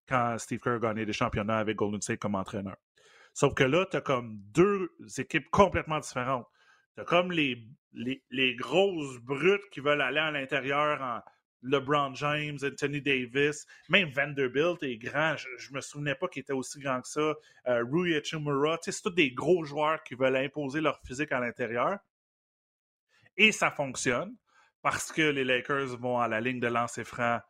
quand 0.08 0.36
Steve 0.38 0.58
Kerr 0.58 0.74
a 0.74 0.78
gagné 0.80 1.06
des 1.06 1.12
championnats 1.12 1.58
avec 1.58 1.76
Golden 1.76 2.02
State 2.02 2.18
comme 2.18 2.34
entraîneur. 2.34 2.76
Sauf 3.34 3.54
que 3.54 3.64
là, 3.64 3.84
tu 3.90 3.96
as 3.96 4.00
comme 4.00 4.38
deux 4.52 4.90
équipes 5.18 5.50
complètement 5.50 5.98
différentes. 5.98 6.46
Tu 6.94 7.00
as 7.00 7.04
comme 7.04 7.32
les, 7.32 7.66
les, 7.92 8.54
grosses 8.54 9.18
brutes 9.18 9.68
qui 9.70 9.80
veulent 9.80 10.00
aller 10.00 10.20
à 10.20 10.30
l'intérieur 10.30 11.02
en 11.02 11.20
LeBron 11.62 12.14
James, 12.14 12.58
Anthony 12.62 13.00
Davis, 13.00 13.66
même 13.88 14.08
Vanderbilt 14.10 14.82
est 14.82 14.98
grand. 14.98 15.36
Je, 15.36 15.70
ne 15.70 15.76
me 15.76 15.80
souvenais 15.80 16.14
pas 16.14 16.28
qu'il 16.28 16.42
était 16.42 16.52
aussi 16.52 16.78
grand 16.78 17.00
que 17.00 17.08
ça. 17.08 17.34
Euh, 17.66 17.84
Rui 17.90 18.14
Echimura, 18.14 18.78
c'est 18.82 19.02
tous 19.02 19.10
des 19.10 19.32
gros 19.32 19.64
joueurs 19.64 20.02
qui 20.04 20.14
veulent 20.14 20.36
imposer 20.36 20.80
leur 20.80 21.00
physique 21.04 21.32
à 21.32 21.40
l'intérieur. 21.40 21.98
Et 23.36 23.50
ça 23.50 23.70
fonctionne 23.70 24.36
parce 24.82 25.10
que 25.10 25.22
les 25.22 25.44
Lakers 25.44 25.96
vont 25.98 26.20
à 26.20 26.28
la 26.28 26.40
ligne 26.40 26.60
de 26.60 26.68
lancer 26.68 27.02
franc 27.02 27.40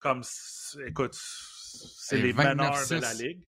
comme, 0.00 0.22
écoute, 0.84 1.14
c'est 1.14 2.18
les 2.18 2.32
meneurs 2.32 2.86
de 2.90 3.00
la 3.00 3.14
ligue. 3.14 3.46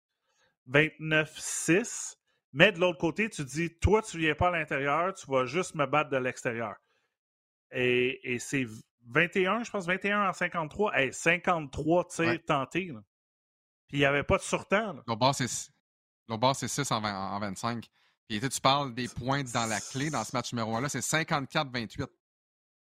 29-6. 0.70 2.16
Mais 2.52 2.72
de 2.72 2.80
l'autre 2.80 2.98
côté, 2.98 3.28
tu 3.28 3.44
dis, 3.44 3.70
toi, 3.78 4.02
tu 4.02 4.18
viens 4.18 4.34
pas 4.34 4.48
à 4.48 4.50
l'intérieur, 4.50 5.14
tu 5.14 5.30
vas 5.30 5.46
juste 5.46 5.74
me 5.74 5.86
battre 5.86 6.10
de 6.10 6.16
l'extérieur. 6.16 6.74
Et, 7.72 8.38
c'est 8.40 8.66
21, 9.06 9.62
je 9.62 9.70
pense, 9.70 9.86
21 9.86 10.28
en 10.28 10.32
53. 10.32 10.96
Hey, 10.96 11.12
53 11.12 12.08
tirs 12.08 12.44
tentés. 12.44 12.92
Puis 13.88 13.98
il 13.98 14.00
n'y 14.00 14.04
avait 14.04 14.24
pas 14.24 14.36
de 14.36 14.42
surtemps. 14.42 14.96
Le 15.06 15.16
bas, 15.16 15.32
c'est 16.54 16.68
6 16.68 16.90
en, 16.92 17.40
25. 17.40 17.86
Puis 18.28 18.40
tu 18.40 18.60
parles 18.60 18.94
des 18.94 19.08
points 19.08 19.42
dans 19.42 19.66
la 19.66 19.80
clé 19.80 20.10
dans 20.10 20.22
ce 20.22 20.34
match 20.34 20.52
numéro 20.52 20.76
1-là, 20.78 20.88
c'est 20.88 21.00
54-28 21.00 22.06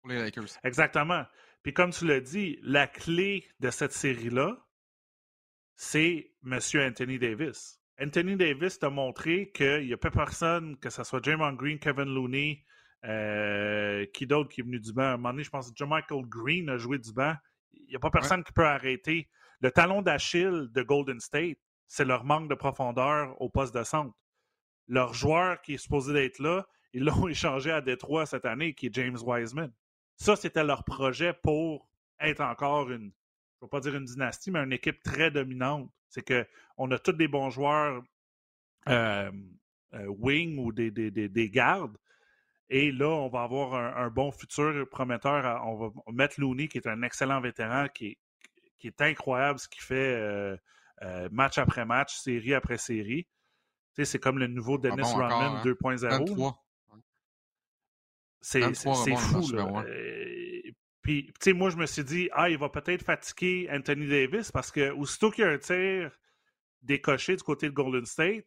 pour 0.01 0.11
les 0.11 0.19
Lakers. 0.19 0.59
Exactement. 0.65 1.25
Puis 1.63 1.73
comme 1.73 1.91
tu 1.91 2.07
l'as 2.07 2.21
dit, 2.21 2.59
la 2.63 2.89
clé 2.89 3.49
de 3.61 3.71
cette 3.71 3.93
série-là, 3.93 4.57
c'est 5.77 6.33
M. 6.45 6.59
Anthony 6.75 7.19
Davis. 7.19 7.79
Anthony 8.01 8.37
Davis 8.37 8.79
t'a 8.79 8.91
montré 8.91 9.51
qu'il 9.55 9.87
n'y 9.87 9.93
a 9.93 9.97
pas 9.97 10.11
personne, 10.11 10.77
que 10.79 10.91
ce 10.91 11.05
soit 11.05 11.23
Jamon 11.23 11.53
Green, 11.53 11.79
Kevin 11.79 12.13
Looney, 12.13 12.65
euh, 13.05 14.05
qui 14.13 14.27
d'autre 14.27 14.51
qui 14.51 14.61
est 14.61 14.65
venu 14.65 14.81
du 14.81 14.93
banc? 14.93 15.03
À 15.03 15.07
un 15.13 15.17
moment 15.17 15.31
donné, 15.31 15.45
je 15.45 15.51
pense 15.51 15.71
que 15.71 15.85
Michael 15.85 16.25
Green 16.27 16.69
a 16.69 16.77
joué 16.77 16.99
du 16.99 17.13
banc. 17.13 17.35
Il 17.73 17.87
n'y 17.89 17.97
a 17.97 17.99
pas 17.99 18.11
personne 18.11 18.43
qui 18.43 18.53
peut 18.53 18.67
arrêter. 18.67 19.29
Le 19.61 19.71
talon 19.71 20.03
d'Achille 20.03 20.69
de 20.73 20.83
Golden 20.83 21.21
State, 21.21 21.59
c'est 21.89 22.05
leur 22.05 22.25
manque 22.25 22.49
de 22.51 22.55
profondeur 22.55 23.41
au 23.41 23.49
poste 23.49 23.75
de 23.75 23.85
centre. 23.85 24.15
Leur 24.89 25.15
joueur 25.15 25.63
qui 25.63 25.75
est 25.75 25.79
supposé 25.79 26.13
d'être 26.13 26.39
là, 26.39 26.67
ils 26.93 27.05
l'ont 27.05 27.29
échangé 27.29 27.71
à 27.71 27.81
Détroit 27.81 28.27
cette 28.27 28.45
année, 28.45 28.75
qui 28.75 28.87
est 28.87 28.95
James 28.95 29.19
Wiseman. 29.25 29.73
Ça, 30.17 30.37
c'était 30.37 30.65
leur 30.65 30.85
projet 30.85 31.33
pour 31.33 31.89
être 32.19 32.41
encore 32.41 32.91
une, 32.91 33.13
je 33.59 33.65
ne 33.65 33.69
vais 33.69 33.71
pas 33.71 33.81
dire 33.81 33.97
une 33.97 34.05
dynastie, 34.05 34.51
mais 34.51 34.61
une 34.61 34.73
équipe 34.73 35.03
très 35.03 35.31
dominante. 35.31 35.91
C'est 36.09 36.23
qu'on 36.23 36.91
a 36.91 36.99
tous 36.99 37.13
des 37.13 37.29
bons 37.29 37.51
joueurs 37.51 38.03
euh, 38.89 39.31
euh, 39.95 40.07
wing 40.07 40.59
ou 40.59 40.73
des, 40.73 40.91
des, 40.91 41.51
gardes. 41.51 41.97
Et 42.69 42.93
là, 42.93 43.09
on 43.09 43.29
va 43.29 43.43
avoir 43.43 43.75
un, 43.75 44.11
bon 44.11 44.31
futur 44.31 44.89
prometteur. 44.91 45.63
On 45.67 45.77
va 45.77 45.91
mettre 46.13 46.41
Looney, 46.41 46.69
qui 46.69 46.79
est 46.79 46.87
un 46.87 47.03
excellent 47.03 47.41
vétéran, 47.41 47.87
qui 47.89 48.07
est, 48.07 48.19
qui 48.79 48.89
est 48.89 49.01
incroyable 49.01 49.59
ce 49.59 49.69
qu'il 49.69 49.83
fait 49.83 50.15
euh, 51.03 51.29
match 51.31 51.59
après 51.59 51.85
match, 51.85 52.15
série 52.17 52.55
après 52.55 52.79
série. 52.79 53.27
c'est 53.95 54.19
comme 54.19 54.39
le 54.39 54.49
nouveau 54.49 54.79
Dennis 54.79 55.03
Rodman 55.03 55.63
2.0. 55.65 56.45
Hein. 56.45 56.55
C'est 58.41 59.17
fou. 59.17 59.53
Là. 59.53 59.85
Puis, 61.07 61.27
tu 61.27 61.33
sais, 61.41 61.53
moi, 61.53 61.71
je 61.71 61.77
me 61.77 61.87
suis 61.87 62.03
dit, 62.03 62.29
ah, 62.33 62.51
il 62.51 62.59
va 62.59 62.69
peut-être 62.69 63.05
fatiguer 63.05 63.69
Anthony 63.71 64.09
Davis 64.09 64.51
parce 64.51 64.73
que 64.73 64.91
aussitôt 64.91 65.31
qu'il 65.31 65.45
y 65.45 65.47
a 65.47 65.51
un 65.51 65.59
tir 65.59 66.11
décoché 66.83 67.37
du 67.37 67.45
côté 67.45 67.69
de 67.69 67.75
Golden 67.75 68.05
State, 68.05 68.45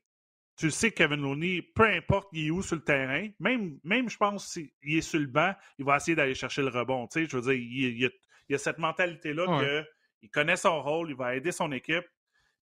tu 0.58 0.70
sais 0.70 0.92
que 0.92 0.98
Kevin 0.98 1.22
Looney, 1.22 1.62
peu 1.74 1.86
importe 1.86 2.28
il 2.34 2.48
est 2.48 2.52
où 2.52 2.62
sur 2.62 2.76
le 2.76 2.84
terrain, 2.84 3.30
même, 3.40 3.80
même 3.86 4.10
je 4.10 4.18
pense 4.18 4.52
s'il 4.52 4.70
est 4.84 5.00
sur 5.00 5.22
le 5.22 5.28
banc, 5.28 5.54
il 5.78 5.86
va 5.86 5.96
essayer 5.96 6.16
d'aller 6.16 6.36
chercher 6.36 6.62
le 6.62 6.68
rebond. 6.68 7.08
Tu 7.08 7.22
sais, 7.22 7.30
je 7.32 7.38
veux 7.38 7.44
dire, 7.44 7.54
il, 7.54 8.12
y 8.50 8.54
a, 8.54 8.58
cette 8.58 8.78
mentalité-là 8.78 9.86
qu'il 10.20 10.30
connaît 10.30 10.58
son 10.58 10.82
rôle, 10.82 11.12
il 11.12 11.16
va 11.16 11.38
aider 11.38 11.54
son 11.54 11.72
équipe, 11.72 12.04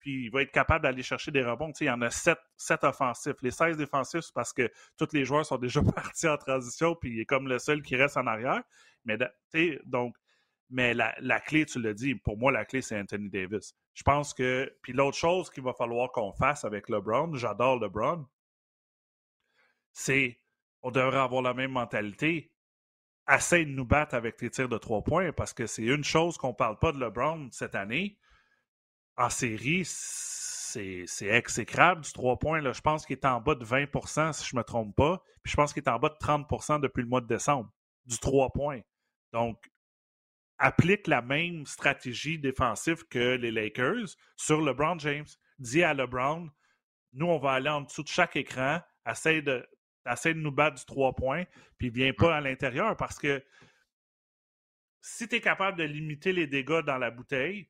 puis 0.02 0.24
il 0.24 0.30
va 0.30 0.42
être 0.42 0.50
capable 0.50 0.82
d'aller 0.82 1.02
chercher 1.04 1.30
des 1.30 1.42
rebonds. 1.42 1.72
Tu 1.72 1.84
il 1.84 1.86
y 1.86 1.90
en 1.90 2.02
a 2.02 2.10
sept, 2.10 2.38
offensifs. 2.82 3.36
Les 3.40 3.52
16 3.52 3.76
défensifs, 3.76 4.22
c'est 4.22 4.34
parce 4.34 4.52
que 4.52 4.70
tous 4.98 5.08
les 5.12 5.24
joueurs 5.24 5.46
sont 5.46 5.58
déjà 5.58 5.80
partis 5.94 6.28
en 6.28 6.36
transition, 6.36 6.96
puis 6.96 7.12
il 7.12 7.20
est 7.20 7.24
comme 7.24 7.48
le 7.48 7.58
seul 7.58 7.82
qui 7.82 7.94
reste 7.96 8.16
en 8.16 8.26
arrière. 8.26 8.62
Mais, 9.04 9.16
donc, 9.84 10.16
mais 10.70 10.92
la, 10.92 11.40
clé, 11.40 11.64
tu 11.66 11.80
l'as 11.80 11.94
dit, 11.94 12.16
pour 12.16 12.36
moi, 12.36 12.50
la 12.50 12.64
clé, 12.64 12.82
c'est 12.82 12.98
Anthony 12.98 13.30
Davis. 13.30 13.74
Je 13.94 14.02
pense 14.02 14.34
que. 14.34 14.76
Puis 14.82 14.92
l'autre 14.92 15.16
chose 15.16 15.50
qu'il 15.50 15.62
va 15.62 15.72
falloir 15.72 16.10
qu'on 16.10 16.32
fasse 16.32 16.64
avec 16.64 16.88
LeBron, 16.88 17.34
j'adore 17.36 17.78
LeBron, 17.78 18.26
c'est 19.92 20.40
on 20.82 20.90
devrait 20.90 21.20
avoir 21.20 21.42
la 21.42 21.54
même 21.54 21.72
mentalité. 21.72 22.50
Assez 23.26 23.64
de 23.64 23.70
nous 23.70 23.84
battre 23.84 24.16
avec 24.16 24.36
tes 24.36 24.50
tirs 24.50 24.68
de 24.68 24.78
trois 24.78 25.04
points 25.04 25.32
parce 25.32 25.52
que 25.52 25.68
c'est 25.68 25.84
une 25.84 26.02
chose 26.02 26.36
qu'on 26.36 26.48
ne 26.48 26.54
parle 26.54 26.78
pas 26.80 26.90
de 26.90 26.98
LeBron 26.98 27.48
cette 27.52 27.76
année. 27.76 28.18
En 29.16 29.28
série, 29.28 29.84
c'est 29.84 31.06
exécrable 31.22 32.02
du 32.02 32.12
trois 32.12 32.38
points. 32.38 32.60
Là. 32.60 32.72
Je 32.72 32.80
pense 32.80 33.04
qu'il 33.04 33.16
est 33.16 33.26
en 33.26 33.40
bas 33.40 33.54
de 33.54 33.64
20% 33.64 34.32
si 34.32 34.48
je 34.48 34.56
ne 34.56 34.60
me 34.60 34.64
trompe 34.64 34.96
pas. 34.96 35.22
Puis 35.42 35.50
je 35.50 35.56
pense 35.56 35.72
qu'il 35.72 35.82
est 35.82 35.88
en 35.88 35.98
bas 35.98 36.08
de 36.08 36.14
30% 36.14 36.80
depuis 36.80 37.02
le 37.02 37.08
mois 37.08 37.20
de 37.20 37.26
décembre 37.26 37.70
du 38.06 38.18
trois 38.18 38.50
points. 38.50 38.80
Donc, 39.32 39.70
applique 40.58 41.06
la 41.06 41.22
même 41.22 41.66
stratégie 41.66 42.38
défensive 42.38 43.06
que 43.08 43.36
les 43.36 43.50
Lakers 43.50 44.16
sur 44.36 44.60
LeBron 44.60 44.98
James. 44.98 45.26
Dit 45.58 45.82
à 45.82 45.94
LeBron, 45.94 46.50
nous, 47.12 47.26
on 47.26 47.38
va 47.38 47.52
aller 47.52 47.68
en 47.68 47.82
dessous 47.82 48.02
de 48.02 48.08
chaque 48.08 48.36
écran, 48.36 48.80
essaye 49.06 49.42
de, 49.42 49.66
de 50.06 50.32
nous 50.32 50.50
battre 50.50 50.78
du 50.78 50.84
trois 50.84 51.14
points, 51.14 51.44
puis 51.78 51.90
viens 51.90 52.12
pas 52.12 52.36
à 52.36 52.40
l'intérieur 52.40 52.96
parce 52.96 53.18
que 53.18 53.44
si 55.00 55.28
tu 55.28 55.36
es 55.36 55.40
capable 55.40 55.78
de 55.78 55.84
limiter 55.84 56.32
les 56.32 56.46
dégâts 56.46 56.80
dans 56.80 56.98
la 56.98 57.10
bouteille, 57.10 57.68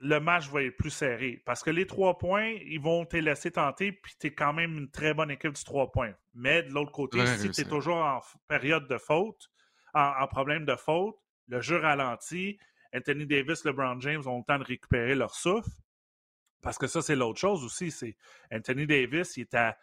le 0.00 0.18
match 0.18 0.48
va 0.48 0.62
être 0.62 0.76
plus 0.76 0.90
serré. 0.90 1.42
Parce 1.44 1.62
que 1.62 1.70
les 1.70 1.86
trois 1.86 2.16
points, 2.16 2.56
ils 2.64 2.80
vont 2.80 3.04
te 3.04 3.18
laisser 3.18 3.50
tenter, 3.50 3.92
puis 3.92 4.14
tu 4.18 4.28
es 4.28 4.34
quand 4.34 4.54
même 4.54 4.78
une 4.78 4.90
très 4.90 5.12
bonne 5.12 5.30
équipe 5.30 5.52
du 5.52 5.64
trois 5.64 5.92
points. 5.92 6.14
Mais 6.34 6.62
de 6.62 6.72
l'autre 6.72 6.92
côté, 6.92 7.24
si 7.26 7.50
tu 7.50 7.60
es 7.60 7.64
toujours 7.64 7.98
en 7.98 8.20
période 8.48 8.88
de 8.88 8.96
faute, 8.96 9.50
en, 9.92 10.26
problème 10.26 10.64
de 10.64 10.74
faute, 10.74 11.16
le 11.48 11.60
jeu 11.60 11.76
ralentit, 11.76 12.58
Anthony 12.94 13.26
Davis, 13.26 13.64
LeBron 13.64 14.00
James 14.00 14.26
ont 14.26 14.38
le 14.38 14.44
temps 14.44 14.58
de 14.58 14.64
récupérer 14.64 15.14
leur 15.14 15.34
souffle. 15.34 15.70
Parce 16.62 16.78
que 16.78 16.86
ça, 16.86 17.02
c'est 17.02 17.16
l'autre 17.16 17.38
chose 17.38 17.64
aussi. 17.64 17.90
C'est 17.90 18.16
Anthony 18.52 18.86
Davis, 18.86 19.36
il 19.36 19.42
est 19.42 19.54
à. 19.54 19.76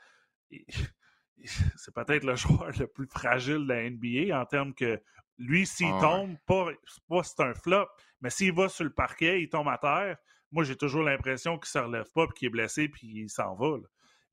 C'est 1.75 1.93
peut-être 1.93 2.23
le 2.23 2.35
joueur 2.35 2.71
le 2.79 2.87
plus 2.87 3.07
fragile 3.07 3.67
de 3.67 3.73
la 3.73 3.89
NBA 3.89 4.39
en 4.39 4.45
termes 4.45 4.73
que 4.73 4.99
lui, 5.37 5.67
s'il 5.67 5.91
ah 5.93 5.99
tombe, 6.01 6.35
pas, 6.47 6.69
pas 7.07 7.23
c'est 7.23 7.41
un 7.41 7.53
flop, 7.53 7.87
mais 8.21 8.29
s'il 8.29 8.53
va 8.53 8.69
sur 8.69 8.83
le 8.83 8.93
parquet, 8.93 9.41
il 9.41 9.49
tombe 9.49 9.67
à 9.67 9.77
terre. 9.77 10.17
Moi, 10.51 10.63
j'ai 10.63 10.75
toujours 10.75 11.03
l'impression 11.03 11.57
qu'il 11.57 11.67
ne 11.67 11.83
se 11.83 11.87
relève 11.87 12.11
pas, 12.13 12.27
puis 12.27 12.35
qu'il 12.35 12.45
est 12.47 12.51
blessé, 12.51 12.87
puis 12.87 13.07
il 13.07 13.29
s'en 13.29 13.55
va. 13.55 13.77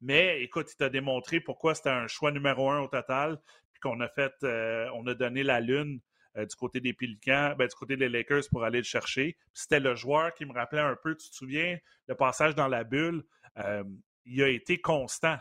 Mais 0.00 0.42
écoute, 0.42 0.70
il 0.72 0.76
t'a 0.76 0.88
démontré 0.88 1.40
pourquoi 1.40 1.74
c'était 1.74 1.90
un 1.90 2.06
choix 2.06 2.30
numéro 2.30 2.70
un 2.70 2.80
au 2.80 2.88
total, 2.88 3.40
puis 3.72 3.80
qu'on 3.80 4.00
a 4.00 4.08
fait, 4.08 4.32
euh, 4.42 4.88
on 4.94 5.06
a 5.06 5.14
donné 5.14 5.42
la 5.42 5.60
lune 5.60 6.00
euh, 6.36 6.46
du 6.46 6.56
côté 6.56 6.80
des 6.80 6.92
Pelicans, 6.92 7.54
ben, 7.56 7.66
du 7.66 7.74
côté 7.74 7.96
des 7.96 8.08
Lakers 8.08 8.44
pour 8.50 8.64
aller 8.64 8.78
le 8.78 8.84
chercher. 8.84 9.36
C'était 9.52 9.80
le 9.80 9.94
joueur 9.94 10.34
qui 10.34 10.44
me 10.44 10.52
rappelait 10.52 10.80
un 10.80 10.96
peu, 10.96 11.16
tu 11.16 11.30
te 11.30 11.34
souviens, 11.34 11.78
le 12.06 12.14
passage 12.14 12.54
dans 12.54 12.68
la 12.68 12.84
bulle, 12.84 13.24
euh, 13.58 13.84
il 14.24 14.42
a 14.42 14.48
été 14.48 14.80
constant. 14.80 15.38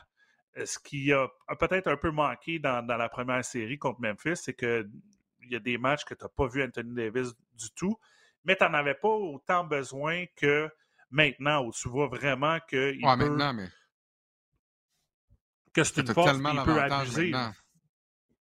Ce 0.66 0.78
qui 0.78 1.12
a, 1.12 1.28
peut-être 1.60 1.88
un 1.88 1.98
peu 1.98 2.12
manqué 2.12 2.60
dans, 2.60 2.86
dans, 2.86 2.98
la 2.98 3.10
première 3.10 3.44
série 3.44 3.80
contre 3.80 4.02
Memphis, 4.02 4.36
c'est 4.36 4.54
que 4.54 4.88
il 5.42 5.52
y 5.52 5.56
a 5.56 5.60
des 5.60 5.78
matchs 5.78 6.06
que 6.06 6.14
tu 6.14 6.24
n'as 6.24 6.30
pas 6.30 6.48
vu 6.48 6.64
Anthony 6.64 6.94
Davis 6.94 7.34
du 7.58 7.72
tout, 7.76 7.98
mais 8.46 8.56
tu 8.56 8.64
n'en 8.64 8.74
avais 8.74 8.96
pas 8.96 9.10
autant 9.10 9.64
besoin 9.64 10.26
que 10.36 10.70
maintenant, 11.10 11.64
où 11.66 11.72
tu 11.72 11.88
vois 11.88 12.08
vraiment 12.08 12.60
que 12.68 12.92
ouais, 12.92 13.16
maintenant, 13.16 13.54
mais... 13.54 13.68
que 15.74 15.84
c'est 15.84 16.02
une 16.02 16.14
force 16.14 16.34
qu'il 16.34 16.64
peut 16.64 16.82
abuser. 16.82 17.32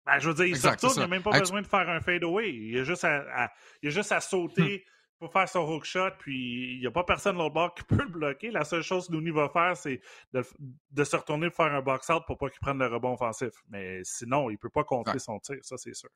Ben, 0.06 0.18
je 0.18 0.28
veux 0.28 0.34
dire, 0.34 0.46
il 0.46 0.56
se 0.56 0.68
retourne, 0.68 0.94
il 0.96 1.00
n'a 1.00 1.06
même 1.06 1.22
pas 1.22 1.38
besoin 1.38 1.62
de 1.62 1.66
faire 1.66 1.88
un 1.88 2.00
fade-away. 2.00 2.52
Il 2.52 2.78
a 2.78 2.84
juste 2.84 3.04
à, 3.04 3.50
il 3.82 3.88
a 3.88 3.90
juste 3.90 4.12
à 4.12 4.20
sauter 4.20 4.84
hmm. 4.84 5.18
pour 5.18 5.32
faire 5.32 5.48
son 5.48 5.60
hook 5.60 5.84
shot, 5.84 6.10
puis 6.18 6.74
il 6.74 6.80
n'y 6.80 6.86
a 6.86 6.90
pas 6.90 7.04
personne 7.04 7.36
de 7.36 7.38
l'autre 7.38 7.54
bord 7.54 7.74
qui 7.74 7.84
peut 7.88 8.02
le 8.02 8.10
bloquer. 8.10 8.50
La 8.50 8.64
seule 8.64 8.82
chose 8.82 9.06
que 9.06 9.12
Looney 9.12 9.30
va 9.30 9.48
faire, 9.48 9.76
c'est 9.76 10.00
de, 10.32 11.04
se 11.04 11.16
retourner 11.16 11.48
pour 11.48 11.56
faire 11.56 11.74
un 11.74 11.80
box-out 11.80 12.22
pour 12.26 12.36
pas 12.36 12.50
qu'il 12.50 12.60
prenne 12.60 12.78
le 12.78 12.86
rebond 12.86 13.14
offensif. 13.14 13.52
Mais 13.68 14.00
sinon, 14.04 14.50
il 14.50 14.54
ne 14.54 14.58
peut 14.58 14.68
pas 14.68 14.84
contrer 14.84 15.18
son 15.18 15.38
tir, 15.38 15.56
ça 15.62 15.78
c'est 15.78 15.94
sûr. 15.94 16.10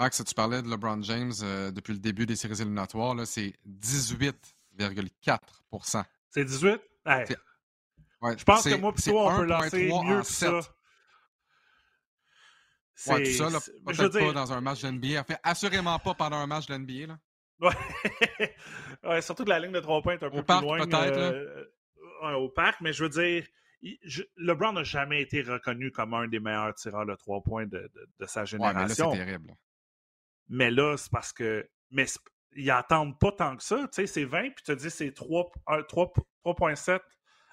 Max, 0.00 0.24
tu 0.24 0.34
parlais 0.34 0.62
de 0.62 0.70
LeBron 0.70 1.02
James 1.02 1.34
euh, 1.42 1.70
depuis 1.70 1.92
le 1.92 1.98
début 1.98 2.24
des 2.24 2.34
séries 2.34 2.62
éliminatoires, 2.62 3.14
c'est 3.26 3.52
18,4% 3.68 6.04
C'est 6.30 6.46
18? 6.46 6.80
je 7.04 7.34
pense 8.44 8.64
que 8.64 8.76
moi, 8.76 8.94
plutôt, 8.94 9.18
on 9.18 9.36
peut 9.36 9.44
lancer 9.44 9.92
mieux 10.02 10.20
que 10.20 10.26
ça. 10.26 10.60
Ouais, 13.08 13.24
tout 13.24 13.32
ça, 13.32 13.48
peut-être 13.86 14.18
pas 14.18 14.32
dans 14.32 14.52
un 14.54 14.62
match 14.62 14.82
de 14.82 14.90
NBA. 14.90 15.20
Enfin, 15.20 15.36
assurément 15.42 15.98
pas 15.98 16.14
pendant 16.14 16.38
un 16.38 16.46
match 16.46 16.64
de 16.66 16.76
NBA. 16.76 17.08
Là. 17.08 17.18
Ouais. 19.02 19.20
surtout 19.20 19.44
que 19.44 19.50
la 19.50 19.58
ligne 19.58 19.72
de 19.72 19.80
trois 19.80 20.00
points 20.00 20.14
est 20.14 20.22
un 20.22 20.30
peu 20.30 20.42
plus 20.42 20.60
loin. 20.62 20.78
peut-être. 20.78 21.18
Euh, 21.18 21.66
au 22.36 22.48
parc, 22.48 22.80
mais 22.80 22.94
je 22.94 23.04
veux 23.04 23.10
dire, 23.10 23.44
LeBron 24.38 24.72
n'a 24.72 24.84
jamais 24.84 25.20
été 25.20 25.42
reconnu 25.42 25.90
comme 25.90 26.14
un 26.14 26.26
des 26.26 26.40
meilleurs 26.40 26.74
tireurs 26.74 27.04
de 27.04 27.14
trois 27.16 27.42
points 27.42 27.66
de, 27.66 27.90
sa 28.26 28.46
génération. 28.46 29.10
Ouais, 29.10 29.16
c'est 29.16 29.24
terrible. 29.24 29.54
Mais 30.50 30.70
là, 30.70 30.96
c'est 30.96 31.10
parce 31.10 31.32
que. 31.32 31.66
Mais 31.90 32.04
ils 32.56 32.66
n'attendent 32.66 33.18
pas 33.18 33.32
tant 33.32 33.56
que 33.56 33.62
ça. 33.62 33.78
Tu 33.88 33.88
sais, 33.92 34.06
c'est 34.06 34.24
20, 34.24 34.42
puis 34.50 34.54
tu 34.56 34.62
te 34.64 34.72
dis 34.72 34.90
c'est 34.90 35.10
3.7 35.10 37.00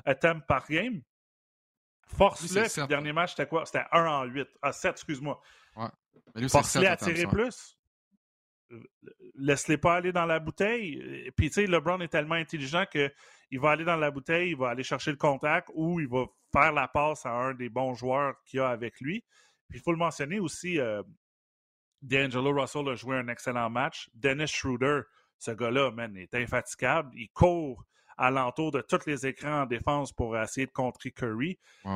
attempts 0.06 0.46
par 0.48 0.68
game. 0.68 1.02
Force-le, 2.08 2.62
le 2.62 2.88
dernier 2.88 3.14
match, 3.14 3.32
c'était 3.32 3.48
quoi? 3.48 3.66
C'était 3.66 3.84
1 3.92 4.06
en 4.06 4.24
8. 4.24 4.48
Ah, 4.62 4.72
7, 4.72 4.92
excuse-moi. 4.92 5.40
Ouais. 5.76 6.48
Force-le 6.50 6.88
à 6.88 6.96
tirer 6.96 7.28
plus. 7.28 7.78
Laisse-les 9.36 9.78
pas 9.78 9.96
aller 9.96 10.12
dans 10.12 10.26
la 10.26 10.40
bouteille. 10.40 11.32
Puis, 11.36 11.50
tu 11.50 11.56
sais, 11.56 11.68
LeBron 11.68 12.00
est 12.00 12.08
tellement 12.08 12.36
intelligent 12.36 12.86
qu'il 12.86 13.60
va 13.60 13.72
aller 13.72 13.84
dans 13.84 13.98
la 13.98 14.10
bouteille, 14.10 14.52
il 14.52 14.58
va 14.58 14.70
aller 14.70 14.84
chercher 14.84 15.12
le 15.12 15.18
contact 15.18 15.70
ou 15.74 16.00
il 16.00 16.08
va 16.08 16.26
faire 16.52 16.72
la 16.72 16.88
passe 16.88 17.26
à 17.26 17.32
un 17.32 17.54
des 17.54 17.70
bons 17.70 17.94
joueurs 17.94 18.42
qu'il 18.46 18.62
a 18.62 18.70
avec 18.70 19.00
lui. 19.02 19.24
Puis, 19.70 19.80
il 19.80 19.82
faut 19.82 19.92
le 19.92 19.98
mentionner 19.98 20.40
aussi, 20.40 20.80
euh, 20.80 21.04
D'Angelo 22.08 22.54
Russell 22.54 22.88
a 22.90 22.96
joué 22.96 23.18
un 23.18 23.28
excellent 23.28 23.70
match. 23.70 24.10
Dennis 24.14 24.48
Schroeder, 24.48 25.02
ce 25.38 25.52
gars-là, 25.52 25.92
man, 25.92 26.16
est 26.16 26.34
infatigable. 26.34 27.12
Il 27.16 27.30
court 27.30 27.86
alentour 28.18 28.72
de 28.72 28.82
tous 28.82 29.06
les 29.06 29.28
écrans 29.28 29.64
en 29.64 29.66
défense 29.66 30.12
pour 30.14 30.38
essayer 30.38 30.66
de 30.66 30.72
contrer 30.72 31.12
Curry. 31.12 31.60
Tu 31.84 31.90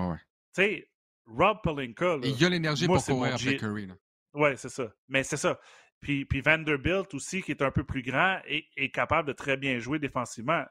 sais, 0.53 0.89
Rob 1.25 1.59
Pelinka. 1.63 2.17
il 2.23 2.39
y 2.39 2.45
a 2.45 2.49
l'énergie 2.49 2.87
pour 2.87 3.03
courir 3.03 3.35
après 3.35 3.57
Curry. 3.57 3.89
Oui, 4.33 4.49
c'est 4.57 4.69
ça. 4.69 4.91
Mais 5.07 5.23
c'est 5.23 5.37
ça. 5.37 5.59
Puis, 6.01 6.25
puis, 6.25 6.41
Vanderbilt 6.41 7.13
aussi, 7.13 7.41
qui 7.41 7.51
est 7.51 7.61
un 7.61 7.71
peu 7.71 7.83
plus 7.83 8.01
grand, 8.01 8.39
est, 8.45 8.65
est, 8.75 8.89
capable 8.89 9.27
de 9.27 9.33
très 9.33 9.55
bien 9.55 9.77
jouer 9.79 9.99
défensivement. 9.99 10.63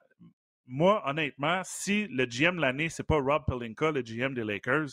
Moi, 0.67 1.03
honnêtement, 1.09 1.63
si 1.65 2.09
le 2.09 2.27
GM 2.27 2.57
de 2.57 2.61
l'année, 2.61 2.89
c'est 2.89 3.05
pas 3.05 3.17
Rob 3.21 3.45
Pelinka, 3.47 3.93
le 3.93 4.03
GM 4.03 4.35
des 4.35 4.45
Lakers, 4.45 4.89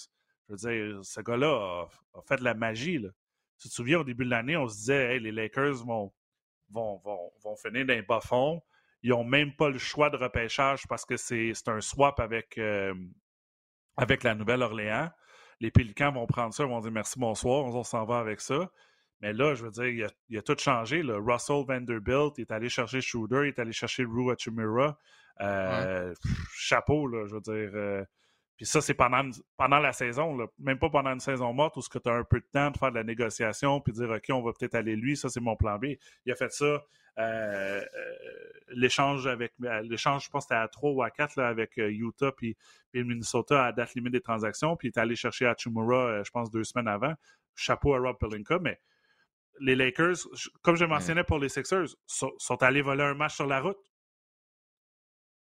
je 0.47 0.53
veux 0.53 0.57
dire, 0.57 0.99
ce 1.03 1.21
gars-là 1.21 1.87
a, 2.13 2.21
fait 2.27 2.37
de 2.37 2.43
la 2.43 2.53
magie. 2.53 2.99
Là. 2.99 3.09
Tu 3.59 3.69
te 3.69 3.73
souviens, 3.73 3.99
au 3.99 4.03
début 4.03 4.25
de 4.25 4.29
l'année, 4.29 4.57
on 4.57 4.67
se 4.67 4.75
disait 4.75 5.19
les 5.19 5.31
Lakers 5.31 5.85
vont, 5.85 6.13
vont, 6.69 7.01
vont, 7.03 7.31
vont 7.43 7.55
finir 7.55 7.85
d'un 7.85 8.01
bas 8.01 8.21
fond. 8.21 8.61
Ils 9.03 9.11
n'ont 9.11 9.23
même 9.23 9.55
pas 9.55 9.69
le 9.69 9.77
choix 9.77 10.09
de 10.09 10.17
repêchage 10.17 10.87
parce 10.87 11.05
que 11.05 11.17
c'est 11.17 11.53
un 11.67 11.81
swap 11.81 12.19
avec, 12.19 12.57
euh, 12.57 12.93
avec 13.95 14.23
la 14.23 14.35
Nouvelle-Orléans. 14.35 15.09
Les 15.59 15.71
Pélicans 15.71 16.11
vont 16.11 16.27
prendre 16.27 16.53
ça, 16.53 16.63
ils 16.63 16.69
vont 16.69 16.81
dire 16.81 16.91
merci, 16.91 17.19
bonsoir, 17.19 17.65
on 17.65 17.83
s'en 17.83 18.05
va 18.05 18.19
avec 18.19 18.41
ça. 18.41 18.69
Mais 19.21 19.33
là, 19.33 19.55
je 19.55 19.63
veux 19.63 19.71
dire, 19.71 20.11
il 20.29 20.35
a, 20.35 20.39
a 20.39 20.41
tout 20.43 20.57
changé. 20.57 21.01
Russell 21.01 21.63
Vanderbilt 21.67 22.37
est 22.37 22.51
allé 22.51 22.69
chercher 22.69 23.01
Schroeder, 23.01 23.41
il 23.43 23.47
est 23.47 23.59
allé 23.59 23.71
chercher 23.71 24.03
Rue 24.03 24.31
Achimura. 24.31 24.97
Euh, 25.41 26.13
chapeau, 26.55 27.07
là, 27.07 27.25
je 27.27 27.35
veux 27.35 27.41
dire. 27.41 27.71
Euh, 27.73 28.03
puis 28.57 28.65
ça, 28.65 28.81
c'est 28.81 28.95
pendant, 28.95 29.29
pendant 29.55 29.77
la 29.77 29.93
saison, 29.93 30.35
même 30.57 30.79
pas 30.79 30.89
pendant 30.89 31.13
une 31.13 31.19
saison 31.19 31.53
morte 31.53 31.77
où 31.77 31.81
tu 31.81 32.09
as 32.09 32.11
un 32.11 32.23
peu 32.23 32.39
de 32.39 32.47
temps 32.51 32.71
de 32.71 32.77
faire 32.77 32.89
de 32.89 32.95
la 32.95 33.03
négociation 33.03 33.79
puis 33.79 33.93
dire 33.93 34.09
OK, 34.09 34.25
on 34.31 34.41
va 34.41 34.51
peut-être 34.51 34.73
aller 34.73 34.95
lui, 34.95 35.15
ça 35.15 35.29
c'est 35.29 35.39
mon 35.39 35.55
plan 35.55 35.77
B. 35.77 35.85
Il 36.25 36.31
a 36.31 36.35
fait 36.35 36.51
ça. 36.51 36.65
Euh, 36.65 36.81
euh, 37.19 38.13
l'échange 38.69 39.25
avec 39.27 39.53
euh, 39.63 39.81
l'échange, 39.81 40.25
je 40.25 40.29
pense 40.29 40.45
que 40.45 40.49
c'était 40.49 40.61
à 40.61 40.67
3 40.67 40.91
ou 40.91 41.03
à 41.03 41.11
4 41.11 41.35
là, 41.35 41.47
avec 41.47 41.77
Utah 41.77 42.31
puis, 42.31 42.55
puis, 42.91 42.99
le 42.99 43.05
Minnesota 43.05 43.65
à 43.65 43.71
date 43.71 43.93
limite 43.93 44.13
des 44.13 44.21
transactions. 44.21 44.75
Puis 44.75 44.87
il 44.87 44.91
est 44.91 44.99
allé 44.99 45.15
chercher 45.15 45.45
Hachimura, 45.45 46.23
je 46.23 46.31
pense, 46.31 46.49
deux 46.49 46.63
semaines 46.63 46.87
avant. 46.87 47.13
Chapeau 47.55 47.93
à 47.93 47.99
Rob 47.99 48.17
Pelinka, 48.19 48.57
mais 48.59 48.79
les 49.59 49.75
Lakers, 49.75 50.17
comme 50.63 50.75
je 50.75 50.85
mentionnais 50.85 51.23
pour 51.23 51.39
les 51.39 51.49
Sixers, 51.49 51.95
sont, 52.07 52.31
sont 52.37 52.61
allés 52.63 52.81
voler 52.81 53.03
un 53.03 53.13
match 53.13 53.35
sur 53.35 53.47
la 53.47 53.61
route. 53.61 53.77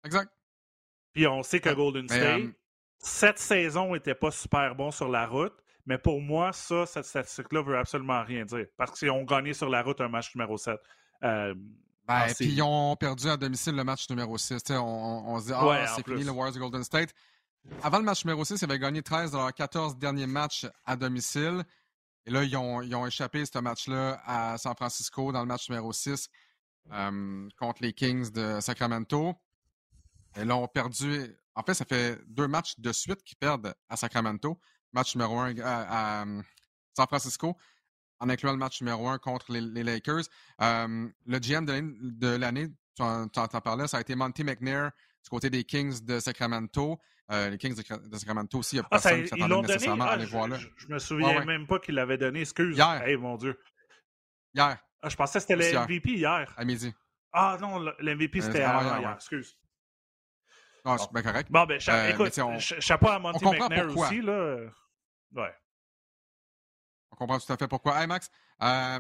Exact. 0.06 0.32
Puis 1.14 1.28
on 1.28 1.44
sait 1.44 1.60
que 1.60 1.70
Golden 1.74 2.08
State 2.08 2.54
cette 3.00 3.40
saison 3.40 3.94
n'était 3.94 4.16
pas 4.16 4.32
super 4.32 4.76
bon 4.76 4.92
sur 4.92 5.10
la 5.10 5.26
route, 5.26 5.54
mais 5.86 5.98
pour 5.98 6.22
moi, 6.22 6.52
ça, 6.54 6.86
cette 6.86 7.06
statistique-là 7.06 7.62
veut 7.62 7.78
absolument 7.78 8.24
rien 8.24 8.46
dire. 8.46 8.66
Parce 8.78 9.00
qu'ils 9.00 9.10
ont 9.10 9.24
gagné 9.24 9.54
sur 9.54 9.70
la 9.70 9.82
route 9.82 10.00
un 10.02 10.10
match 10.10 10.36
numéro 10.36 10.58
7. 10.58 10.78
Euh, 11.24 11.56
ben, 12.08 12.26
puis 12.36 12.48
ils 12.48 12.62
ont 12.62 12.96
perdu 12.96 13.30
à 13.30 13.38
domicile 13.38 13.76
le 13.76 13.84
match 13.84 14.10
numéro 14.10 14.38
6. 14.38 14.64
On, 14.72 14.76
on, 14.76 15.40
se 15.40 15.46
dit, 15.48 15.54
ah, 15.56 15.88
c'est 15.96 16.06
fini 16.06 16.24
le 16.24 16.32
Warriors 16.32 16.54
de 16.54 16.60
Golden 16.60 16.84
State. 16.84 17.14
Avant 17.84 18.00
le 18.00 18.04
match 18.04 18.26
numéro 18.26 18.44
6, 18.44 18.62
ils 18.62 18.66
avaient 18.66 18.80
gagné 18.80 19.02
13 19.02 19.32
dans 19.32 19.40
leurs 19.40 19.54
14 19.54 19.98
derniers 19.98 20.28
matchs 20.28 20.66
à 20.86 20.96
domicile. 20.96 21.64
Et 22.26 22.32
là, 22.32 22.44
ils 22.44 22.56
ont, 22.58 22.82
ils 22.82 22.96
ont 22.96 23.06
échappé 23.06 23.46
ce 23.46 23.60
match-là 23.60 24.22
à 24.26 24.58
San 24.58 24.76
Francisco 24.76 25.32
dans 25.32 25.42
le 25.42 25.46
match 25.46 25.70
numéro 25.70 25.94
6 25.94 26.30
euh, 26.92 27.48
contre 27.58 27.82
les 27.82 27.94
Kings 27.94 28.32
de 28.32 28.60
Sacramento. 28.60 29.36
Et 30.36 30.46
là, 30.46 30.56
ont 30.56 30.68
perdu 30.68 31.36
en 31.60 31.64
fait, 31.64 31.74
ça 31.74 31.84
fait 31.84 32.18
deux 32.28 32.48
matchs 32.48 32.80
de 32.80 32.94
suite 32.94 33.22
qu'ils 33.24 33.38
perdent 33.38 33.74
à 33.90 33.98
Sacramento. 33.98 34.58
Match 34.94 35.14
numéro 35.16 35.38
un 35.40 35.54
à, 35.60 36.22
hum, 36.22 36.42
San 36.96 37.06
Francisco, 37.06 37.58
en 38.20 38.30
incluant 38.30 38.54
le 38.54 38.58
match 38.58 38.80
numéro 38.82 39.10
un 39.10 39.18
contre 39.18 39.52
les, 39.52 39.84
Lakers. 39.84 40.24
Hum, 40.60 41.12
le 41.26 41.38
GM 41.38 41.66
de 41.66 42.28
l'année, 42.30 42.70
tu 42.96 43.04
en, 43.04 43.28
parlais, 43.28 43.88
ça 43.90 43.98
a 43.98 44.02
été 44.02 44.16
Monty 44.16 44.46
McNair 44.46 44.92
du 45.22 45.30
côté 45.30 45.50
des 45.50 45.66
Kings 45.66 46.02
de 46.06 46.22
Sacramento. 46.22 46.98
Euh, 47.30 47.50
les 47.50 47.58
Kings 47.58 47.76
de, 47.76 48.18
Sacramento 48.18 48.58
aussi, 48.58 48.78
il 48.78 48.80
n'y 48.80 48.86
a 48.86 48.88
ah, 48.90 48.90
personne 48.92 49.24
qui 49.24 49.28
s'attendait 49.28 49.68
nécessairement 49.68 50.06
à 50.06 50.08
ah, 50.08 50.14
aller 50.14 50.26
voir 50.26 50.48
là. 50.48 50.58
Je, 50.78 50.88
me 50.88 50.98
souviens 50.98 51.44
même 51.44 51.68
pas 51.68 51.80
qu'il 51.80 51.96
l'avait 51.96 52.18
donné, 52.18 52.40
excuse. 52.40 52.78
Hier. 52.78 53.20
mon 53.20 53.36
Dieu. 53.36 53.60
Hier. 54.56 54.78
Ah, 55.02 55.10
je 55.10 55.16
pensais 55.18 55.40
que 55.40 55.46
c'était 55.46 55.74
le 55.74 55.80
MVP 55.80 56.12
hier. 56.12 56.54
À 56.56 56.64
midi. 56.64 56.94
Ah 57.34 57.58
non, 57.60 57.80
le 57.80 58.16
MVP, 58.16 58.40
c'était 58.40 58.62
avant 58.62 58.98
hier, 58.98 59.14
excuse. 59.14 59.59
Non, 60.86 60.98
c'est 60.98 61.12
bien 61.12 61.22
correct. 61.22 61.52
Bon, 61.52 61.66
ben, 61.66 61.80
cha 61.80 62.10
écoute, 62.10 62.38
on... 62.40 62.58
chapeau 62.60 63.08
à 63.08 63.20
Monty 63.20 63.44
McNair 63.44 63.98
aussi, 63.98 64.22
là. 64.22 64.58
Ouais. 65.36 65.54
On 67.12 67.16
comprend 67.16 67.40
tout 67.40 67.52
à 67.52 67.58
fait 67.58 67.68
pourquoi. 67.68 68.00
Hey, 68.02 68.08
Max, 68.08 68.30
euh, 68.62 69.00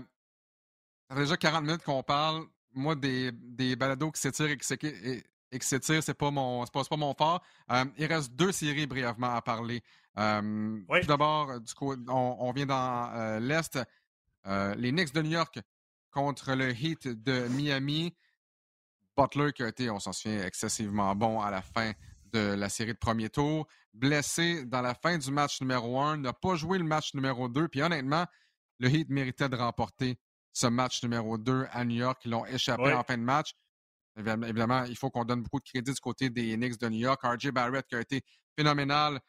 ça 1.09 1.15
fait 1.15 1.21
déjà 1.21 1.37
40 1.37 1.63
minutes 1.63 1.83
qu'on 1.83 2.03
parle. 2.03 2.45
Moi, 2.73 2.95
des, 2.95 3.31
des 3.31 3.75
balados 3.75 4.11
qui 4.11 4.21
s'étirent 4.21 4.51
et 4.51 4.57
qui 4.57 5.67
s'étirent, 5.67 6.03
c'est 6.03 6.13
pas 6.13 6.29
mon 6.29 6.65
pas, 6.65 6.83
pas 6.83 6.97
mon 6.97 7.13
fort. 7.13 7.43
Euh, 7.71 7.85
il 7.97 8.05
reste 8.05 8.33
deux 8.33 8.51
séries 8.51 8.87
brièvement 8.87 9.35
à 9.35 9.41
parler. 9.41 9.81
Euh, 10.17 10.79
Tout 11.01 11.07
d'abord, 11.07 11.59
du 11.59 11.73
coup, 11.73 11.93
on, 11.93 12.35
on, 12.39 12.51
vient 12.51 12.65
dans 12.65 13.11
euh, 13.13 13.39
l'Est. 13.39 13.79
Euh, 14.47 14.75
les 14.75 14.91
Knicks 14.91 15.13
de 15.13 15.21
New 15.21 15.31
York 15.31 15.59
contre 16.11 16.53
le 16.53 16.71
Heat 16.71 17.07
de 17.07 17.47
Miami. 17.49 18.15
Butler 19.21 19.53
qui 19.53 19.63
a 19.63 19.67
été, 19.67 19.89
on 19.89 19.99
s'en 19.99 20.13
souvient, 20.13 20.43
excessivement 20.45 21.15
bon 21.15 21.41
à 21.41 21.51
la 21.51 21.61
fin 21.61 21.91
de 22.31 22.39
la 22.39 22.69
série 22.69 22.93
de 22.93 22.97
premier 22.97 23.29
tour. 23.29 23.67
Blessé 23.93 24.65
dans 24.65 24.81
la 24.81 24.93
fin 24.93 25.17
du 25.17 25.31
match 25.31 25.61
numéro 25.61 25.99
un, 25.99 26.17
n'a 26.17 26.33
pas 26.33 26.55
joué 26.55 26.77
le 26.77 26.83
match 26.83 27.13
numéro 27.13 27.49
deux. 27.49 27.67
Puis 27.67 27.81
honnêtement, 27.81 28.25
le 28.79 28.89
Heat 28.89 29.09
méritait 29.09 29.49
de 29.49 29.55
remporter 29.55 30.17
ce 30.53 30.67
match 30.67 31.03
numéro 31.03 31.37
2 31.37 31.67
à 31.71 31.85
New 31.85 31.95
York. 31.95 32.21
Ils 32.25 32.31
l'ont 32.31 32.45
échappé 32.45 32.93
en 32.93 33.03
fin 33.03 33.17
de 33.17 33.23
match. 33.23 33.53
Évidemment, 34.17 34.83
il 34.85 34.97
faut 34.97 35.09
qu'on 35.09 35.23
donne 35.25 35.43
beaucoup 35.43 35.59
de 35.59 35.65
crédit 35.65 35.93
du 35.93 35.99
côté 35.99 36.29
des 36.29 36.55
Knicks 36.55 36.79
de 36.79 36.89
New 36.89 36.99
York. 36.99 37.21
RJ 37.23 37.51
Barrett 37.51 37.85
qui 37.87 37.95
a 37.95 38.01
été 38.01 38.21
phénoménal 38.57 39.19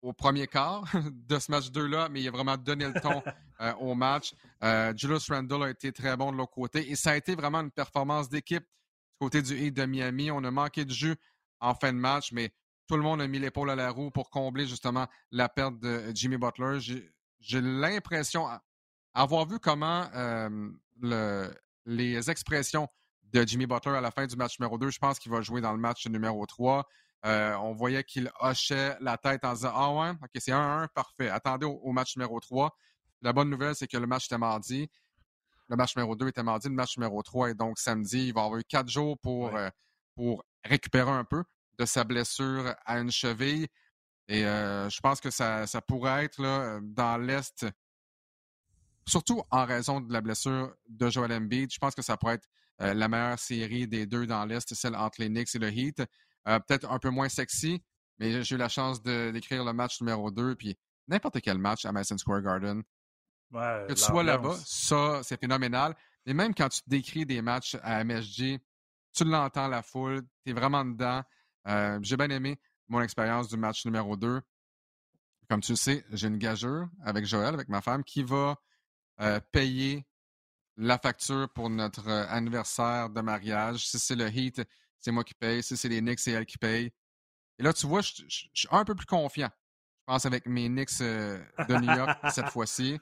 au 0.00 0.12
premier 0.12 0.46
quart 0.46 0.84
de 1.10 1.38
ce 1.38 1.50
match 1.50 1.70
2-là, 1.70 2.08
mais 2.08 2.22
il 2.22 2.28
a 2.28 2.30
vraiment 2.30 2.56
donné 2.56 2.86
le 2.86 3.00
ton 3.00 3.22
euh, 3.60 3.72
au 3.74 3.94
match. 3.94 4.34
Euh, 4.62 4.92
Julius 4.96 5.30
Randle 5.30 5.64
a 5.64 5.70
été 5.70 5.92
très 5.92 6.16
bon 6.16 6.32
de 6.32 6.36
l'autre 6.36 6.52
côté 6.52 6.90
et 6.90 6.96
ça 6.96 7.12
a 7.12 7.16
été 7.16 7.34
vraiment 7.34 7.60
une 7.60 7.70
performance 7.70 8.28
d'équipe 8.28 8.64
côté 9.18 9.42
du 9.42 9.56
Heat 9.56 9.74
de 9.74 9.84
Miami. 9.84 10.30
On 10.30 10.44
a 10.44 10.50
manqué 10.50 10.84
de 10.84 10.92
jus 10.92 11.16
en 11.60 11.74
fin 11.74 11.92
de 11.92 11.98
match, 11.98 12.32
mais 12.32 12.52
tout 12.88 12.96
le 12.96 13.02
monde 13.02 13.20
a 13.20 13.26
mis 13.26 13.38
l'épaule 13.38 13.70
à 13.70 13.76
la 13.76 13.90
roue 13.90 14.10
pour 14.10 14.30
combler 14.30 14.66
justement 14.66 15.06
la 15.30 15.48
perte 15.48 15.78
de 15.78 16.10
Jimmy 16.14 16.36
Butler. 16.36 16.78
J'ai 16.80 17.60
l'impression, 17.60 18.46
avoir 19.14 19.46
vu 19.46 19.58
comment 19.58 20.08
euh, 20.14 20.70
le, 21.00 21.50
les 21.86 22.30
expressions 22.30 22.88
de 23.32 23.46
Jimmy 23.46 23.66
Butler 23.66 23.96
à 23.96 24.00
la 24.00 24.10
fin 24.10 24.26
du 24.26 24.36
match 24.36 24.58
numéro 24.58 24.78
2, 24.78 24.90
je 24.90 24.98
pense 24.98 25.18
qu'il 25.18 25.32
va 25.32 25.40
jouer 25.40 25.60
dans 25.60 25.72
le 25.72 25.78
match 25.78 26.06
numéro 26.06 26.44
3. 26.44 26.86
Euh, 27.24 27.54
on 27.56 27.72
voyait 27.72 28.02
qu'il 28.04 28.30
hochait 28.40 28.96
la 29.00 29.16
tête 29.16 29.44
en 29.44 29.54
disant 29.54 29.72
Ah 29.74 29.92
ouais, 29.92 30.10
ok, 30.10 30.30
c'est 30.36 30.50
1-1, 30.50 30.88
parfait. 30.88 31.28
Attendez 31.28 31.66
au, 31.66 31.92
match 31.92 32.16
numéro 32.16 32.38
3. 32.40 32.76
La 33.22 33.32
bonne 33.32 33.48
nouvelle, 33.48 33.74
c'est 33.74 33.86
que 33.86 33.96
le 33.96 34.06
match 34.06 34.26
était 34.26 34.38
mardi. 34.38 34.90
Le 35.68 35.76
match 35.76 35.96
numéro 35.96 36.16
2 36.16 36.28
était 36.28 36.42
mardi, 36.42 36.68
le 36.68 36.74
match 36.74 36.96
numéro 36.98 37.22
3 37.22 37.50
est 37.50 37.54
donc 37.54 37.78
samedi. 37.78 38.28
Il 38.28 38.34
va 38.34 38.44
avoir 38.44 38.60
eu 38.60 38.64
quatre 38.64 38.88
jours 38.88 39.18
pour, 39.18 39.54
euh, 39.56 39.68
pour 40.14 40.44
récupérer 40.64 41.10
un 41.10 41.24
peu 41.24 41.44
de 41.78 41.84
sa 41.84 42.04
blessure 42.04 42.74
à 42.84 42.98
une 42.98 43.10
cheville. 43.10 43.68
Et 44.28 44.42
je 44.42 45.00
pense 45.00 45.20
que 45.20 45.30
ça, 45.30 45.66
ça 45.66 45.82
pourrait 45.82 46.24
être 46.24 46.40
là, 46.40 46.78
dans 46.82 47.18
l'Est 47.18 47.66
surtout 49.06 49.42
en 49.50 49.64
raison 49.64 50.00
de 50.00 50.12
la 50.12 50.20
blessure 50.20 50.74
de 50.88 51.10
Joel 51.10 51.32
Embiid. 51.32 51.72
Je 51.72 51.78
pense 51.78 51.94
que 51.94 52.02
ça 52.02 52.16
pourrait 52.16 52.34
être 52.34 52.48
euh, 52.80 52.94
la 52.94 53.08
meilleure 53.08 53.38
série 53.38 53.86
des 53.86 54.06
deux 54.06 54.26
dans 54.26 54.44
l'Est, 54.44 54.74
celle 54.74 54.96
entre 54.96 55.20
les 55.20 55.28
Knicks 55.28 55.54
et 55.54 55.58
le 55.58 55.70
Heat. 55.70 56.02
Euh, 56.48 56.58
peut-être 56.60 56.90
un 56.90 56.98
peu 56.98 57.10
moins 57.10 57.28
sexy, 57.28 57.82
mais 58.18 58.42
j'ai 58.42 58.54
eu 58.54 58.58
la 58.58 58.68
chance 58.68 59.02
d'écrire 59.02 59.64
le 59.64 59.72
match 59.72 60.00
numéro 60.00 60.30
2, 60.30 60.56
puis 60.56 60.76
n'importe 61.08 61.40
quel 61.40 61.58
match 61.58 61.84
à 61.84 61.92
Madison 61.92 62.18
Square 62.18 62.42
Garden. 62.42 62.82
Que 63.52 63.92
tu 63.92 64.00
sois 64.00 64.22
là-bas, 64.22 64.56
ça, 64.64 65.20
c'est 65.22 65.38
phénoménal. 65.38 65.94
Et 66.26 66.34
même 66.34 66.54
quand 66.54 66.68
tu 66.68 66.80
décris 66.86 67.26
des 67.26 67.42
matchs 67.42 67.76
à 67.82 68.04
MSG, 68.04 68.60
tu 69.14 69.24
l'entends, 69.24 69.68
la 69.68 69.82
foule, 69.82 70.22
tu 70.44 70.50
es 70.50 70.52
vraiment 70.52 70.84
dedans. 70.84 71.22
Euh, 71.68 71.98
j'ai 72.02 72.16
bien 72.16 72.30
aimé 72.30 72.58
mon 72.88 73.02
expérience 73.02 73.48
du 73.48 73.56
match 73.56 73.84
numéro 73.84 74.16
2. 74.16 74.40
Comme 75.48 75.60
tu 75.60 75.72
le 75.72 75.76
sais, 75.76 76.04
j'ai 76.12 76.28
une 76.28 76.38
gageure 76.38 76.88
avec 77.04 77.26
Joël, 77.26 77.54
avec 77.54 77.68
ma 77.68 77.82
femme, 77.82 78.04
qui 78.04 78.22
va 78.22 78.56
euh, 79.20 79.40
payer 79.52 80.06
la 80.76 80.98
facture 80.98 81.48
pour 81.50 81.68
notre 81.68 82.08
euh, 82.08 82.26
anniversaire 82.28 83.10
de 83.10 83.20
mariage. 83.20 83.86
Si 83.86 83.98
c'est 83.98 84.14
le 84.14 84.28
Heat, 84.28 84.62
c'est 84.98 85.10
moi 85.10 85.24
qui 85.24 85.34
paye. 85.34 85.62
Si 85.62 85.76
c'est 85.76 85.88
les 85.88 86.00
Knicks, 86.00 86.20
c'est 86.20 86.32
elle 86.32 86.46
qui 86.46 86.58
paye. 86.58 86.90
Et 87.58 87.62
là, 87.62 87.72
tu 87.72 87.86
vois, 87.86 88.00
je, 88.00 88.22
suis 88.28 88.68
un 88.70 88.84
peu 88.84 88.94
plus 88.94 89.06
confiant. 89.06 89.50
Je 90.00 90.04
pense 90.06 90.24
avec 90.24 90.46
mes 90.46 90.68
Knicks 90.68 91.00
de 91.00 91.76
New 91.76 91.94
York 91.94 92.18
cette 92.30 92.48
fois-ci. 92.50 92.98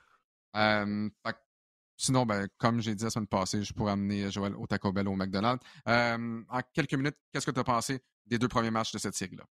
Sinon, 1.96 2.26
ben, 2.26 2.48
comme 2.58 2.80
j'ai 2.80 2.94
dit 2.94 3.04
la 3.04 3.10
semaine 3.10 3.26
passée, 3.26 3.62
je 3.62 3.72
pourrais 3.72 3.92
amener 3.92 4.30
Joël 4.30 4.54
au 4.56 4.66
Taco 4.66 4.92
Bell 4.92 5.08
au 5.08 5.16
McDonald's. 5.16 5.64
en 5.86 6.60
quelques 6.72 6.94
minutes, 6.94 7.16
qu'est-ce 7.32 7.46
que 7.46 7.50
tu 7.50 7.60
as 7.60 7.64
pensé 7.64 8.02
des 8.26 8.38
deux 8.38 8.48
premiers 8.48 8.70
matchs 8.70 8.92
de 8.92 8.98
cette 8.98 9.14
série-là? 9.14 9.44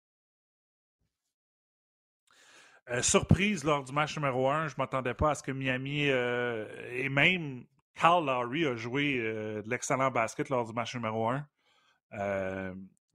Euh, 2.91 3.03
surprise 3.03 3.63
lors 3.63 3.83
du 3.83 3.91
match 3.91 4.17
numéro 4.17 4.49
1, 4.49 4.69
je 4.69 4.73
ne 4.73 4.77
m'attendais 4.79 5.13
pas 5.13 5.31
à 5.31 5.35
ce 5.35 5.43
que 5.43 5.51
Miami 5.51 6.09
euh, 6.09 6.65
et 6.91 7.07
même 7.07 7.65
Carl 7.93 8.25
Lowry 8.25 8.65
a 8.65 8.75
joué 8.75 9.19
euh, 9.19 9.61
de 9.61 9.69
l'excellent 9.69 10.09
basket 10.09 10.49
lors 10.49 10.65
du 10.65 10.73
match 10.73 10.95
numéro 10.95 11.29
1. 11.29 11.45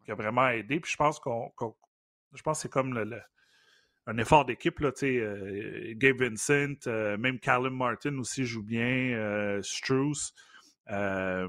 qui 0.04 0.10
a 0.12 0.14
vraiment 0.14 0.48
aidé. 0.48 0.78
Puis 0.78 0.92
je 0.92 0.96
pense 0.96 1.18
qu'on 1.18 1.50
je 2.32 2.42
pense 2.42 2.58
que 2.58 2.62
c'est 2.62 2.72
comme 2.72 2.94
le, 2.94 3.20
un 4.06 4.18
effort 4.18 4.44
d'équipe. 4.44 4.78
Là, 4.80 4.90
Gabe 5.00 6.20
Vincent, 6.20 6.86
même 7.18 7.38
Callum 7.38 7.76
Martin 7.76 8.18
aussi 8.18 8.44
joue 8.44 8.62
bien, 8.62 9.60
Struce. 9.62 10.34
je 10.88 11.48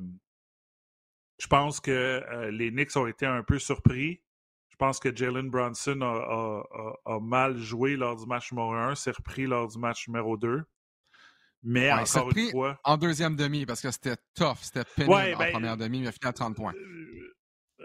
pense 1.49 1.79
que 1.79 2.49
les 2.49 2.71
Knicks 2.71 2.95
ont 2.95 3.07
été 3.07 3.25
un 3.25 3.43
peu 3.43 3.59
surpris. 3.59 4.21
Je 4.75 4.77
pense 4.77 4.99
que 4.99 5.15
Jalen 5.15 5.49
Bronson 5.49 6.01
a, 6.01 7.19
mal 7.21 7.57
joué 7.57 7.95
lors 7.95 8.17
du 8.17 8.25
match 8.25 8.51
numéro 8.51 8.73
1, 8.73 8.95
s'est 8.95 9.11
repris 9.11 9.45
lors 9.45 9.69
du 9.69 9.79
match 9.79 10.07
numéro 10.09 10.35
2. 10.35 10.63
Mais 11.63 11.91
encore 11.91 12.29
une 12.35 12.51
fois. 12.51 12.77
En 12.83 12.97
deuxième 12.97 13.37
demi, 13.37 13.65
parce 13.65 13.81
que 13.81 13.89
c'était 13.89 14.17
tough, 14.35 14.57
c'était 14.61 14.83
pénible 14.95 15.13
en 15.13 15.37
ben, 15.39 15.51
première 15.51 15.77
demi, 15.77 15.99
mais 15.99 16.05
il 16.05 16.07
a 16.09 16.11
fini 16.11 16.27
à 16.27 16.33
30 16.33 16.55
points. 16.57 16.73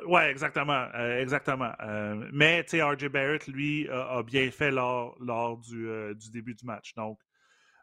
Euh, 0.01 0.07
oui, 0.07 0.23
exactement. 0.23 0.89
Euh, 0.95 1.21
exactement. 1.21 1.73
Euh, 1.81 2.29
mais 2.33 2.65
tu 2.65 2.83
RJ 2.83 3.09
Barrett, 3.09 3.47
lui, 3.47 3.89
a, 3.89 4.23
bien 4.23 4.51
fait 4.51 4.71
lors, 4.71 5.17
lors 5.21 5.59
du, 5.59 5.89
du, 6.15 6.31
début 6.31 6.55
du 6.55 6.65
match. 6.65 6.95
Donc, 6.95 7.19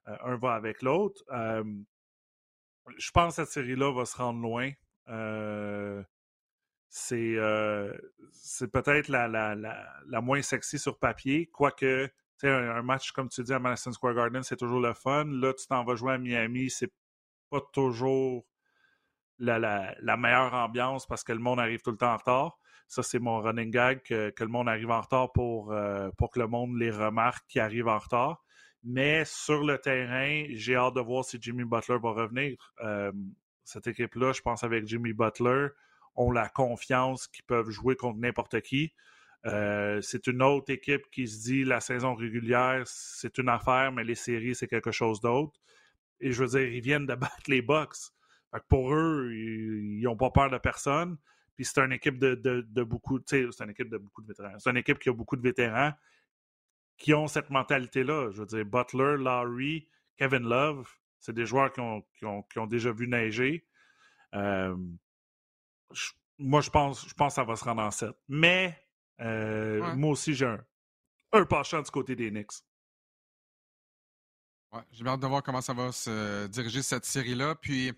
un 0.06 0.38
va 0.38 0.54
avec 0.54 0.82
l'autre. 0.82 1.22
je 2.98 3.12
pense 3.12 3.36
que 3.36 3.44
cette 3.44 3.54
série-là 3.54 3.92
va 3.92 4.06
se 4.06 4.16
rendre 4.16 4.42
loin 4.42 4.72
c'est 6.90 7.36
euh, 7.36 7.94
peut-être 8.72 9.10
la, 9.10 9.28
la, 9.28 9.56
la, 9.56 10.22
moins 10.22 10.42
sexy 10.42 10.80
sur 10.80 10.98
papier, 10.98 11.48
quoique 11.48 12.10
un, 12.44 12.70
un 12.70 12.82
match, 12.82 13.12
comme 13.12 13.30
tu 13.30 13.44
dis, 13.44 13.54
à 13.54 13.60
Madison 13.60 13.92
Square 13.92 14.14
Garden, 14.16 14.44
c'est 14.44 14.58
toujours 14.58 14.80
le 14.80 14.94
fun. 14.94 15.26
Là, 15.26 15.54
tu 15.54 15.68
t'en 15.68 15.84
vas 15.84 15.96
jouer 15.96 16.14
à 16.14 16.18
Miami, 16.18 16.70
c'est 16.70 16.92
pas 17.50 17.62
toujours 17.74 18.46
la, 19.40 20.18
meilleure 20.18 20.54
ambiance 20.54 21.06
parce 21.06 21.24
que 21.24 21.34
le 21.34 21.40
monde 21.40 21.60
arrive 21.60 21.82
tout 21.82 21.92
le 21.92 21.98
temps 21.98 22.14
en 22.14 22.18
retard. 22.18 22.58
Ça, 22.88 23.04
c'est 23.04 23.20
mon 23.20 23.40
running 23.40 23.70
gag, 23.70 24.02
que, 24.02 24.34
le 24.40 24.48
monde 24.48 24.70
arrive 24.70 24.90
en 24.92 25.02
retard 25.02 25.32
pour, 25.34 25.74
euh, 25.74 26.10
pour 26.18 26.32
que 26.32 26.40
le 26.40 26.48
monde 26.48 26.78
les 26.78 26.92
remarque 26.92 27.46
qui 27.48 27.60
arrivent 27.60 27.90
en 27.90 28.00
retard. 28.00 28.44
Mais 28.84 29.26
sur 29.26 29.64
le 29.64 29.78
terrain, 29.78 30.46
j'ai 30.52 30.76
hâte 30.76 30.96
de 30.96 31.02
voir 31.02 31.26
si 31.26 31.38
Jimmy 31.42 31.66
Butler 31.66 31.98
va 32.02 32.12
revenir. 32.12 32.74
Euh, 32.82 33.12
cette 33.66 33.88
équipe-là, 33.88 34.32
je 34.32 34.42
pense 34.42 34.64
avec 34.64 34.88
Jimmy 34.88 35.12
Butler, 35.12 35.68
ont 36.16 36.32
la 36.32 36.48
confiance 36.48 37.28
qu'ils 37.28 37.44
peuvent 37.44 37.70
jouer 37.70 37.96
contre 37.96 38.20
n'importe 38.20 38.62
qui. 38.62 38.94
Euh, 39.46 40.02
c'est 40.02 40.28
une 40.28 40.42
autre 40.42 40.72
équipe 40.72 41.10
qui 41.12 41.28
se 41.28 41.44
dit 41.44 41.64
la 41.64 41.80
saison 41.80 42.16
régulière, 42.16 42.84
c'est 42.86 43.38
une 43.38 43.50
affaire, 43.50 43.92
mais 43.92 44.04
les 44.04 44.16
séries, 44.16 44.56
c'est 44.56 44.68
quelque 44.68 44.92
chose 44.92 45.22
d'autre. 45.22 45.60
Et 46.20 46.32
je 46.32 46.44
veux 46.44 46.50
dire, 46.50 46.68
ils 46.68 46.82
viennent 46.82 47.06
de 47.06 47.16
battre 47.16 47.44
les 47.48 47.62
Bucks. 47.62 48.12
Pour 48.68 48.94
eux, 48.94 49.32
ils 49.34 50.02
n'ont 50.02 50.16
pas 50.16 50.32
peur 50.32 50.50
de 50.50 50.58
personne. 50.58 51.18
Puis 51.56 51.66
c'est 51.66 51.80
une 51.80 51.92
équipe 51.92 52.20
de, 52.20 52.36
de, 52.36 52.84
beaucoup, 52.84 53.20
c'est 53.26 53.44
une 53.60 53.70
équipe 53.72 53.90
de 53.90 53.98
beaucoup 53.98 54.22
de 54.22 54.28
vétérans. 54.28 54.60
C'est 54.60 54.70
une 54.70 54.78
équipe 54.78 55.00
qui 55.00 55.10
a 55.10 55.14
beaucoup 55.14 55.36
de 55.36 55.42
vétérans 55.42 55.92
qui 56.98 57.14
ont 57.14 57.28
cette 57.28 57.50
mentalité-là. 57.50 58.32
Je 58.32 58.40
veux 58.40 58.46
dire, 58.46 58.66
Butler, 58.66 59.18
Larry, 59.18 59.88
Kevin 60.18 60.48
Love, 60.48 60.88
c'est 61.20 61.34
des 61.34 61.46
joueurs 61.46 61.72
qui 61.72 61.80
ont, 61.80 62.04
qui 62.50 62.60
ont, 62.60 62.68
déjà 62.68 62.92
vu 62.92 63.08
neiger. 63.08 63.68
Euh, 64.36 64.76
moi, 66.38 66.62
je 66.62 66.70
pense, 66.70 67.08
je 67.08 67.14
pense 67.14 67.34
que 67.34 67.36
ça 67.36 67.44
va 67.44 67.56
se 67.56 67.64
rendre 67.64 67.82
en 67.82 67.92
7. 67.92 68.12
Mais 68.28 68.78
euh, 69.20 69.96
moi 69.96 70.12
aussi, 70.12 70.34
j'ai 70.34 70.46
un, 70.46 70.64
un 71.32 71.46
penchant 71.46 71.82
du 71.82 71.90
côté 71.90 72.16
des 72.16 72.30
Knicks. 72.30 72.52
Ouais, 74.72 74.82
j'ai 74.92 75.08
hâte 75.08 75.20
de 75.20 75.28
voir 75.28 75.42
comment 75.42 75.62
ça 75.62 75.74
va 75.74 75.92
se 75.92 76.48
diriger 76.48 76.82
cette 76.82 77.06
série-là. 77.06 77.56
Puis 77.56 77.94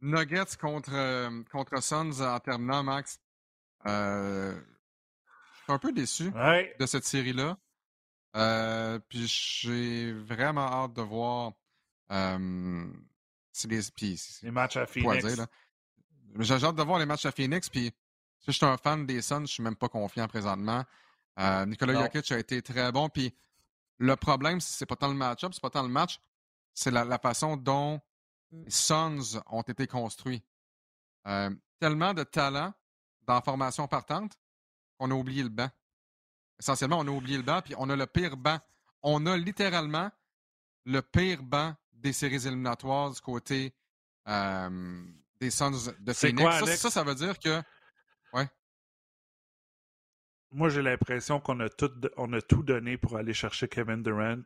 Nuggets 0.00 0.56
contre, 0.60 0.92
euh, 0.92 1.42
contre 1.50 1.82
Suns 1.82 2.20
en 2.20 2.38
terminant, 2.40 2.82
Max. 2.82 3.20
Euh, 3.86 4.54
je 4.54 5.62
suis 5.64 5.72
un 5.72 5.78
peu 5.78 5.92
déçu 5.92 6.30
de 6.78 6.86
cette 6.86 7.04
série-là. 7.04 7.58
puis 9.08 9.26
j'ai 9.26 10.12
vraiment 10.12 10.66
hâte 10.66 10.94
de 10.94 11.02
voir 11.02 11.52
les, 13.68 13.80
les 14.42 14.50
matchs 14.50 14.76
à 14.76 14.86
Phoenix. 14.86 15.40
J'ai 16.38 16.54
hâte 16.54 16.76
de 16.76 16.82
voir 16.82 16.98
les 16.98 17.06
matchs 17.06 17.26
à 17.26 17.32
Phoenix. 17.32 17.68
Puis, 17.68 17.92
si 18.40 18.46
je 18.46 18.52
suis 18.52 18.66
un 18.66 18.76
fan 18.76 19.06
des 19.06 19.22
Suns, 19.22 19.46
je 19.46 19.52
suis 19.52 19.62
même 19.62 19.76
pas 19.76 19.88
confiant 19.88 20.28
présentement. 20.28 20.84
Euh, 21.38 21.66
Nicolas 21.66 21.94
Jokic 21.94 22.32
a 22.32 22.38
été 22.38 22.62
très 22.62 22.92
bon. 22.92 23.08
Puis, 23.08 23.34
le 23.98 24.16
problème, 24.16 24.60
c'est 24.60 24.86
pas 24.86 24.96
tant 24.96 25.08
le 25.08 25.14
match-up, 25.14 25.52
c'est 25.52 25.62
pas 25.62 25.70
tant 25.70 25.82
le 25.82 25.88
match, 25.88 26.20
c'est 26.72 26.90
la, 26.90 27.18
façon 27.18 27.56
dont 27.56 28.00
mm. 28.52 28.64
les 28.64 28.70
Suns 28.70 29.40
ont 29.46 29.62
été 29.62 29.86
construits. 29.86 30.42
Euh, 31.26 31.50
tellement 31.78 32.14
de 32.14 32.22
talent 32.22 32.72
dans 33.22 33.34
la 33.34 33.42
formation 33.42 33.86
partante 33.86 34.38
qu'on 34.98 35.10
a 35.10 35.14
oublié 35.14 35.42
le 35.42 35.48
banc. 35.48 35.70
Essentiellement, 36.58 36.98
on 36.98 37.06
a 37.06 37.10
oublié 37.10 37.36
le 37.36 37.42
banc, 37.42 37.60
puis 37.62 37.74
on 37.78 37.88
a 37.90 37.96
le 37.96 38.06
pire 38.06 38.36
banc. 38.36 38.58
On 39.02 39.26
a 39.26 39.36
littéralement 39.36 40.10
le 40.84 41.02
pire 41.02 41.42
banc 41.42 41.74
des 41.92 42.12
séries 42.12 42.46
éliminatoires 42.46 43.12
du 43.12 43.20
côté 43.20 43.74
euh, 44.28 45.04
des 45.40 45.50
Suns 45.50 45.92
de 45.98 46.12
Phoenix. 46.12 46.76
ça, 46.76 46.90
ça, 46.90 47.04
veut 47.04 47.14
dire 47.14 47.38
que. 47.38 47.62
Ouais. 48.32 48.48
Moi, 50.50 50.68
j'ai 50.68 50.82
l'impression 50.82 51.40
qu'on 51.40 51.60
a 51.60 51.68
tout, 51.68 51.92
on 52.16 52.32
a 52.32 52.40
tout 52.40 52.62
donné 52.62 52.96
pour 52.96 53.16
aller 53.16 53.34
chercher 53.34 53.68
Kevin 53.68 54.02
Durant. 54.02 54.42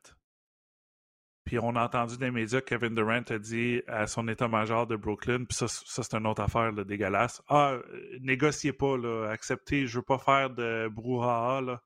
Puis 1.44 1.58
on 1.58 1.74
a 1.74 1.84
entendu 1.84 2.16
des 2.18 2.30
médias 2.30 2.60
que 2.60 2.66
Kevin 2.66 2.94
Durant 2.94 3.22
a 3.28 3.38
dit 3.38 3.82
à 3.88 4.06
son 4.06 4.28
état-major 4.28 4.86
de 4.86 4.96
Brooklyn, 4.96 5.44
puis 5.44 5.56
ça, 5.56 5.66
ça 5.68 6.02
c'est 6.02 6.14
une 6.14 6.26
autre 6.26 6.42
affaire 6.42 6.70
là, 6.70 6.84
dégueulasse. 6.84 7.42
Ah, 7.48 7.72
euh, 7.72 8.18
négociez 8.20 8.72
pas, 8.72 8.96
là, 8.96 9.28
acceptez, 9.30 9.86
je 9.86 9.98
veux 9.98 10.04
pas 10.04 10.18
faire 10.18 10.50
de 10.50 10.88
brouhaha, 10.88 11.60
là. 11.60 11.82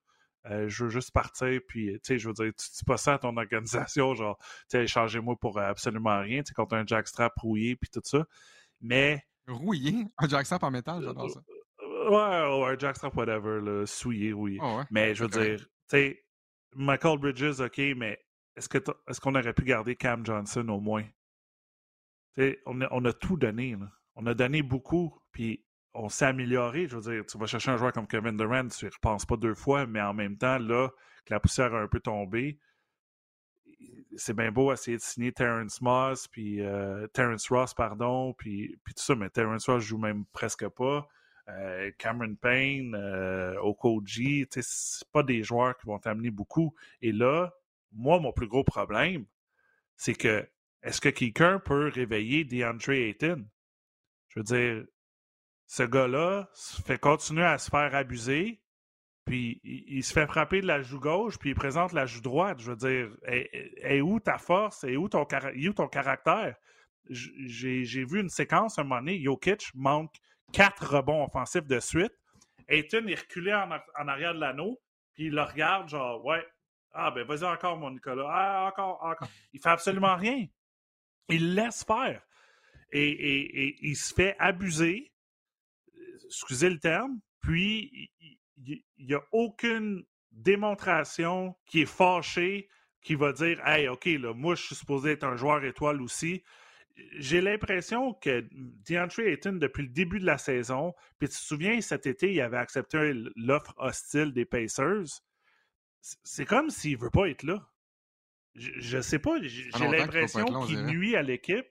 Euh, 0.51 0.69
je 0.69 0.85
veux 0.85 0.91
juste 0.91 1.11
partir, 1.11 1.61
puis, 1.67 1.93
tu 1.95 2.01
sais, 2.03 2.19
je 2.19 2.29
veux 2.29 2.35
dire, 2.35 2.53
tu 2.57 2.71
dis 2.71 2.85
pas 2.85 2.97
ça 2.97 3.15
à 3.15 3.19
ton 3.19 3.37
organisation, 3.37 4.15
genre, 4.15 4.39
tu 4.39 4.47
sais, 4.69 4.85
échangez-moi 4.85 5.37
pour 5.41 5.59
absolument 5.59 6.21
rien, 6.21 6.43
tu 6.43 6.49
sais, 6.49 6.55
contre 6.55 6.77
un 6.77 6.87
jackstrap 6.87 7.33
rouillé, 7.39 7.77
puis 7.77 7.91
tout 7.91 8.03
ça. 8.05 8.25
Mais. 8.81 9.25
Rouillé? 9.49 10.07
Un 10.19 10.29
jackstrap 10.29 10.63
en 10.63 10.71
métal, 10.71 11.03
j'adore 11.03 11.31
ça. 11.31 11.41
Ouais, 11.81 12.63
ouais, 12.63 12.75
un 12.75 12.79
jackstrap, 12.79 13.17
whatever, 13.17 13.61
là, 13.61 13.87
souillé, 13.87 14.33
oui. 14.33 14.59
Ah 14.61 14.85
mais 14.91 15.15
je 15.15 15.25
veux 15.25 15.31
dire, 15.31 15.59
tu 15.59 15.67
sais, 15.89 16.25
Michael 16.75 17.19
Bridges, 17.19 17.61
OK, 17.61 17.79
mais 17.97 18.21
est-ce 18.57 19.21
qu'on 19.21 19.35
aurait 19.35 19.53
pu 19.53 19.65
garder 19.65 19.97
Cam 19.97 20.25
Johnson 20.25 20.69
au 20.69 20.81
moins? 20.81 21.05
on 22.67 23.05
a, 23.05 23.13
tout 23.13 23.37
donné. 23.37 23.77
On 24.15 24.27
a 24.27 24.35
donné 24.35 24.63
beaucoup, 24.63 25.19
puis 25.33 25.65
on 25.95 26.09
s'est 26.09 26.27
amélioré. 26.27 26.87
Je 26.87 26.97
veux 26.97 27.13
dire, 27.13 27.27
tu 27.27 27.39
vas 27.39 27.47
chercher 27.47 27.71
un 27.71 27.77
joueur 27.77 27.93
comme 27.93 28.07
Kevin 28.07 28.37
Durant, 28.37 28.69
tu 28.69 28.85
ne 28.85 28.91
repenses 28.91 29.25
pas 29.25 29.37
deux 29.37 29.55
fois, 29.55 29.87
mais 29.87 30.01
en 30.01 30.15
même 30.15 30.37
temps, 30.37 30.59
là, 30.59 30.91
que 31.25 31.33
la 31.35 31.41
poussière 31.41 31.75
a 31.75 31.81
un 31.81 31.89
peu 31.89 32.01
tombé, 32.01 32.59
c'est 34.17 34.35
bien 34.35 34.51
beau 34.51 34.73
essayer 34.73 34.97
de 34.97 35.03
signer 35.03 35.33
Terrence 35.33 35.81
Moss, 35.81 36.29
puis 36.29 36.63
euh, 36.63 37.07
Terrence 37.09 37.49
Ross, 37.49 37.75
pardon, 37.75 38.35
puis, 38.35 38.79
puis 38.85 38.95
tout 38.95 39.03
ça, 39.03 39.15
mais 39.15 39.31
Terrence 39.31 39.69
Ross 39.69 39.83
joue 39.83 39.99
même 39.99 40.25
presque 40.33 40.69
pas. 40.69 41.07
Euh, 41.49 41.91
Cameron 41.99 42.35
Payne, 42.35 42.95
euh, 42.95 43.55
Okoji, 43.61 44.47
c'est 44.51 45.09
pas 45.13 45.23
des 45.23 45.43
joueurs 45.43 45.77
qui 45.77 45.87
vont 45.87 45.99
t'amener 45.99 46.31
beaucoup. 46.31 46.75
Et 47.03 47.13
là, 47.13 47.55
moi, 47.97 48.21
mon 48.21 48.33
plus 48.33 48.49
gros 48.49 48.65
problème, 48.65 49.27
c'est 49.97 50.15
que 50.15 50.49
est-ce 50.83 51.01
que 51.01 51.09
quelqu'un 51.09 51.59
peut 51.59 51.89
réveiller 51.89 52.45
DeAndre 52.45 52.91
Ayton? 52.91 53.49
Je 54.29 54.41
veux 54.41 54.45
dire, 54.45 54.85
ce 55.67 55.83
gars-là 55.83 56.49
fait 56.85 56.99
continuer 56.99 57.45
à 57.45 57.59
se 57.59 57.71
faire 57.71 57.95
abuser, 57.95 58.63
puis 59.25 59.61
il, 59.65 60.05
se 60.05 60.13
fait 60.13 60.27
frapper 60.27 60.61
de 60.61 60.69
la 60.69 60.83
joue 60.83 61.01
gauche, 61.01 61.39
puis 61.39 61.51
il 61.51 61.55
présente 61.57 61.93
la 61.93 62.07
joue 62.07 62.21
droite. 62.21 62.61
Je 62.61 62.71
veux 62.71 62.77
dire, 62.77 63.11
est, 63.25 64.01
où 64.01 64.21
ta 64.21 64.39
force? 64.39 64.85
Est 64.85 64.97
où 64.97 65.09
ton, 65.09 65.27
où 65.27 65.73
ton 65.73 65.89
caractère? 65.89 66.55
J'ai 67.11 68.05
vu 68.05 68.21
une 68.21 68.29
séquence 68.29 68.79
un 68.79 68.85
moment 68.85 69.01
donné, 69.01 69.21
Jokic 69.21 69.71
manque 69.75 70.15
quatre 70.53 70.97
rebonds 70.97 71.25
offensifs 71.25 71.67
de 71.67 71.81
suite. 71.81 72.13
Ayton 72.69 73.07
est 73.09 73.21
reculé 73.21 73.53
en, 73.53 74.09
arrière 74.09 74.35
de 74.35 74.41
l'anneau, 74.41 74.81
puis 75.15 75.25
il 75.25 75.33
le 75.33 75.43
regarde, 75.43 75.89
genre, 75.89 76.25
ouais, 76.25 76.47
ah 76.93 77.11
ben 77.11 77.25
vas-y 77.27 77.45
encore, 77.45 77.77
mon 77.77 77.91
Nicolas. 77.91 78.27
Ah, 78.29 78.69
encore, 78.69 79.03
encore. 79.03 79.29
Il 79.53 79.61
fait 79.61 79.69
absolument 79.69 80.17
rien. 80.17 80.47
Il 81.29 81.55
laisse 81.55 81.85
faire. 81.85 82.23
et 82.93 83.77
il 83.87 83.97
se 83.97 84.15
fait 84.15 84.37
abuser 84.39 85.13
excusez 86.27 86.71
le 86.71 86.79
terme, 86.79 87.21
puis 87.41 88.11
il 88.67 88.83
n'y 88.99 89.15
a 89.15 89.23
aucune 89.33 90.05
démonstration 90.33 91.55
qui 91.67 91.83
est 91.83 91.87
fâchée, 91.87 92.69
qui 93.01 93.15
va 93.15 93.33
dire 93.33 93.61
Hey, 93.67 93.89
OK, 93.89 94.07
là, 94.07 94.35
moi, 94.35 94.55
je 94.55 94.63
suis 94.63 94.75
supposé 94.75 95.13
être 95.13 95.25
un 95.25 95.37
joueur 95.37 95.65
étoile 95.65 96.03
aussi. 96.03 96.43
J'ai 97.19 97.41
l'impression 97.41 98.15
que 98.15 98.47
DeAndre 98.53 99.21
Ayton, 99.21 99.53
depuis 99.53 99.83
le 99.83 99.91
début 99.91 100.19
de 100.19 100.25
la 100.25 100.39
saison, 100.39 100.95
puis 101.19 101.29
tu 101.29 101.35
te 101.35 101.41
souviens, 101.41 101.81
cet 101.81 102.07
été, 102.07 102.33
il 102.33 102.41
avait 102.41 102.57
accepté 102.57 103.13
l'offre 103.37 103.75
hostile 103.77 104.33
des 104.33 104.47
Pacers. 104.47 105.21
C'est 106.23 106.47
comme 106.47 106.71
s'il 106.71 106.97
ne 106.97 107.03
veut 107.03 107.11
pas 107.11 107.29
être 107.29 107.43
là. 107.43 107.69
Je 108.55 108.97
ne 108.97 109.03
sais 109.03 109.19
pas, 109.19 109.37
j'ai 109.43 109.71
l'impression 109.89 110.47
qu'il 110.63 110.85
nuit 110.85 111.17
à 111.17 111.23
l'équipe. 111.23 111.67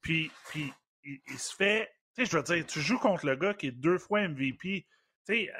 Puis, 0.00 0.30
puis 0.48 0.72
il, 1.04 1.38
se 1.38 1.54
fait 1.54 1.90
tu 2.14 2.24
sais, 2.24 2.30
je 2.30 2.36
veux 2.36 2.42
dire, 2.42 2.66
tu 2.66 2.80
joues 2.80 2.98
contre 2.98 3.26
le 3.26 3.36
gars 3.36 3.54
qui 3.54 3.68
est 3.68 3.72
deux 3.72 3.98
fois 3.98 4.26
MVP. 4.28 4.86
Tu 5.26 5.34
sais, 5.34 5.52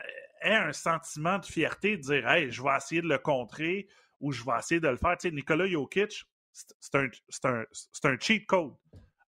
aie 0.43 0.55
un 0.55 0.73
sentiment 0.73 1.39
de 1.39 1.47
fierté 1.47 1.97
de 1.97 2.03
dire, 2.03 2.29
hey, 2.29 2.51
je 2.51 2.63
vais 2.63 2.77
essayer 2.77 3.03
de 3.03 3.09
le 3.09 3.19
contrer 3.19 3.89
ou 4.21 4.33
je 4.33 4.45
vais 4.45 4.57
essayer 4.59 4.81
de 4.81 4.89
le 4.89 4.97
faire. 4.97 5.17
Tu 5.17 5.29
sais, 5.29 5.35
Nikola 5.35 5.67
Jokic, 5.67 6.25
c'est 6.53 6.95
un, 6.95 7.09
un, 7.45 7.65
un, 8.05 8.19
cheat 8.21 8.47
code 8.47 8.75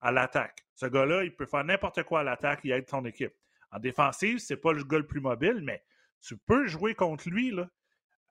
à 0.01 0.11
l'attaque. 0.11 0.65
Ce 0.75 0.85
gars-là, 0.85 1.23
il 1.23 1.35
peut 1.35 1.45
faire 1.45 1.63
n'importe 1.63 2.03
quoi 2.03 2.19
à 2.19 2.23
l'attaque, 2.23 2.61
il 2.63 2.71
aide 2.71 2.85
ton 2.85 3.03
équipe. 3.05 3.33
En 3.71 3.79
défensive, 3.79 4.37
c'est 4.37 4.57
pas 4.57 4.73
le 4.73 4.83
gars 4.83 4.99
le 4.99 5.07
plus 5.07 5.21
mobile, 5.21 5.61
mais 5.63 5.83
tu 6.21 6.37
peux 6.37 6.67
jouer 6.67 6.93
contre 6.93 7.29
lui. 7.29 7.51
Là. 7.51 7.69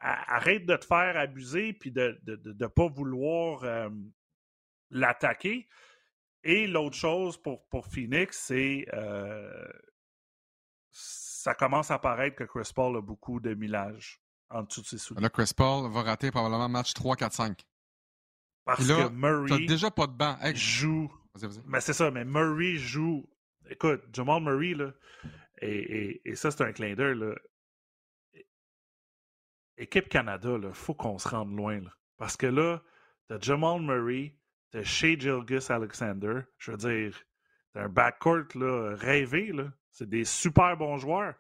Arrête 0.01 0.67
de 0.67 0.77
te 0.77 0.85
faire 0.85 1.17
abuser 1.17 1.73
puis 1.73 1.91
de 1.91 2.19
ne 2.27 2.37
de, 2.37 2.53
de, 2.53 2.67
pas 2.67 2.89
vouloir 2.89 3.65
euh, 3.65 3.89
l'attaquer. 4.91 5.69
Et 6.43 6.67
l'autre 6.67 6.97
chose 6.97 7.41
pour, 7.41 7.67
pour 7.69 7.87
Phoenix, 7.87 8.39
c'est 8.39 8.87
euh, 8.93 9.67
ça 10.91 11.55
commence 11.55 11.91
à 11.91 11.99
paraître 11.99 12.37
que 12.37 12.45
Chris 12.45 12.71
Paul 12.75 12.97
a 12.99 13.01
beaucoup 13.01 13.41
de 13.41 13.55
millage 13.55 14.21
en 14.51 14.63
dessous 14.63 14.83
de 14.83 14.87
ses 14.87 14.99
souliers. 14.99 15.23
Là, 15.23 15.31
Chris 15.31 15.53
Paul 15.57 15.91
va 15.91 16.03
rater 16.03 16.31
probablement 16.31 16.69
match 16.69 16.93
3, 16.93 17.17
4, 17.17 17.33
5. 17.33 17.67
Parce 18.65 18.87
que 18.87 19.09
Murray. 19.09 19.67
déjà 19.67 19.91
pas 19.91 20.07
de 20.07 20.13
banc. 20.13 20.39
Joue. 20.55 21.13
Mais 21.67 21.81
c'est 21.81 21.93
ça, 21.93 22.11
mais 22.11 22.25
Murray 22.25 22.77
joue. 22.77 23.29
Écoute, 23.69 24.03
Jamal 24.13 24.43
Murray, 24.43 24.75
là, 24.75 24.93
et, 25.61 26.21
et, 26.25 26.35
ça, 26.35 26.51
c'est 26.51 26.63
un 26.63 26.73
clin 26.73 26.95
d'œil, 26.95 27.19
là. 27.19 27.35
Équipe 29.77 30.09
Canada, 30.09 30.57
il 30.63 30.73
faut 30.73 30.95
qu'on 30.95 31.19
se 31.19 31.29
rende 31.29 31.55
loin. 31.57 31.81
Là. 31.81 31.91
Parce 32.17 32.37
que 32.37 32.47
là, 32.47 32.83
t'as 33.29 33.39
Jamal 33.41 33.81
Murray, 33.81 34.37
de 34.73 34.83
chez 34.83 35.19
Gilgis 35.19 35.67
Alexander. 35.71 36.41
Je 36.59 36.73
veux 36.73 36.77
dire, 36.77 37.23
c'est 37.73 37.81
un 37.81 37.89
backcourt 37.89 38.47
là, 38.55 38.95
rêvé. 38.97 39.53
Là. 39.53 39.73
C'est 39.91 40.09
des 40.09 40.25
super 40.25 40.77
bons 40.77 40.99
joueurs. 40.99 41.35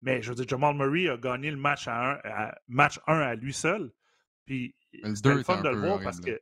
Mais 0.00 0.22
je 0.22 0.30
veux 0.30 0.34
dire, 0.34 0.48
Jamal 0.48 0.74
Murray 0.74 1.08
a 1.08 1.16
gagné 1.16 1.50
le 1.50 1.56
match 1.56 1.88
à, 1.88 2.12
un, 2.12 2.20
à 2.24 2.58
match 2.68 3.00
1 3.06 3.20
à 3.20 3.34
lui 3.34 3.52
seul. 3.52 3.92
Puis 4.46 4.74
c'est 4.92 5.26
le 5.26 5.42
fun 5.42 5.60
de 5.60 5.68
le 5.68 5.78
voir 5.78 6.00
parce 6.02 6.20
que. 6.20 6.40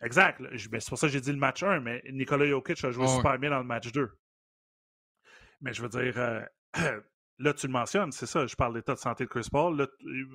Exact. 0.00 0.42
C'est 0.56 0.88
pour 0.88 0.98
ça 0.98 1.06
que 1.06 1.12
j'ai 1.12 1.20
dit 1.20 1.32
le 1.32 1.38
match 1.38 1.62
1, 1.62 1.80
mais 1.80 2.02
Nikola 2.10 2.46
Jokic 2.46 2.84
a 2.84 2.90
joué 2.90 3.06
super 3.08 3.38
bien 3.38 3.50
dans 3.50 3.58
le 3.58 3.64
match 3.64 3.90
2. 3.90 4.10
Mais 5.60 5.72
je 5.72 5.82
veux 5.82 5.88
dire, 5.88 6.16
euh, 6.18 6.40
Là, 7.40 7.54
tu 7.54 7.68
le 7.68 7.72
mentionnes, 7.72 8.10
c'est 8.10 8.26
ça. 8.26 8.46
Je 8.46 8.56
parle 8.56 8.72
de 8.72 8.78
l'état 8.78 8.94
de 8.94 8.98
santé 8.98 9.24
de 9.24 9.28
Chris 9.28 9.46
Paul. 9.50 9.76
Là, 9.76 9.86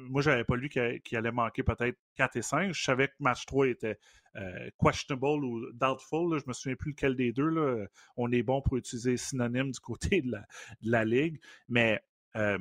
moi, 0.09 0.21
je 0.21 0.29
n'avais 0.29 0.45
pas 0.45 0.55
lu 0.55 0.69
qu'il 0.69 1.17
allait 1.17 1.31
manquer 1.31 1.61
peut-être 1.61 1.97
4 2.15 2.37
et 2.37 2.41
5. 2.41 2.73
Je 2.73 2.81
savais 2.81 3.09
que 3.09 3.13
match 3.19 3.45
3 3.45 3.67
était 3.67 3.99
euh, 4.37 4.69
questionable 4.81 5.43
ou 5.43 5.71
doubtful. 5.73 6.33
Je 6.35 6.39
Je 6.39 6.47
me 6.47 6.53
souviens 6.53 6.75
plus 6.77 6.91
lequel 6.91 7.15
des 7.15 7.33
deux. 7.33 7.49
Là. 7.49 7.85
On 8.15 8.31
est 8.31 8.43
bon 8.43 8.61
pour 8.61 8.77
utiliser 8.77 9.17
synonyme 9.17 9.71
du 9.71 9.79
côté 9.81 10.21
de 10.21 10.31
la, 10.81 11.03
ligue. 11.03 11.41
Mais 11.67 12.01
euh, 12.37 12.57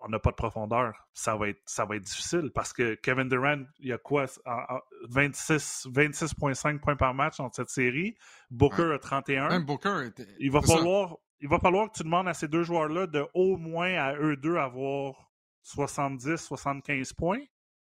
on 0.00 0.08
n'a 0.08 0.18
pas 0.18 0.30
de 0.30 0.36
profondeur. 0.36 0.94
Ça 1.12 1.36
va, 1.36 1.48
être, 1.48 1.62
ça 1.66 1.84
va 1.84 1.96
être 1.96 2.02
difficile 2.02 2.50
parce 2.52 2.72
que 2.72 2.94
Kevin 2.94 3.28
Durant, 3.28 3.62
il 3.78 3.88
y 3.88 3.92
a 3.92 3.98
quoi 3.98 4.24
26,5 4.24 5.88
26 5.92 6.34
points 6.80 6.96
par 6.96 7.14
match 7.14 7.38
dans 7.38 7.50
cette 7.52 7.70
série. 7.70 8.16
Booker 8.50 8.92
a 8.94 8.98
31. 8.98 9.48
Même 9.48 9.64
Booker 9.64 10.06
était... 10.06 10.26
Il 10.38 10.50
va 10.50 10.62
falloir 10.62 11.16
il 11.40 11.48
va 11.48 11.58
falloir 11.58 11.90
que 11.90 11.98
tu 11.98 12.02
demandes 12.02 12.28
à 12.28 12.34
ces 12.34 12.48
deux 12.48 12.62
joueurs-là 12.62 13.06
de 13.06 13.26
au 13.34 13.56
moins 13.56 13.94
à 13.94 14.14
eux 14.16 14.36
deux 14.36 14.56
avoir 14.56 15.30
70, 15.62 16.36
75 16.36 17.12
points 17.12 17.42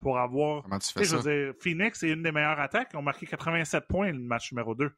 pour 0.01 0.19
avoir. 0.19 0.63
Comment 0.63 0.79
tu 0.79 0.93
fais 0.93 1.05
ça? 1.05 1.17
Je 1.17 1.23
veux 1.23 1.45
dire, 1.53 1.55
Phoenix 1.61 2.03
est 2.03 2.11
une 2.11 2.23
des 2.23 2.33
meilleures 2.33 2.59
attaques. 2.59 2.91
Ils 2.93 2.97
ont 2.97 3.03
marqué 3.03 3.27
87 3.27 3.87
points 3.87 4.11
le 4.11 4.19
match 4.19 4.53
numéro 4.53 4.75
2. 4.75 4.91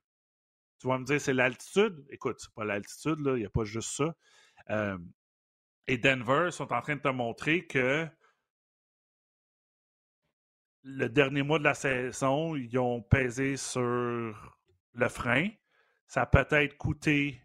Tu 0.79 0.87
vas 0.87 0.99
me 0.99 1.05
dire, 1.05 1.21
c'est 1.21 1.35
l'altitude? 1.35 2.07
Écoute, 2.11 2.37
c'est 2.39 2.53
pas 2.55 2.65
l'altitude, 2.65 3.21
là. 3.21 3.37
Il 3.37 3.41
n'y 3.41 3.47
a 3.47 3.51
pas 3.51 3.65
juste 3.65 3.91
ça. 3.91 4.15
Euh, 4.71 4.99
et 5.87 5.99
Denver 5.99 6.51
sont 6.51 6.73
en 6.73 6.81
train 6.81 6.97
de 6.97 7.01
te 7.01 7.09
montrer 7.09 7.67
que 7.67 8.09
le 10.83 11.09
dernier 11.09 11.43
mois 11.43 11.59
de 11.59 11.65
la 11.65 11.75
saison, 11.75 12.57
ils 12.57 12.79
ont 12.79 13.03
pesé 13.03 13.57
sur 13.57 13.83
le 13.83 15.09
frein. 15.09 15.51
Ça 16.07 16.23
a 16.23 16.27
peut-être 16.27 16.77
coûté 16.79 17.43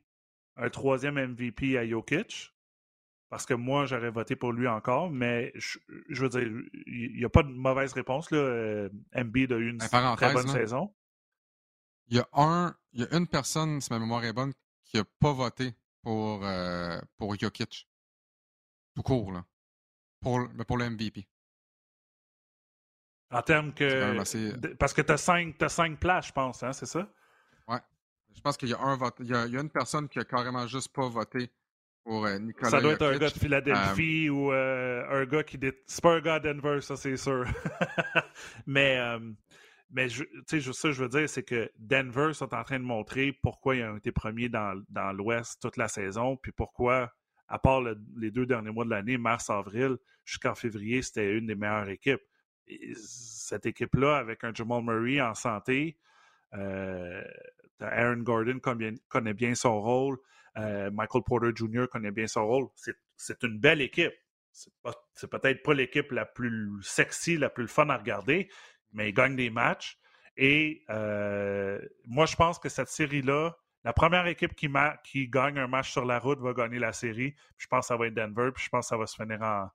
un 0.57 0.69
troisième 0.69 1.15
MVP 1.15 1.77
à 1.77 1.87
Jokic, 1.87 2.53
parce 3.29 3.45
que 3.45 3.53
moi, 3.53 3.85
j'aurais 3.85 4.11
voté 4.11 4.35
pour 4.35 4.53
lui 4.53 4.67
encore, 4.67 5.09
mais 5.09 5.51
je, 5.55 5.79
veux 6.09 6.29
dire, 6.29 6.47
il 6.85 7.17
n'y 7.17 7.25
a 7.25 7.29
pas 7.29 7.43
de 7.43 7.49
mauvaise 7.49 7.93
réponse. 7.93 8.31
Là. 8.31 8.87
Embiid 9.15 9.51
a 9.51 9.57
eu 9.57 9.69
une 9.69 9.77
ben, 9.77 10.15
très 10.15 10.33
bonne 10.33 10.47
saison. 10.47 10.93
Il 12.07 12.17
y, 12.17 12.19
a 12.19 12.27
un, 12.33 12.75
il 12.93 13.01
y 13.01 13.03
a 13.03 13.17
une 13.17 13.27
personne, 13.27 13.81
si 13.81 13.91
ma 13.91 13.99
mémoire 13.99 14.23
est 14.23 14.33
bonne, 14.33 14.53
qui 14.83 14.97
n'a 14.97 15.03
pas 15.19 15.33
voté 15.33 15.73
pour, 16.03 16.45
euh, 16.45 16.99
pour 17.17 17.37
Jokic. 17.37 17.87
Tout 18.95 19.01
court, 19.01 19.31
là. 19.31 19.43
Pour, 20.21 20.47
pour 20.67 20.77
le 20.77 20.89
MVP. 20.91 21.27
En 23.31 23.41
termes 23.41 23.73
que. 23.73 24.75
Parce 24.75 24.93
que 24.93 25.01
tu 25.01 25.11
as 25.11 25.17
cinq, 25.17 25.61
as 25.61 25.69
cinq 25.69 25.99
places, 25.99 26.27
je 26.27 26.31
pense, 26.31 26.63
hein, 26.63 26.73
c'est 26.73 26.85
ça? 26.85 27.09
Je 28.35 28.41
pense 28.41 28.57
qu'il 28.57 28.69
y 28.69 28.73
a 28.73 28.79
un 28.79 28.95
vote. 28.95 29.15
Il 29.19 29.27
y 29.27 29.33
a, 29.33 29.45
il 29.45 29.53
y 29.53 29.57
a, 29.57 29.61
une 29.61 29.69
personne 29.69 30.07
qui 30.07 30.19
a 30.19 30.25
carrément 30.25 30.67
juste 30.67 30.93
pas 30.93 31.07
voté 31.07 31.49
pour 32.03 32.25
euh, 32.25 32.37
Nicolas. 32.37 32.69
Ça 32.69 32.81
doit 32.81 32.93
être 32.93 33.05
un 33.05 33.17
gars 33.17 33.29
de 33.29 33.37
Philadelphie 33.37 34.27
euh, 34.27 34.31
ou 34.31 34.51
euh, 34.51 35.21
un 35.21 35.25
gars 35.25 35.43
qui. 35.43 35.59
C'est 35.85 36.03
pas 36.03 36.15
un 36.15 36.21
gars 36.21 36.39
de 36.39 36.51
Denver, 36.51 36.81
ça, 36.81 36.97
c'est 36.97 37.17
sûr. 37.17 37.45
mais. 38.65 38.99
Mais 39.91 40.07
tu 40.07 40.25
sais, 40.47 40.73
ça, 40.73 40.91
je 40.91 41.03
veux 41.03 41.09
dire, 41.09 41.29
c'est 41.29 41.43
que 41.43 41.71
Denver 41.77 42.33
sont 42.33 42.53
en 42.53 42.63
train 42.63 42.79
de 42.79 42.83
montrer 42.83 43.31
pourquoi 43.31 43.75
ils 43.75 43.83
ont 43.83 43.97
été 43.97 44.11
premiers 44.11 44.49
dans, 44.49 44.81
dans 44.89 45.13
l'Ouest 45.13 45.61
toute 45.61 45.77
la 45.77 45.87
saison, 45.87 46.35
puis 46.35 46.51
pourquoi, 46.51 47.13
à 47.47 47.59
part 47.59 47.81
les 48.17 48.31
deux 48.31 48.47
derniers 48.47 48.71
mois 48.71 48.83
de 48.83 48.89
l'année, 48.89 49.17
mars-avril, 49.17 49.97
jusqu'en 50.25 50.55
février, 50.55 51.01
c'était 51.03 51.37
une 51.37 51.45
des 51.45 51.55
meilleures 51.55 51.87
équipes 51.87 52.23
cette 52.95 53.65
équipe-là, 53.65 54.17
avec 54.17 54.43
un 54.43 54.53
Jamal 54.53 54.83
Murray 54.83 55.21
en 55.21 55.33
santé, 55.33 55.97
euh, 56.53 57.23
Aaron 57.79 58.17
Gordon 58.17 58.59
connaît 58.59 59.33
bien 59.33 59.55
son 59.55 59.81
rôle, 59.81 60.17
euh, 60.57 60.89
Michael 60.91 61.23
Porter 61.23 61.51
Jr. 61.53 61.87
connaît 61.91 62.11
bien 62.11 62.27
son 62.27 62.45
rôle. 62.45 62.67
C'est 63.17 63.43
une 63.43 63.59
belle 63.59 63.81
équipe. 63.81 64.13
C'est 64.51 65.29
peut-être 65.29 65.63
pas 65.63 65.73
l'équipe 65.73 66.11
la 66.11 66.25
plus 66.25 66.81
sexy, 66.81 67.37
la 67.37 67.49
plus 67.49 67.67
fun 67.67 67.89
à 67.89 67.97
regarder, 67.97 68.49
mais 68.93 69.09
ils 69.09 69.13
gagnent 69.13 69.35
des 69.35 69.49
matchs. 69.49 69.99
Et 70.37 70.83
euh, 70.89 71.79
moi, 72.05 72.25
je 72.25 72.35
pense 72.35 72.59
que 72.59 72.69
cette 72.69 72.87
série-là, 72.87 73.57
la 73.83 73.93
première 73.93 74.27
équipe 74.27 74.55
qui, 74.55 74.69
qui, 75.03 75.27
gagne 75.27 75.59
un 75.59 75.67
match 75.67 75.91
sur 75.91 76.05
la 76.05 76.19
route 76.19 76.39
va 76.39 76.53
gagner 76.53 76.79
la 76.79 76.93
série. 76.93 77.35
Je 77.57 77.67
pense 77.67 77.85
que 77.85 77.87
ça 77.87 77.97
va 77.97 78.07
être 78.07 78.13
Denver, 78.13 78.51
puis 78.53 78.63
je 78.63 78.69
pense 78.69 78.85
que 78.85 78.89
ça 78.89 78.97
va 78.97 79.05
se 79.07 79.15
finir 79.15 79.41
en, 79.41 79.69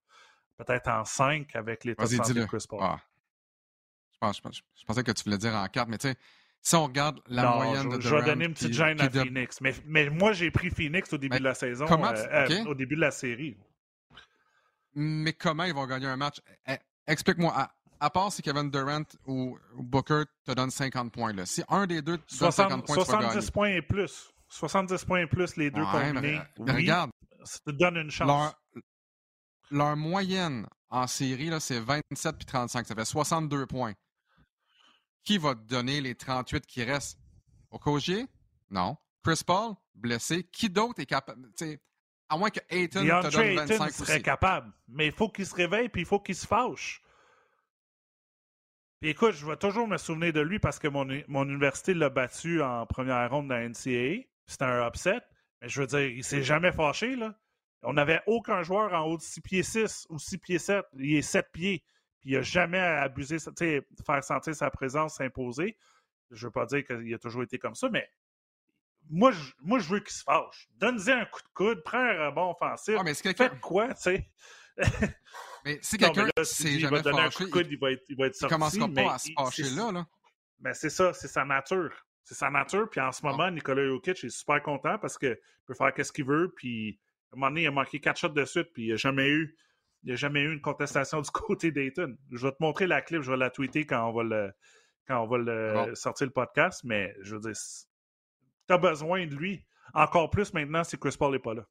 peut-être 0.57 0.89
en 0.89 1.05
5 1.05 1.55
avec 1.57 1.85
les 1.85 1.95
santé 1.95 2.35
de 2.35 2.45
Chris 2.45 2.65
Paul. 2.69 2.81
Ah. 2.83 3.01
Je, 4.33 4.85
pensais 4.87 5.03
que 5.03 5.13
tu 5.13 5.25
voulais 5.25 5.39
dire 5.39 5.55
en 5.55 5.67
4, 5.67 5.89
mais 5.89 5.97
tu 5.97 6.09
sais, 6.09 6.17
si 6.63 6.75
on 6.75 6.85
regarde 6.85 7.21
la 7.27 7.55
moyenne 7.55 7.91
je, 7.91 7.97
de 7.97 8.01
Je 8.01 8.15
vais 8.15 8.23
donner 8.23 8.45
une 8.47 8.55
petite 8.55 8.73
gêne 8.73 9.01
à 9.01 9.11
Phoenix. 9.11 9.61
Mais, 9.61 9.75
mais, 9.87 10.11
moi, 10.11 10.33
j'ai 10.33 10.51
pris 10.51 10.71
Phoenix 10.71 11.13
au 11.13 11.19
début 11.19 11.39
de 11.39 11.45
la 11.45 11.55
saison, 11.55 11.87
euh, 11.89 12.49
euh, 12.51 12.65
au 12.67 12.75
début 12.75 12.97
de 12.97 13.01
la 13.01 13.11
série. 13.11 13.57
Mais 14.95 15.33
comment 15.33 15.65
ils 15.65 15.75
vont 15.75 15.87
gagner 15.87 16.07
un 16.07 16.17
match? 16.17 16.41
Eh, 16.67 16.77
explique-moi. 17.07 17.71
À, 18.01 18.11
part 18.11 18.33
si 18.33 18.43
Kevin 18.43 18.71
Durant 18.71 19.05
ou, 19.27 19.59
Booker 19.77 20.23
te 20.45 20.53
donne 20.53 20.71
50 20.71 21.13
points. 21.13 21.33
Là. 21.33 21.47
Si 21.47 21.63
un 21.69 21.87
des 21.87 22.03
deux 22.03 22.19
te 22.19 22.39
donne 22.39 22.51
50 22.51 22.87
points, 22.87 22.95
70 22.95 23.51
points 23.51 23.69
et 23.69 23.83
plus. 23.83 24.33
70 24.49 25.05
points 25.05 25.21
et 25.21 25.27
plus, 25.27 25.57
les 25.57 25.71
deux 25.71 25.85
combinés. 25.85 26.41
Mais, 26.59 26.73
regarde. 26.73 27.11
Ça 27.45 27.59
te 27.65 27.71
donne 27.71 27.97
une 27.97 28.11
chance 28.11 28.55
leur 29.71 29.97
moyenne 29.97 30.67
en 30.91 31.07
série, 31.07 31.51
c'est 31.61 31.81
27 31.81 32.37
puis 32.37 32.47
35. 32.47 32.87
Ça 32.87 32.95
fait 32.95 33.05
62 33.05 33.67
points. 33.67 33.93
Qui 35.25 35.39
va 35.39 35.55
te 35.55 35.61
donner 35.61 36.01
les 36.01 36.15
38 36.15 36.67
qui 36.67 36.83
restent? 36.85 37.19
Okogie? 37.71 38.27
Non. 38.71 38.97
Chris 39.23 39.43
Paul? 39.47 39.75
Blessé. 39.95 40.45
Qui 40.45 40.71
d'autre 40.71 41.01
est 41.01 41.07
capable? 41.07 41.51
À 42.29 42.37
moins 42.37 42.51
que 42.51 42.61
Ayton 42.69 43.01
te 43.01 43.31
donne 43.31 43.57
25 43.57 43.73
Ayton 43.73 44.05
serait 44.05 44.23
capable. 44.23 44.73
Mais 44.89 45.07
il 45.07 45.13
faut 45.13 45.29
qu'il 45.29 45.47
se 45.47 45.55
réveille 45.55 45.89
puis 45.89 46.03
il 46.03 46.07
faut 46.07 46.21
qu'il 46.21 46.37
se 46.37 46.47
fâche. 46.47 47.03
Puis 49.01 49.11
écoute, 49.11 49.33
je 49.33 49.47
vais 49.47 49.57
toujours 49.57 49.89
me 49.89 49.97
souvenir 49.97 50.33
de 50.33 50.41
lui 50.41 50.59
parce 50.59 50.79
que 50.79 50.87
mon, 50.87 51.07
mon 51.27 51.45
université 51.45 51.95
l'a 51.95 52.11
battu 52.11 52.63
en 52.63 52.87
première 52.87 53.31
ronde 53.31 53.49
de 53.49 53.55
la 53.55 53.69
NCAA. 53.69 54.27
C'était 54.47 54.65
un 54.65 54.87
upset. 54.87 55.21
Mais 55.61 55.69
je 55.69 55.81
veux 55.81 55.87
dire, 55.87 56.01
il 56.01 56.25
s'est 56.25 56.43
jamais 56.43 56.73
fâché, 56.73 57.17
là. 57.17 57.35
On 57.83 57.95
n'avait 57.95 58.21
aucun 58.27 58.63
joueur 58.63 58.93
en 58.93 59.07
haut 59.07 59.17
de 59.17 59.23
6 59.23 59.41
pieds 59.41 59.63
6 59.63 60.07
ou 60.11 60.19
6 60.19 60.39
pieds 60.39 60.59
7. 60.59 60.85
Il 60.99 61.15
est 61.15 61.23
7 61.23 61.47
pieds. 61.51 61.83
Puis 62.21 62.31
il 62.31 62.37
n'a 62.37 62.43
jamais 62.43 62.79
abusé, 62.79 63.39
faire 63.39 64.25
sentir 64.25 64.55
sa 64.55 64.71
présence, 64.71 65.17
s'imposer. 65.17 65.77
Je 66.31 66.45
ne 66.45 66.49
veux 66.49 66.53
pas 66.53 66.67
dire 66.67 66.85
qu'il 66.85 67.13
a 67.15 67.19
toujours 67.19 67.43
été 67.43 67.59
comme 67.59 67.75
ça, 67.75 67.89
mais 67.91 68.09
moi, 69.09 69.33
je, 69.33 69.53
moi, 69.61 69.79
je 69.79 69.89
veux 69.89 70.01
qu'il 70.01 70.13
se 70.13 70.23
fâche. 70.23 70.69
Donne-y 70.77 71.11
un 71.11 71.25
coup 71.25 71.41
de 71.41 71.49
coude, 71.55 71.83
prends 71.83 71.99
un 71.99 72.27
rebond 72.27 72.51
offensif. 72.51 72.95
Ah, 72.99 73.03
mais 73.03 73.15
Faites 73.15 73.61
quoi, 73.61 73.89
tu 73.95 74.03
sais? 74.03 74.31
mais 75.65 75.79
si 75.83 75.99
quelqu'un 75.99 76.29
s'est 76.43 76.79
jamais 76.79 77.03
donner 77.03 77.19
fâché, 77.19 77.27
un 77.27 77.31
coup 77.31 77.45
de 77.45 77.51
coude, 77.51 77.67
il, 77.71 77.79
va 77.79 77.93
être, 77.93 78.05
il 78.09 78.17
va 78.17 78.27
être 78.27 78.37
sorti. 78.37 78.55
Il 78.55 78.59
commencera 78.59 78.89
pas 78.89 79.15
à 79.15 79.19
se 79.19 79.31
fâcher 79.37 79.71
là, 79.75 79.93
là. 79.93 80.07
Mais 80.61 80.75
c'est 80.75 80.91
ça, 80.91 81.13
c'est 81.13 81.29
sa 81.29 81.45
nature. 81.45 81.93
C'est 82.23 82.35
sa 82.35 82.51
nature. 82.51 82.89
Puis 82.89 83.01
en 83.01 83.11
ce 83.13 83.23
moment, 83.25 83.45
ah. 83.45 83.51
Nicolas 83.51 83.85
Jokic 83.85 84.23
est 84.25 84.29
super 84.29 84.63
content 84.63 84.99
parce 84.99 85.19
qu'il 85.19 85.37
peut 85.67 85.75
faire 85.75 85.93
ce 85.97 86.13
qu'il 86.13 86.27
veut. 86.27 86.53
Puis 86.55 87.01
à 87.33 87.35
un 87.35 87.39
moment 87.39 87.51
donné, 87.51 87.63
il 87.63 87.67
a 87.67 87.71
manqué 87.71 87.99
quatre 87.99 88.19
shots 88.19 88.29
de 88.29 88.45
suite, 88.45 88.69
puis 88.73 88.85
il 88.85 88.87
n'y 88.87 88.93
a 88.93 88.97
jamais 88.97 89.29
eu. 89.29 89.57
Il 90.03 90.13
a 90.13 90.17
jamais 90.17 90.41
eu 90.41 90.53
une 90.53 90.61
contestation 90.61 91.21
du 91.21 91.31
côté 91.33 91.71
d'Ayton. 91.73 92.17
Je 92.31 92.47
vais 92.47 92.53
te 92.53 92.61
montrer 92.61 92.87
la 92.87 93.03
clip, 93.03 93.23
je 93.23 93.31
vais 93.31 93.37
la 93.37 93.51
tweeter 93.51 93.87
quand 93.87 94.09
on 94.09 94.13
va 94.13 94.23
le, 94.23 94.53
quand 95.07 95.23
on 95.23 95.27
va 95.27 95.39
le 95.39 95.95
sortir 95.95 96.27
le 96.27 96.33
podcast, 96.33 96.83
mais 96.85 97.15
je 97.21 97.37
veux 97.37 97.41
dire, 97.41 97.61
tu 98.67 98.75
as 98.75 98.79
besoin 98.79 99.27
de 99.27 99.35
lui. 99.35 99.65
Encore 99.93 100.31
plus 100.31 100.53
maintenant 100.55 100.85
si 100.85 100.97
Chris 100.99 101.17
Paul 101.19 101.33
n'est 101.33 101.41
pas 101.41 101.55
là. 101.55 101.67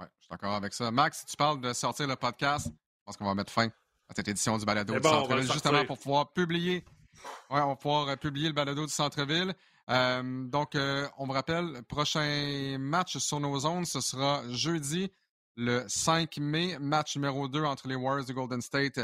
Oui, 0.00 0.06
je 0.18 0.24
suis 0.24 0.30
d'accord 0.30 0.54
avec 0.54 0.72
ça. 0.72 0.90
Max, 0.90 1.20
si 1.20 1.26
tu 1.26 1.36
parles 1.36 1.60
de 1.60 1.72
sortir 1.72 2.06
le 2.06 2.16
podcast, 2.16 2.68
je 2.68 3.04
pense 3.04 3.16
qu'on 3.16 3.26
va 3.26 3.34
mettre 3.34 3.52
fin 3.52 3.66
à 4.08 4.14
cette 4.14 4.28
édition 4.28 4.56
du 4.56 4.64
Balado 4.64 4.94
du 4.94 5.02
Centre-Ville, 5.02 5.52
justement 5.52 5.84
pour 5.84 5.98
pouvoir 5.98 6.32
publier. 6.32 6.84
Ouais, 7.50 7.60
on 7.60 7.68
va 7.68 7.76
pouvoir 7.76 8.08
euh, 8.08 8.16
publier 8.16 8.48
le 8.48 8.54
Balado 8.54 8.86
du 8.86 8.92
Centre-Ville. 8.92 9.54
Euh, 9.90 10.44
donc, 10.44 10.74
euh, 10.74 11.08
on 11.18 11.26
me 11.26 11.32
rappelle, 11.32 11.72
le 11.72 11.82
prochain 11.82 12.76
match 12.78 13.18
sur 13.18 13.40
nos 13.40 13.58
zones, 13.58 13.84
ce 13.84 14.00
sera 14.00 14.42
jeudi, 14.50 15.10
le 15.58 15.84
5 15.88 16.38
mai, 16.38 16.78
match 16.78 17.16
numéro 17.16 17.48
2 17.48 17.64
entre 17.64 17.88
les 17.88 17.96
Warriors 17.96 18.24
de 18.24 18.32
Golden 18.32 18.62
State 18.62 19.00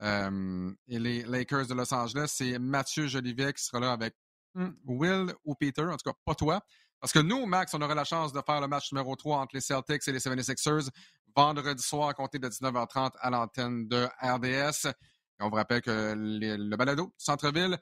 euh, 0.00 0.72
et 0.86 0.98
les 1.00 1.24
Lakers 1.24 1.66
de 1.66 1.74
Los 1.74 1.92
Angeles. 1.92 2.32
C'est 2.36 2.56
Mathieu 2.60 3.08
Jolivet 3.08 3.52
qui 3.52 3.64
sera 3.64 3.80
là 3.80 3.92
avec 3.92 4.14
hmm, 4.54 4.70
Will 4.84 5.34
ou 5.44 5.56
Peter, 5.56 5.82
en 5.82 5.96
tout 5.96 6.08
cas 6.08 6.16
pas 6.24 6.36
toi. 6.36 6.60
Parce 7.00 7.12
que 7.12 7.18
nous, 7.18 7.46
Max, 7.46 7.74
on 7.74 7.82
aura 7.82 7.96
la 7.96 8.04
chance 8.04 8.32
de 8.32 8.40
faire 8.46 8.60
le 8.60 8.68
match 8.68 8.92
numéro 8.92 9.16
3 9.16 9.38
entre 9.38 9.56
les 9.56 9.60
Celtics 9.60 10.06
et 10.06 10.12
les 10.12 10.20
76ers 10.20 10.88
vendredi 11.34 11.82
soir 11.82 12.10
à 12.10 12.14
compter 12.14 12.38
de 12.38 12.48
19h30 12.48 13.10
à 13.18 13.30
l'antenne 13.30 13.88
de 13.88 14.08
RDS. 14.22 14.92
On 15.40 15.48
vous 15.48 15.56
rappelle 15.56 15.82
que 15.82 16.14
le 16.16 16.76
balado 16.76 17.12
Centre-Ville 17.18 17.76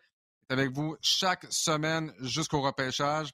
avec 0.48 0.70
vous 0.70 0.96
chaque 1.02 1.46
semaine 1.50 2.14
jusqu'au 2.20 2.62
repêchage. 2.62 3.30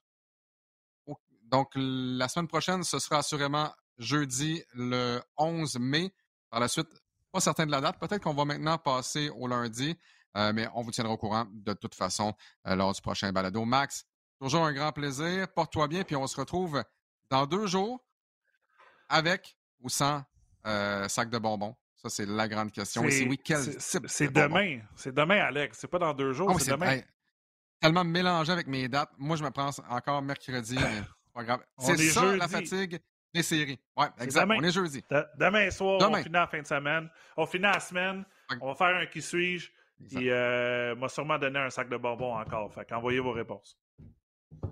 Donc, 1.44 1.70
la 1.76 2.28
semaine 2.28 2.48
prochaine, 2.48 2.82
ce 2.82 2.98
sera 2.98 3.18
assurément 3.18 3.70
jeudi 3.98 4.62
le 4.74 5.20
11 5.36 5.78
mai. 5.78 6.12
Par 6.50 6.60
la 6.60 6.68
suite, 6.68 6.88
pas 7.32 7.40
certain 7.40 7.66
de 7.66 7.70
la 7.70 7.80
date. 7.80 7.98
Peut-être 7.98 8.22
qu'on 8.22 8.34
va 8.34 8.44
maintenant 8.44 8.78
passer 8.78 9.30
au 9.30 9.48
lundi, 9.48 9.96
euh, 10.36 10.52
mais 10.52 10.68
on 10.74 10.82
vous 10.82 10.90
tiendra 10.90 11.12
au 11.12 11.16
courant 11.16 11.46
de 11.50 11.72
toute 11.72 11.94
façon 11.94 12.34
euh, 12.66 12.76
lors 12.76 12.92
du 12.92 13.00
prochain 13.00 13.32
balado. 13.32 13.64
Max, 13.64 14.04
toujours 14.38 14.64
un 14.64 14.72
grand 14.72 14.92
plaisir. 14.92 15.48
Porte-toi 15.54 15.88
bien, 15.88 16.04
puis 16.04 16.14
on 16.16 16.26
se 16.26 16.36
retrouve 16.36 16.84
dans 17.30 17.46
deux 17.46 17.66
jours 17.66 18.04
avec 19.08 19.56
ou 19.80 19.88
sans 19.88 20.22
euh, 20.66 21.08
sac 21.08 21.30
de 21.30 21.38
bonbons. 21.38 21.74
Ça, 21.96 22.08
c'est 22.08 22.26
la 22.26 22.48
grande 22.48 22.72
question. 22.72 23.02
C'est 23.08 23.26
oui, 23.26 23.40
C'est 24.08 24.32
demain. 24.32 24.80
C'est 24.96 25.14
demain, 25.14 25.38
Alex. 25.38 25.78
C'est 25.80 25.88
pas 25.88 26.00
dans 26.00 26.12
deux 26.12 26.32
jours, 26.32 26.50
ah 26.52 26.58
c'est 26.58 26.72
demain. 26.72 27.00
tellement 27.80 28.04
mélangé 28.04 28.52
avec 28.52 28.66
mes 28.66 28.88
dates. 28.88 29.12
Moi, 29.18 29.36
je 29.36 29.44
me 29.44 29.50
prends 29.50 29.70
encore 29.88 30.20
mercredi, 30.20 30.74
mais 30.74 31.02
pas 31.32 31.44
grave. 31.44 31.64
C'est 31.78 31.96
ça, 31.96 32.36
la 32.36 32.48
fatigue 32.48 33.00
des 33.32 33.42
séries. 33.42 33.78
Oui, 33.96 34.06
exactement. 34.20 34.56
On 34.58 34.62
est 34.62 34.72
jeudi. 34.72 35.02
demain 35.38 35.70
soir, 35.70 35.98
on 36.00 36.14
finit 36.16 36.32
la 36.32 36.46
fin 36.46 36.60
de 36.60 36.66
semaine. 36.66 37.08
On 37.36 37.46
finit 37.46 37.64
la 37.64 37.80
semaine. 37.80 38.24
On 38.60 38.68
va 38.68 38.74
faire 38.74 38.96
un 38.96 39.06
qui 39.06 39.22
suis-je. 39.22 39.70
Et 40.10 40.32
euh, 40.32 40.96
m'a 40.96 41.08
sûrement 41.08 41.38
donné 41.38 41.60
un 41.60 41.70
sac 41.70 41.88
de 41.88 41.96
bonbons 41.96 42.36
encore. 42.36 42.72
Fait 42.72 42.84
qu'envoyez 42.84 43.20
vos 43.20 43.32
réponses. 43.32 43.78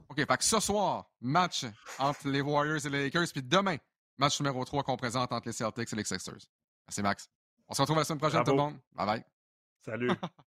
OK, 0.09 0.17
fait 0.17 0.37
que 0.37 0.45
ce 0.45 0.59
soir, 0.59 1.09
match 1.21 1.65
entre 1.99 2.29
les 2.29 2.41
Warriors 2.41 2.85
et 2.85 2.91
les 2.91 3.05
Lakers. 3.05 3.29
Puis 3.33 3.43
demain, 3.43 3.77
match 4.19 4.41
numéro 4.41 4.65
3 4.65 4.83
qu'on 4.83 4.97
présente 4.97 5.33
entre 5.33 5.47
les 5.47 5.53
Celtics 5.53 5.93
et 5.93 5.97
les 5.97 6.05
Sixers. 6.05 6.49
Merci, 6.87 7.03
Max. 7.03 7.31
On 7.69 7.75
se 7.75 7.83
retrouve 7.83 7.99
la 7.99 8.05
semaine 8.05 8.19
prochaine, 8.19 8.43
tout 8.43 8.51
le 8.51 8.57
monde. 8.57 8.79
Bye 8.93 9.07
bye. 9.07 9.25
Salut. 9.81 10.11